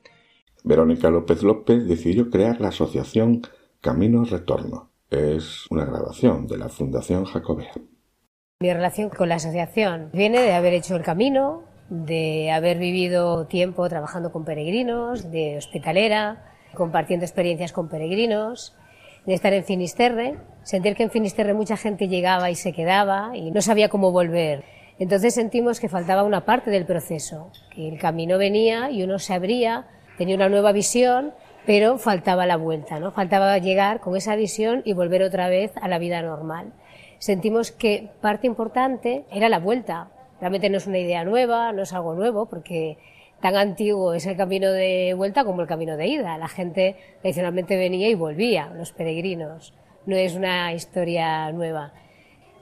Verónica 0.65 1.09
López 1.09 1.43
López 1.43 1.89
decidió 1.89 2.29
crear 2.29 2.61
la 2.61 2.69
asociación 2.69 3.41
Camino 3.81 4.23
Retorno. 4.27 4.91
Es 5.11 5.67
una 5.71 5.85
grabación 5.85 6.49
de 6.49 6.59
la 6.59 6.69
Fundación 6.69 7.27
Jacobea. 7.27 7.73
Mi 8.61 8.73
relación 8.73 9.09
con 9.09 9.29
la 9.29 9.37
asociación 9.37 10.11
viene 10.13 10.41
de 10.41 10.53
haber 10.53 10.75
hecho 10.75 10.97
el 10.97 11.05
camino, 11.05 11.63
de 11.89 12.51
haber 12.51 12.79
vivido 12.79 13.47
tiempo 13.47 13.89
trabajando 13.89 14.33
con 14.33 14.45
peregrinos, 14.45 15.31
de 15.31 15.59
hospitalera, 15.59 16.53
compartiendo 16.75 17.25
experiencias 17.25 17.73
con 17.73 17.89
peregrinos, 17.89 18.75
de 19.27 19.35
estar 19.35 19.53
en 19.53 19.65
Finisterre, 19.65 20.39
sentir 20.65 20.97
que 20.97 21.05
en 21.05 21.11
Finisterre 21.13 21.55
mucha 21.55 21.77
gente 21.77 22.09
llegaba 22.09 22.51
y 22.51 22.57
se 22.57 22.73
quedaba 22.73 23.37
y 23.37 23.53
no 23.53 23.63
sabía 23.63 23.89
cómo 23.89 24.11
volver. 24.11 24.65
Entonces 24.99 25.35
sentimos 25.35 25.79
que 25.79 25.89
faltaba 25.89 26.25
una 26.25 26.45
parte 26.45 26.71
del 26.71 26.85
proceso, 26.85 27.53
que 27.73 27.89
el 27.89 28.01
camino 28.01 28.39
venía 28.39 28.91
y 28.91 29.05
uno 29.05 29.21
se 29.21 29.35
abría, 29.35 29.87
tenía 30.19 30.35
una 30.35 30.49
nueva 30.49 30.73
visión, 30.73 31.33
pero 31.67 31.99
faltaba 31.99 32.47
la 32.47 32.57
vuelta, 32.57 33.01
¿no? 33.01 33.11
Faltaba 33.11 33.59
llegar 33.59 34.01
con 34.01 34.17
esa 34.17 34.37
visión 34.37 34.83
y 34.85 34.93
volver 34.93 35.23
otra 35.23 35.49
vez 35.49 35.73
a 35.77 35.89
la 35.89 35.99
vida 35.99 36.23
normal. 36.23 36.73
Sentimos 37.19 37.73
que 37.73 38.09
parte 38.21 38.47
importante 38.47 39.25
era 39.31 39.49
la 39.49 39.59
vuelta. 39.59 40.09
Realmente 40.41 40.71
no 40.71 40.77
es 40.77 40.87
una 40.87 40.99
idea 40.99 41.25
nueva, 41.25 41.73
no 41.73 41.83
es 41.83 41.93
algo 41.93 42.15
nuevo, 42.15 42.47
porque 42.47 42.99
tan 43.41 43.57
antiguo 43.57 44.15
es 44.15 44.27
el 44.27 44.37
camino 44.37 44.71
de 44.71 45.15
vuelta 45.17 45.45
como 45.45 45.61
el 45.61 45.67
camino 45.67 45.97
de 45.97 46.07
ida. 46.07 46.39
La 46.39 46.49
gente 46.49 46.97
tradicionalmente 47.21 47.77
venía 47.77 48.09
y 48.09 48.15
volvía, 48.15 48.71
los 48.75 48.93
peregrinos. 48.93 49.75
No 50.07 50.15
es 50.15 50.37
una 50.37 50.73
historia 50.73 51.51
nueva 51.51 51.93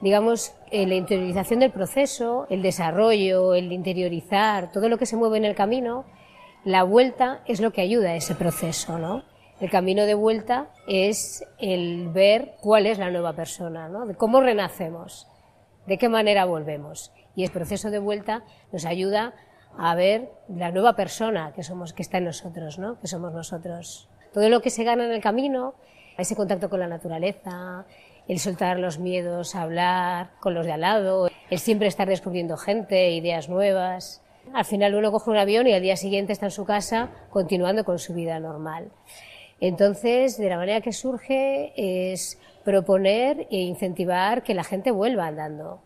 digamos, 0.01 0.53
eh, 0.71 0.85
la 0.85 0.95
interiorización 0.95 1.61
del 1.61 1.71
proceso, 1.71 2.47
el 2.49 2.61
desarrollo, 2.61 3.55
el 3.55 3.71
interiorizar, 3.71 4.71
todo 4.71 4.89
lo 4.89 4.97
que 4.97 5.05
se 5.05 5.15
mueve 5.15 5.37
en 5.37 5.45
el 5.45 5.55
camino, 5.55 6.05
la 6.65 6.81
vuelta 6.81 7.41
es 7.45 7.61
lo 7.61 7.71
que 7.71 7.81
ayuda 7.81 8.09
a 8.09 8.15
ese 8.15 8.33
proceso, 8.33 8.97
¿no? 8.97 9.23
El 9.61 9.69
camino 9.69 10.05
de 10.05 10.15
vuelta 10.15 10.71
es 10.87 11.45
el 11.59 12.09
ver 12.09 12.55
cuál 12.59 12.87
es 12.87 12.97
la 12.97 13.11
nueva 13.11 13.33
persona, 13.33 13.87
¿no? 13.87 14.05
Cómo 14.17 14.41
renacemos, 14.41 15.27
de 15.85 15.99
qué 15.99 16.09
manera 16.09 16.43
volvemos. 16.45 17.13
Y 17.35 17.43
el 17.43 17.51
proceso 17.51 17.91
de 17.91 17.99
vuelta 17.99 18.43
nos 18.71 18.85
ayuda 18.85 19.35
a 19.77 19.93
ver 19.93 20.31
la 20.49 20.71
nueva 20.71 20.95
persona 20.95 21.53
que 21.53 21.61
somos, 21.61 21.93
que 21.93 22.01
está 22.01 22.17
en 22.17 22.25
nosotros, 22.25 22.79
¿no? 22.79 22.99
Que 22.99 23.07
somos 23.07 23.31
nosotros. 23.31 24.09
Todo 24.33 24.49
lo 24.49 24.61
que 24.61 24.71
se 24.71 24.83
gana 24.83 25.05
en 25.05 25.11
el 25.11 25.21
camino, 25.21 25.75
ese 26.17 26.35
contacto 26.35 26.69
con 26.69 26.79
la 26.79 26.87
naturaleza, 26.87 27.85
el 28.27 28.39
soltar 28.39 28.79
los 28.79 28.97
miedos, 28.97 29.53
hablar 29.53 30.31
con 30.39 30.55
los 30.55 30.65
de 30.65 30.73
al 30.73 30.81
lado, 30.81 31.29
el 31.51 31.59
siempre 31.59 31.87
estar 31.87 32.07
descubriendo 32.07 32.57
gente, 32.57 33.11
ideas 33.11 33.49
nuevas. 33.49 34.24
Al 34.53 34.65
final 34.65 34.95
uno 34.95 35.11
coge 35.11 35.31
un 35.31 35.37
avión 35.37 35.67
y 35.67 35.73
al 35.73 35.81
día 35.81 35.97
siguiente 35.97 36.33
está 36.33 36.47
en 36.47 36.51
su 36.51 36.65
casa 36.65 37.09
continuando 37.29 37.83
con 37.83 37.99
su 37.99 38.13
vida 38.13 38.39
normal. 38.39 38.91
Entonces, 39.59 40.37
de 40.37 40.49
la 40.49 40.57
manera 40.57 40.81
que 40.81 40.93
surge 40.93 41.73
es 41.75 42.39
proponer 42.63 43.47
e 43.51 43.57
incentivar 43.57 44.43
que 44.43 44.53
la 44.53 44.63
gente 44.63 44.91
vuelva 44.91 45.27
andando. 45.27 45.81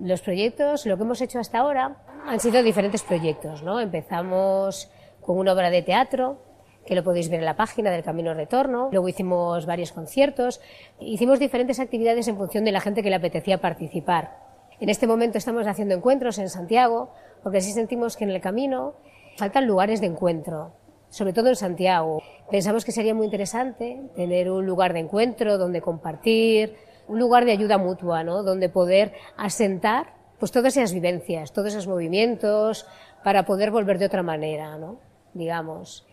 Los 0.00 0.20
proyectos, 0.20 0.86
lo 0.86 0.96
que 0.96 1.02
hemos 1.02 1.20
hecho 1.20 1.38
hasta 1.38 1.58
ahora, 1.58 1.96
han 2.26 2.40
sido 2.40 2.62
diferentes 2.62 3.02
proyectos, 3.02 3.62
¿no? 3.62 3.80
Empezamos 3.80 4.90
con 5.20 5.38
una 5.38 5.52
obra 5.52 5.70
de 5.70 5.82
teatro 5.82 6.38
que 6.86 6.94
lo 6.94 7.02
podéis 7.02 7.30
ver 7.30 7.40
en 7.40 7.46
la 7.46 7.56
página 7.56 7.90
del 7.90 8.04
Camino 8.04 8.34
Retorno. 8.34 8.90
Luego 8.92 9.08
hicimos 9.08 9.66
varios 9.66 9.92
conciertos, 9.92 10.60
hicimos 11.00 11.38
diferentes 11.38 11.80
actividades 11.80 12.28
en 12.28 12.36
función 12.36 12.64
de 12.64 12.72
la 12.72 12.80
gente 12.80 13.02
que 13.02 13.10
le 13.10 13.16
apetecía 13.16 13.58
participar. 13.58 14.38
En 14.80 14.88
este 14.90 15.06
momento 15.06 15.38
estamos 15.38 15.66
haciendo 15.66 15.94
encuentros 15.94 16.38
en 16.38 16.48
Santiago, 16.48 17.12
porque 17.44 17.58
así 17.58 17.72
sentimos 17.72 18.16
que 18.16 18.24
en 18.24 18.30
el 18.30 18.40
camino 18.40 18.94
faltan 19.36 19.66
lugares 19.66 20.00
de 20.00 20.06
encuentro, 20.06 20.72
sobre 21.10 21.34
todo 21.34 21.50
en 21.50 21.56
Santiago. 21.56 22.22
Pensamos 22.50 22.84
que 22.84 22.90
sería 22.90 23.14
muy 23.14 23.26
interesante 23.26 24.00
tener 24.16 24.50
un 24.50 24.66
lugar 24.66 24.94
de 24.94 25.00
encuentro 25.00 25.58
donde 25.58 25.82
compartir, 25.82 26.74
un 27.06 27.18
lugar 27.20 27.44
de 27.44 27.52
ayuda 27.52 27.76
mutua, 27.76 28.24
¿no? 28.24 28.42
donde 28.42 28.70
poder 28.70 29.12
asentar 29.36 30.14
pues 30.40 30.50
todas 30.50 30.76
esas 30.76 30.94
vivencias, 30.94 31.52
todos 31.52 31.68
esos 31.68 31.86
movimientos, 31.86 32.86
para 33.22 33.44
poder 33.44 33.70
volver 33.70 33.98
de 33.98 34.06
otra 34.06 34.22
manera, 34.22 34.78
¿no? 34.78 34.98
digamos. 35.34 36.06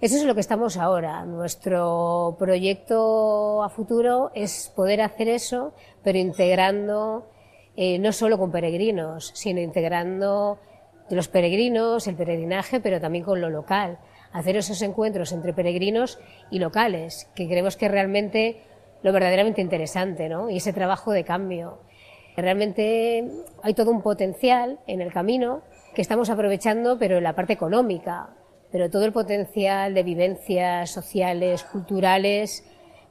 Eso 0.00 0.16
es 0.16 0.24
lo 0.24 0.34
que 0.34 0.40
estamos 0.40 0.78
ahora. 0.78 1.26
Nuestro 1.26 2.36
proyecto 2.38 3.62
a 3.62 3.68
futuro 3.68 4.30
es 4.34 4.72
poder 4.74 5.02
hacer 5.02 5.28
eso, 5.28 5.74
pero 6.02 6.16
integrando 6.16 7.26
eh, 7.76 7.98
no 7.98 8.12
solo 8.12 8.38
con 8.38 8.50
peregrinos, 8.50 9.30
sino 9.34 9.60
integrando 9.60 10.58
los 11.16 11.28
peregrinos, 11.28 12.06
el 12.06 12.16
peregrinaje, 12.16 12.80
pero 12.80 13.00
también 13.00 13.24
con 13.24 13.40
lo 13.40 13.50
local. 13.50 13.98
Hacer 14.32 14.56
esos 14.56 14.80
encuentros 14.82 15.32
entre 15.32 15.52
peregrinos 15.52 16.18
y 16.50 16.58
locales, 16.58 17.28
que 17.34 17.46
creemos 17.48 17.76
que 17.76 17.86
es 17.86 17.92
realmente 17.92 18.62
lo 19.02 19.12
verdaderamente 19.12 19.60
interesante, 19.60 20.28
¿no? 20.28 20.50
Y 20.50 20.58
ese 20.58 20.72
trabajo 20.72 21.12
de 21.12 21.24
cambio. 21.24 21.78
Realmente 22.36 23.28
hay 23.62 23.74
todo 23.74 23.90
un 23.90 24.02
potencial 24.02 24.78
en 24.86 25.00
el 25.00 25.12
camino 25.12 25.62
que 25.94 26.02
estamos 26.02 26.30
aprovechando, 26.30 26.98
pero 26.98 27.18
en 27.18 27.24
la 27.24 27.34
parte 27.34 27.52
económica, 27.52 28.30
pero 28.70 28.88
todo 28.88 29.04
el 29.04 29.12
potencial 29.12 29.94
de 29.94 30.02
vivencias 30.02 30.90
sociales, 30.90 31.64
culturales, 31.64 32.64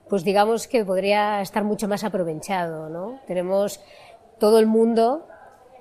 pues 0.08 0.24
digamos 0.24 0.68
que 0.68 0.86
podría 0.86 1.42
estar 1.42 1.64
mucho 1.64 1.88
más 1.88 2.04
aprovechado, 2.04 2.90
¿no? 2.90 3.20
Tenemos 3.28 3.82
todo 4.40 4.60
el 4.60 4.66
mundo, 4.66 5.28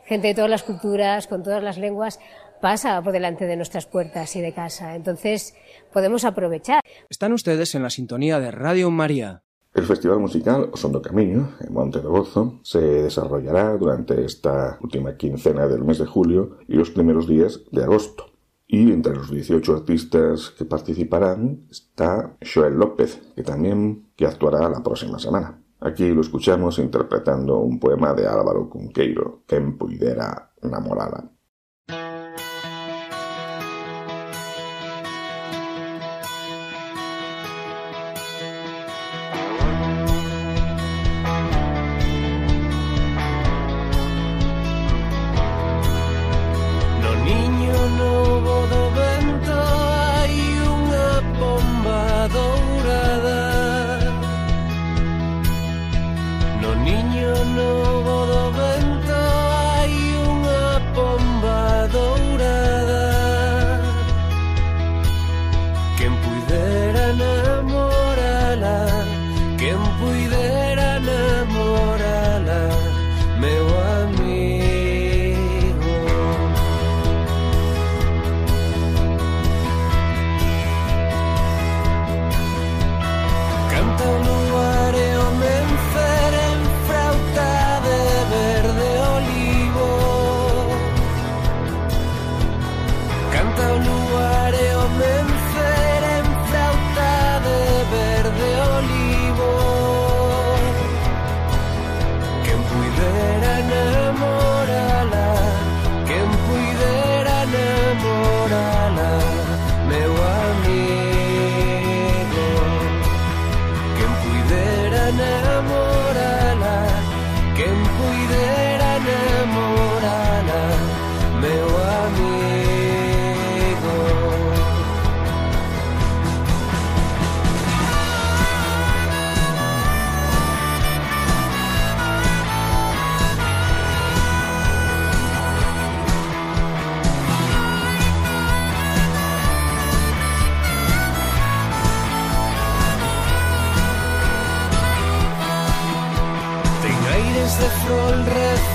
gente 0.08 0.28
de 0.28 0.34
todas 0.34 0.50
las 0.50 0.62
culturas, 0.62 1.26
con 1.26 1.42
todas 1.42 1.62
las 1.62 1.78
lenguas, 1.78 2.18
pasa 2.60 3.00
por 3.02 3.12
delante 3.12 3.46
de 3.46 3.56
nuestras 3.56 3.86
puertas 3.86 4.34
y 4.36 4.40
de 4.40 4.52
casa. 4.52 4.96
Entonces, 4.96 5.54
podemos 5.92 6.24
aprovechar. 6.24 6.80
Están 7.08 7.32
ustedes 7.32 7.74
en 7.74 7.82
la 7.82 7.90
sintonía 7.90 8.40
de 8.40 8.50
Radio 8.50 8.90
María. 8.90 9.42
El 9.74 9.84
festival 9.84 10.18
musical 10.18 10.70
Osondo 10.72 11.02
Camino, 11.02 11.52
en 11.60 11.72
Monte 11.72 12.00
de 12.00 12.08
Gozo, 12.08 12.58
se 12.62 12.80
desarrollará 12.80 13.76
durante 13.76 14.24
esta 14.24 14.78
última 14.80 15.16
quincena 15.16 15.68
del 15.68 15.84
mes 15.84 15.98
de 15.98 16.06
julio 16.06 16.58
y 16.66 16.74
los 16.74 16.90
primeros 16.90 17.28
días 17.28 17.60
de 17.70 17.84
agosto. 17.84 18.32
Y 18.66 18.90
entre 18.92 19.14
los 19.14 19.30
18 19.30 19.72
artistas 19.72 20.50
que 20.56 20.64
participarán 20.64 21.66
está 21.70 22.36
Joel 22.42 22.74
López, 22.74 23.20
que 23.36 23.42
también 23.42 24.08
que 24.16 24.26
actuará 24.26 24.68
la 24.68 24.82
próxima 24.82 25.18
semana. 25.18 25.62
Aquí 25.80 26.10
lo 26.10 26.22
escuchamos 26.22 26.78
interpretando 26.78 27.58
un 27.58 27.78
poema 27.78 28.12
de 28.12 28.26
Álvaro 28.26 28.68
Cunqueiro, 28.68 29.44
Quen 29.46 29.78
puidera 29.78 30.52
namorala. 30.62 31.37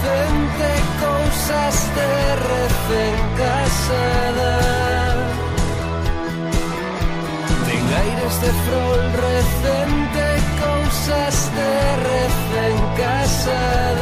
Recente, 0.04 0.70
cousas 1.00 1.76
de 1.96 2.12
recén 2.50 3.18
casada. 3.38 4.54
Ten 7.66 7.86
aires 8.04 8.36
de 8.44 8.52
frol 8.66 9.02
recente, 9.28 10.26
cousas 10.64 11.36
de 11.58 11.72
recén 12.10 12.78
casada. 12.98 13.93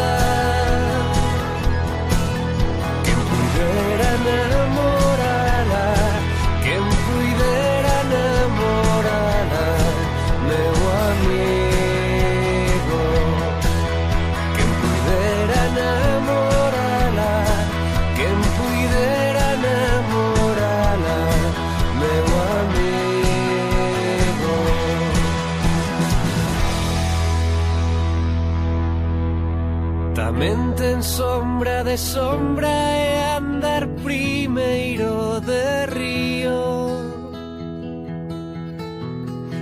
Sombra 31.61 31.83
de 31.83 31.95
sombra 31.95 32.97
e 32.97 33.37
andar 33.37 33.87
primeiro 34.01 35.39
de 35.41 35.85
río. 35.93 36.57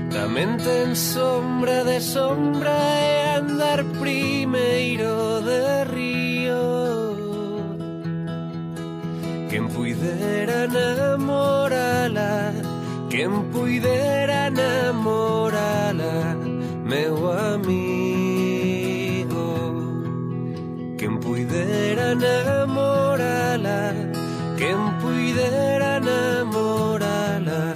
Tamén 0.08 0.56
ten 0.64 0.96
sombra 0.96 1.84
de 1.84 2.00
sombra 2.00 2.72
e 2.72 3.36
andar 3.36 3.84
primeiro 4.00 5.44
de 5.44 5.84
río. 5.92 6.64
Quen 9.52 9.68
puidera 9.68 10.72
namorala 10.72 12.56
Quen 13.12 13.52
puidera 13.52 14.48
namorala 14.48 15.39
puidera 22.10 22.16
namorala 22.16 23.94
Quen 24.58 24.98
puidera 25.00 26.00
namorala 26.00 27.76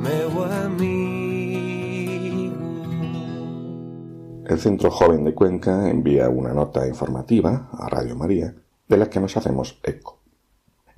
Meu 0.00 0.44
amigo 0.44 0.96
El 4.46 4.58
Centro 4.58 4.90
Joven 4.90 5.24
de 5.24 5.34
Cuenca 5.34 5.88
envía 5.90 6.30
una 6.30 6.54
nota 6.54 6.86
informativa 6.86 7.68
a 7.72 7.88
Radio 7.88 8.16
María 8.16 8.54
de 8.88 8.96
la 8.96 9.10
que 9.10 9.20
nos 9.20 9.36
hacemos 9.36 9.78
eco. 9.82 10.22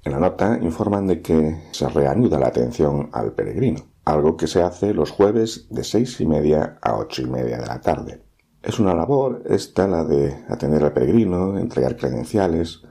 En 0.05 0.13
la 0.13 0.21
nota 0.21 0.57
informan 0.63 1.09
de 1.09 1.21
que 1.21 1.71
se 1.73 1.89
reanuda 1.89 2.39
la 2.39 2.47
atención 2.47 3.11
al 3.13 3.33
peregrino, 3.33 3.81
algo 4.05 4.37
que 4.37 4.47
se 4.47 4.63
hace 4.63 4.95
los 4.95 5.11
jueves 5.11 5.67
de 5.71 5.83
seis 5.83 6.21
y 6.21 6.27
media 6.27 6.79
a 6.81 6.97
ocho 6.97 7.23
y 7.23 7.27
media 7.27 7.59
de 7.59 7.67
la 7.67 7.81
tarde. 7.81 8.23
Es 8.63 8.79
una 8.79 8.95
labor 8.95 9.43
esta 9.47 9.89
la 9.89 10.05
de 10.05 10.45
atender 10.49 10.85
al 10.85 10.93
peregrino, 10.93 11.59
entregar 11.59 11.97
credenciales, 11.97 12.83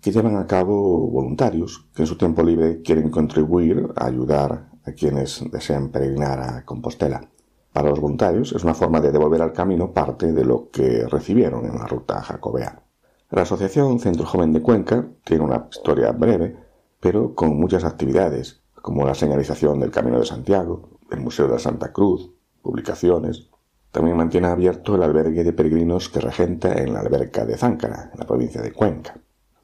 que 0.00 0.10
llevan 0.10 0.36
a 0.36 0.48
cabo 0.48 1.06
voluntarios 1.08 1.86
que 1.94 2.02
en 2.02 2.08
su 2.08 2.18
tiempo 2.18 2.42
libre 2.42 2.82
quieren 2.82 3.08
contribuir 3.08 3.88
a 3.94 4.06
ayudar 4.06 4.70
a 4.84 4.92
quienes 4.92 5.44
desean 5.52 5.90
peregrinar 5.90 6.40
a 6.40 6.64
Compostela. 6.64 7.30
Para 7.72 7.90
los 7.90 8.00
voluntarios 8.00 8.52
es 8.52 8.64
una 8.64 8.74
forma 8.74 9.00
de 9.00 9.12
devolver 9.12 9.42
al 9.42 9.52
camino 9.52 9.92
parte 9.92 10.32
de 10.32 10.44
lo 10.44 10.70
que 10.70 11.06
recibieron 11.06 11.66
en 11.66 11.76
la 11.76 11.86
ruta 11.86 12.20
jacobea. 12.20 12.82
La 13.30 13.42
Asociación 13.42 14.00
Centro 14.00 14.26
Joven 14.26 14.52
de 14.52 14.60
Cuenca 14.60 15.06
tiene 15.24 15.44
una 15.44 15.68
historia 15.70 16.10
breve, 16.10 16.56
pero 16.98 17.34
con 17.36 17.56
muchas 17.58 17.84
actividades, 17.84 18.60
como 18.74 19.06
la 19.06 19.14
señalización 19.14 19.78
del 19.78 19.92
Camino 19.92 20.18
de 20.18 20.26
Santiago, 20.26 20.98
el 21.12 21.20
Museo 21.20 21.46
de 21.46 21.52
la 21.52 21.58
Santa 21.60 21.92
Cruz, 21.92 22.32
publicaciones. 22.60 23.51
También 23.92 24.16
mantiene 24.16 24.48
abierto 24.48 24.96
el 24.96 25.02
albergue 25.02 25.44
de 25.44 25.52
peregrinos 25.52 26.08
que 26.08 26.20
regenta 26.20 26.72
en 26.82 26.94
la 26.94 27.00
alberca 27.00 27.44
de 27.44 27.56
Záncara, 27.56 28.10
en 28.12 28.18
la 28.18 28.26
provincia 28.26 28.62
de 28.62 28.72
Cuenca. 28.72 29.14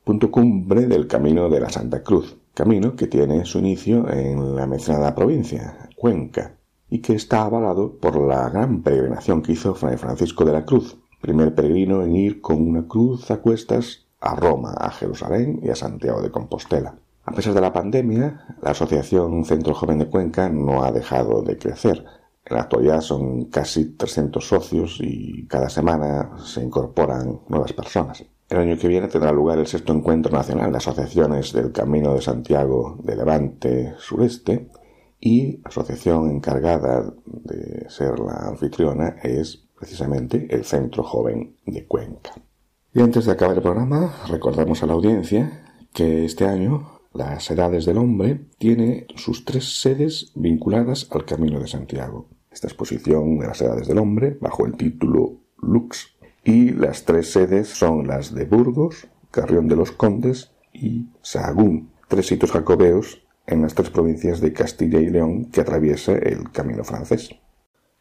Punto 0.04 0.30
cumbre 0.30 0.86
del 0.86 1.06
Camino 1.06 1.48
de 1.48 1.60
la 1.60 1.70
Santa 1.70 2.02
Cruz, 2.02 2.36
camino 2.54 2.94
que 2.94 3.06
tiene 3.06 3.44
su 3.44 3.58
inicio 3.58 4.08
en 4.10 4.54
la 4.54 4.66
mencionada 4.66 5.14
provincia, 5.14 5.88
Cuenca, 5.96 6.56
y 6.90 7.00
que 7.00 7.14
está 7.14 7.42
avalado 7.42 7.98
por 7.98 8.20
la 8.20 8.48
gran 8.50 8.82
peregrinación 8.82 9.42
que 9.42 9.52
hizo 9.52 9.74
Fray 9.74 9.96
Francisco 9.96 10.44
de 10.44 10.52
la 10.52 10.64
Cruz, 10.64 10.98
primer 11.20 11.54
peregrino 11.54 12.02
en 12.02 12.14
ir 12.14 12.40
con 12.40 12.68
una 12.68 12.86
cruz 12.86 13.30
a 13.30 13.38
cuestas 13.38 14.06
a 14.20 14.34
Roma, 14.34 14.74
a 14.78 14.90
Jerusalén 14.90 15.60
y 15.62 15.70
a 15.70 15.74
Santiago 15.74 16.20
de 16.20 16.30
Compostela. 16.30 16.96
A 17.24 17.32
pesar 17.32 17.54
de 17.54 17.60
la 17.60 17.72
pandemia, 17.72 18.56
la 18.62 18.70
Asociación 18.70 19.44
Centro 19.44 19.74
Joven 19.74 19.98
de 19.98 20.08
Cuenca 20.08 20.48
no 20.48 20.82
ha 20.82 20.92
dejado 20.92 21.42
de 21.42 21.58
crecer. 21.58 22.04
En 22.48 22.56
la 22.56 22.62
actualidad 22.62 23.02
son 23.02 23.46
casi 23.46 23.96
300 23.96 24.46
socios 24.46 24.98
y 25.00 25.46
cada 25.46 25.68
semana 25.68 26.38
se 26.42 26.62
incorporan 26.62 27.40
nuevas 27.48 27.74
personas. 27.74 28.24
El 28.48 28.58
año 28.58 28.78
que 28.78 28.88
viene 28.88 29.08
tendrá 29.08 29.30
lugar 29.32 29.58
el 29.58 29.66
sexto 29.66 29.92
encuentro 29.92 30.32
nacional 30.32 30.70
de 30.70 30.78
asociaciones 30.78 31.52
del 31.52 31.72
Camino 31.72 32.14
de 32.14 32.22
Santiago 32.22 32.98
de 33.02 33.16
Levante 33.16 33.94
Sureste 33.98 34.70
y 35.20 35.58
la 35.58 35.68
asociación 35.68 36.30
encargada 36.30 37.12
de 37.26 37.90
ser 37.90 38.18
la 38.18 38.48
anfitriona 38.48 39.16
es 39.22 39.66
precisamente 39.78 40.46
el 40.50 40.64
Centro 40.64 41.02
Joven 41.02 41.56
de 41.66 41.86
Cuenca. 41.86 42.32
Y 42.94 43.02
antes 43.02 43.26
de 43.26 43.32
acabar 43.32 43.56
el 43.56 43.62
programa, 43.62 44.14
recordamos 44.28 44.82
a 44.82 44.86
la 44.86 44.94
audiencia 44.94 45.64
que 45.92 46.24
este 46.24 46.46
año 46.46 47.00
las 47.12 47.50
Edades 47.50 47.84
del 47.84 47.98
Hombre 47.98 48.46
tiene 48.58 49.06
sus 49.16 49.44
tres 49.44 49.80
sedes 49.80 50.32
vinculadas 50.34 51.06
al 51.10 51.26
Camino 51.26 51.60
de 51.60 51.66
Santiago. 51.66 52.28
Esta 52.50 52.66
exposición 52.66 53.38
de 53.38 53.46
las 53.46 53.60
Edades 53.60 53.88
del 53.88 53.98
Hombre, 53.98 54.36
bajo 54.40 54.66
el 54.66 54.76
título 54.76 55.40
Lux, 55.60 56.16
y 56.44 56.70
las 56.70 57.04
tres 57.04 57.32
sedes 57.32 57.68
son 57.68 58.06
las 58.06 58.34
de 58.34 58.44
Burgos, 58.46 59.08
Carrión 59.30 59.68
de 59.68 59.76
los 59.76 59.92
Condes 59.92 60.52
y 60.72 61.06
Sahagún, 61.20 61.90
tres 62.08 62.26
sitios 62.26 62.52
jacobeos 62.52 63.22
en 63.46 63.62
las 63.62 63.74
tres 63.74 63.90
provincias 63.90 64.40
de 64.40 64.52
Castilla 64.52 64.98
y 65.00 65.10
León 65.10 65.46
que 65.46 65.60
atraviesa 65.60 66.12
el 66.12 66.50
Camino 66.50 66.84
francés. 66.84 67.30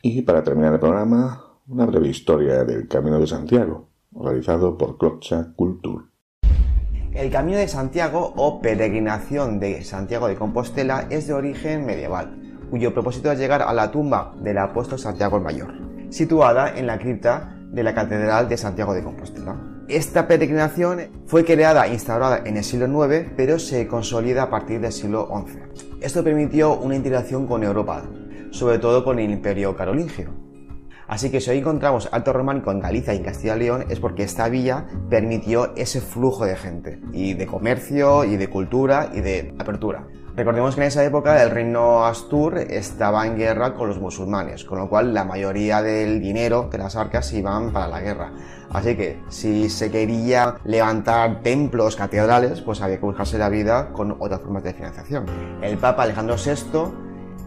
Y 0.02 0.22
para 0.22 0.44
terminar 0.44 0.74
el 0.74 0.80
programa, 0.80 1.60
una 1.68 1.86
breve 1.86 2.08
historia 2.08 2.64
del 2.64 2.88
Camino 2.88 3.20
de 3.20 3.28
Santiago, 3.28 3.90
realizado 4.12 4.78
por 4.78 4.98
Clocha 4.98 5.54
Culture. 5.56 6.06
El 7.14 7.32
Camino 7.32 7.58
de 7.58 7.68
Santiago 7.68 8.34
o 8.36 8.62
peregrinación 8.62 9.60
de 9.60 9.84
Santiago 9.84 10.28
de 10.28 10.36
Compostela 10.36 11.08
es 11.10 11.28
de 11.28 11.34
origen 11.34 11.86
medieval, 11.86 12.47
cuyo 12.70 12.94
propósito 12.94 13.32
es 13.32 13.40
llegar 13.40 13.62
a 13.62 13.74
la 13.74 13.92
tumba 13.92 14.34
del 14.42 14.58
apóstol 14.58 15.00
Santiago 15.00 15.38
el 15.38 15.44
Mayor, 15.44 15.74
situada 16.10 16.78
en 16.78 16.88
la 16.88 17.00
cripta 17.00 17.58
de 17.72 17.84
la 17.84 17.94
Catedral 17.94 18.48
de 18.50 18.58
Santiago 18.58 18.94
de 18.94 19.04
Compostela. 19.04 19.56
Esta 19.88 20.28
peregrinación 20.28 21.00
fue 21.28 21.46
creada 21.46 21.88
e 21.88 21.94
instaurada 21.94 22.42
en 22.44 22.58
el 22.58 22.64
siglo 22.64 23.06
IX, 23.06 23.32
pero 23.38 23.58
se 23.58 23.88
consolida 23.88 24.44
a 24.44 24.50
partir 24.50 24.82
del 24.82 24.92
siglo 24.92 25.30
XI. 25.46 25.60
Esto 26.02 26.24
permitió 26.24 26.78
una 26.78 26.96
integración 26.96 27.48
con 27.48 27.64
Europa, 27.64 28.04
sobre 28.52 28.80
todo 28.80 29.04
con 29.04 29.20
el 29.20 29.32
Imperio 29.32 29.76
Carolingio. 29.76 30.48
Así 31.08 31.30
que 31.32 31.40
si 31.40 31.50
hoy 31.50 31.60
encontramos 31.60 32.10
alto 32.12 32.34
románico 32.34 32.70
en 32.70 32.82
Galicia 32.82 33.14
y 33.14 33.18
en 33.18 33.24
Castilla 33.24 33.56
y 33.56 33.60
León 33.60 33.86
es 33.90 34.00
porque 34.02 34.24
esta 34.24 34.50
villa 34.50 34.88
permitió 35.10 35.74
ese 35.78 36.02
flujo 36.02 36.46
de 36.46 36.58
gente, 36.58 37.00
y 37.14 37.34
de 37.34 37.48
comercio, 37.48 38.26
y 38.26 38.36
de 38.36 38.50
cultura, 38.50 39.10
y 39.14 39.22
de 39.22 39.56
apertura. 39.58 40.06
Recordemos 40.38 40.76
que 40.76 40.82
en 40.82 40.88
esa 40.88 41.04
época 41.04 41.42
el 41.42 41.50
reino 41.50 42.06
Astur 42.06 42.60
estaba 42.60 43.26
en 43.26 43.38
guerra 43.38 43.74
con 43.74 43.88
los 43.88 44.00
musulmanes, 44.00 44.66
con 44.66 44.78
lo 44.78 44.88
cual 44.88 45.12
la 45.12 45.24
mayoría 45.24 45.82
del 45.82 46.22
dinero 46.22 46.70
de 46.72 46.78
las 46.78 46.96
arcas 46.96 47.34
iban 47.34 47.74
para 47.74 47.88
la 47.88 48.02
guerra. 48.02 48.32
Así 48.70 48.96
que 48.96 49.20
si 49.30 49.68
se 49.68 49.90
quería 49.90 50.58
levantar 50.64 51.42
templos, 51.42 51.96
catedrales, 51.96 52.62
pues 52.62 52.82
había 52.82 53.00
que 53.00 53.06
buscarse 53.08 53.40
la 53.40 53.50
vida 53.50 53.92
con 53.94 54.16
otras 54.20 54.42
formas 54.42 54.62
de 54.62 54.76
financiación. 54.76 55.26
El 55.64 55.80
Papa 55.80 56.04
Alejandro 56.04 56.36
VI 56.36 56.92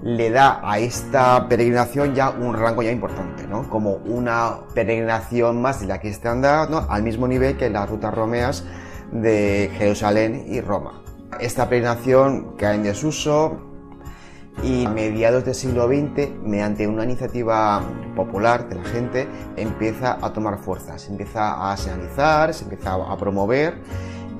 le 0.03 0.31
da 0.31 0.61
a 0.61 0.81
esta 0.81 1.47
peregrinación 1.49 2.13
ya 2.17 2.31
un 2.31 2.55
rango 2.55 2.83
ya 2.83 2.91
importante, 2.91 3.47
¿no? 3.47 3.71
Como 3.71 3.99
una 4.05 4.63
peregrinación 4.75 5.63
más 5.63 5.79
de 5.79 5.87
la 5.87 6.01
cristiandad, 6.01 6.69
¿no? 6.69 6.87
Al 6.91 7.05
mismo 7.05 7.29
nivel 7.29 7.57
que 7.57 7.71
las 7.71 7.89
rutas 7.89 8.13
romeas 8.13 8.65
de 9.13 9.71
Jerusalén 9.79 10.45
y 10.49 10.61
Roma. 10.61 11.05
Esta 11.39 11.69
peregrinación 11.69 12.57
cae 12.57 12.75
en 12.75 12.83
desuso 12.83 13.61
y 14.63 14.87
mediados 14.89 15.45
del 15.45 15.55
siglo 15.55 15.87
XX, 15.87 16.31
mediante 16.43 16.87
una 16.87 17.05
iniciativa 17.05 17.81
popular 18.15 18.69
de 18.69 18.75
la 18.75 18.85
gente, 18.85 19.29
empieza 19.57 20.19
a 20.21 20.33
tomar 20.33 20.59
fuerza, 20.59 20.99
se 20.99 21.11
empieza 21.11 21.71
a 21.71 21.77
señalizar, 21.77 22.53
se 22.53 22.65
empieza 22.65 22.95
a 22.95 23.17
promover 23.17 23.79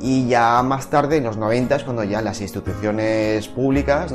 y 0.01 0.27
ya 0.29 0.63
más 0.63 0.89
tarde, 0.89 1.19
en 1.19 1.25
los 1.25 1.37
90, 1.37 1.77
es 1.77 1.85
cuando 1.85 2.05
ya 2.05 2.23
las 2.23 2.41
instituciones 2.41 3.49
públicas, 3.49 4.13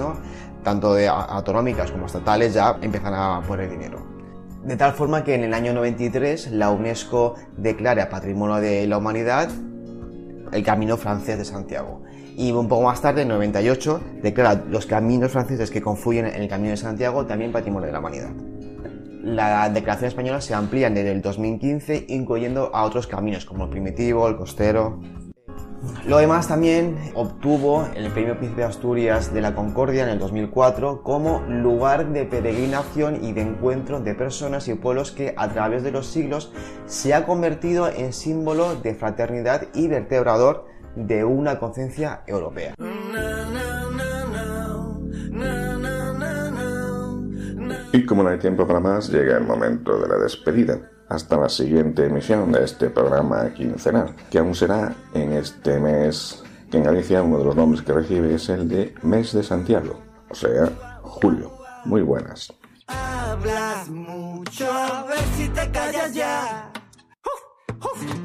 tanto 0.63 0.93
de 0.93 1.07
autonómicas 1.07 1.91
como 1.91 2.07
estatales, 2.07 2.53
ya 2.53 2.78
empiezan 2.82 3.13
a 3.13 3.41
poner 3.47 3.69
dinero. 3.69 4.03
De 4.63 4.76
tal 4.78 4.93
forma 4.93 5.23
que 5.23 5.36
en 5.36 5.43
el 5.43 5.53
año 5.53 5.73
93 5.73 6.51
la 6.51 6.71
UNESCO 6.71 7.36
declara 7.55 8.09
Patrimonio 8.09 8.55
de 8.55 8.88
la 8.88 8.97
Humanidad 8.97 9.49
el 10.51 10.63
Camino 10.63 10.97
Francés 10.97 11.38
de 11.38 11.45
Santiago. 11.45 12.01
Y 12.38 12.52
un 12.52 12.68
poco 12.68 12.84
más 12.84 13.02
tarde, 13.02 13.22
en 13.22 13.30
98, 13.30 14.02
declara 14.22 14.66
los 14.70 14.86
caminos 14.86 15.32
franceses 15.32 15.72
que 15.72 15.82
confluyen 15.82 16.26
en 16.26 16.42
el 16.42 16.50
Camino 16.50 16.72
de 16.72 16.78
Santiago 16.78 17.26
también 17.26 17.54
Patrimonio 17.54 17.88
de 17.88 17.94
la 17.94 18.00
Humanidad. 18.00 18.32
La 19.24 19.70
declaración 19.70 20.10
española 20.10 20.42
se 20.42 20.54
amplía 20.54 20.90
desde 20.90 21.12
el 21.12 21.22
2015, 21.22 22.06
incluyendo 22.10 22.76
a 22.76 22.84
otros 22.84 23.08
caminos 23.08 23.46
como 23.46 23.64
el 23.64 23.70
primitivo, 23.70 24.28
el 24.28 24.36
costero. 24.36 25.00
Lo 26.06 26.18
demás 26.18 26.48
también 26.48 26.98
obtuvo 27.16 27.88
el 27.96 28.12
Premio 28.12 28.38
Príncipe 28.38 28.62
de 28.62 28.68
Asturias 28.68 29.34
de 29.34 29.42
la 29.42 29.56
Concordia 29.56 30.04
en 30.04 30.10
el 30.10 30.20
2004 30.20 31.04
como 31.04 31.42
lugar 31.48 32.12
de 32.12 32.26
peregrinación 32.26 33.24
y 33.24 33.34
de 33.34 33.42
encuentro 33.42 34.00
de 34.00 34.14
personas 34.14 34.68
y 34.68 34.76
pueblos 34.76 35.12
que 35.12 35.34
a 35.38 35.50
través 35.50 35.84
de 35.84 35.92
los 35.92 36.08
siglos 36.08 36.52
se 36.86 37.14
ha 37.14 37.26
convertido 37.26 37.88
en 37.90 38.14
símbolo 38.14 38.76
de 38.76 38.94
fraternidad 38.94 39.68
y 39.74 39.88
vertebrador 39.88 40.68
de 40.96 41.24
una 41.24 41.60
conciencia 41.60 42.24
europea. 42.28 42.76
Y 47.91 48.06
como 48.06 48.24
no 48.24 48.30
hay 48.30 48.39
tiempo 48.39 48.68
para 48.68 48.80
más, 48.80 49.10
llega 49.10 49.38
el 49.38 49.46
momento 49.46 49.98
de 50.00 50.08
la 50.08 50.18
despedida 50.18 50.80
hasta 51.08 51.38
la 51.38 51.50
siguiente 51.50 52.06
emisión 52.06 52.52
de 52.52 52.64
este 52.64 52.89
programa 52.89 53.54
quincenal, 53.54 54.16
que 54.30 54.39
aún 54.39 54.56
será 54.56 54.93
en 55.14 55.34
este 55.34 55.80
mes, 55.80 56.43
que 56.70 56.78
en 56.78 56.84
Galicia 56.84 57.22
uno 57.22 57.38
de 57.38 57.46
los 57.46 57.56
nombres 57.56 57.82
que 57.84 57.93
recibe 57.93 58.36
es 58.36 58.50
el 58.50 58.68
de 58.68 58.96
Mes 59.04 59.34
de 59.34 59.43
Santiago, 59.43 60.02
o 60.30 60.36
sea, 60.36 60.70
julio. 61.02 61.52
Muy 61.86 62.02
buenas. 62.02 62.52
Hablas 62.88 63.88
mucho, 63.89 64.72
a 64.72 65.04
ver 65.04 65.24
si 65.38 65.48
te 65.50 65.70
callas 65.72 66.14
ya. 66.14 66.72
Vamos, 67.70 68.24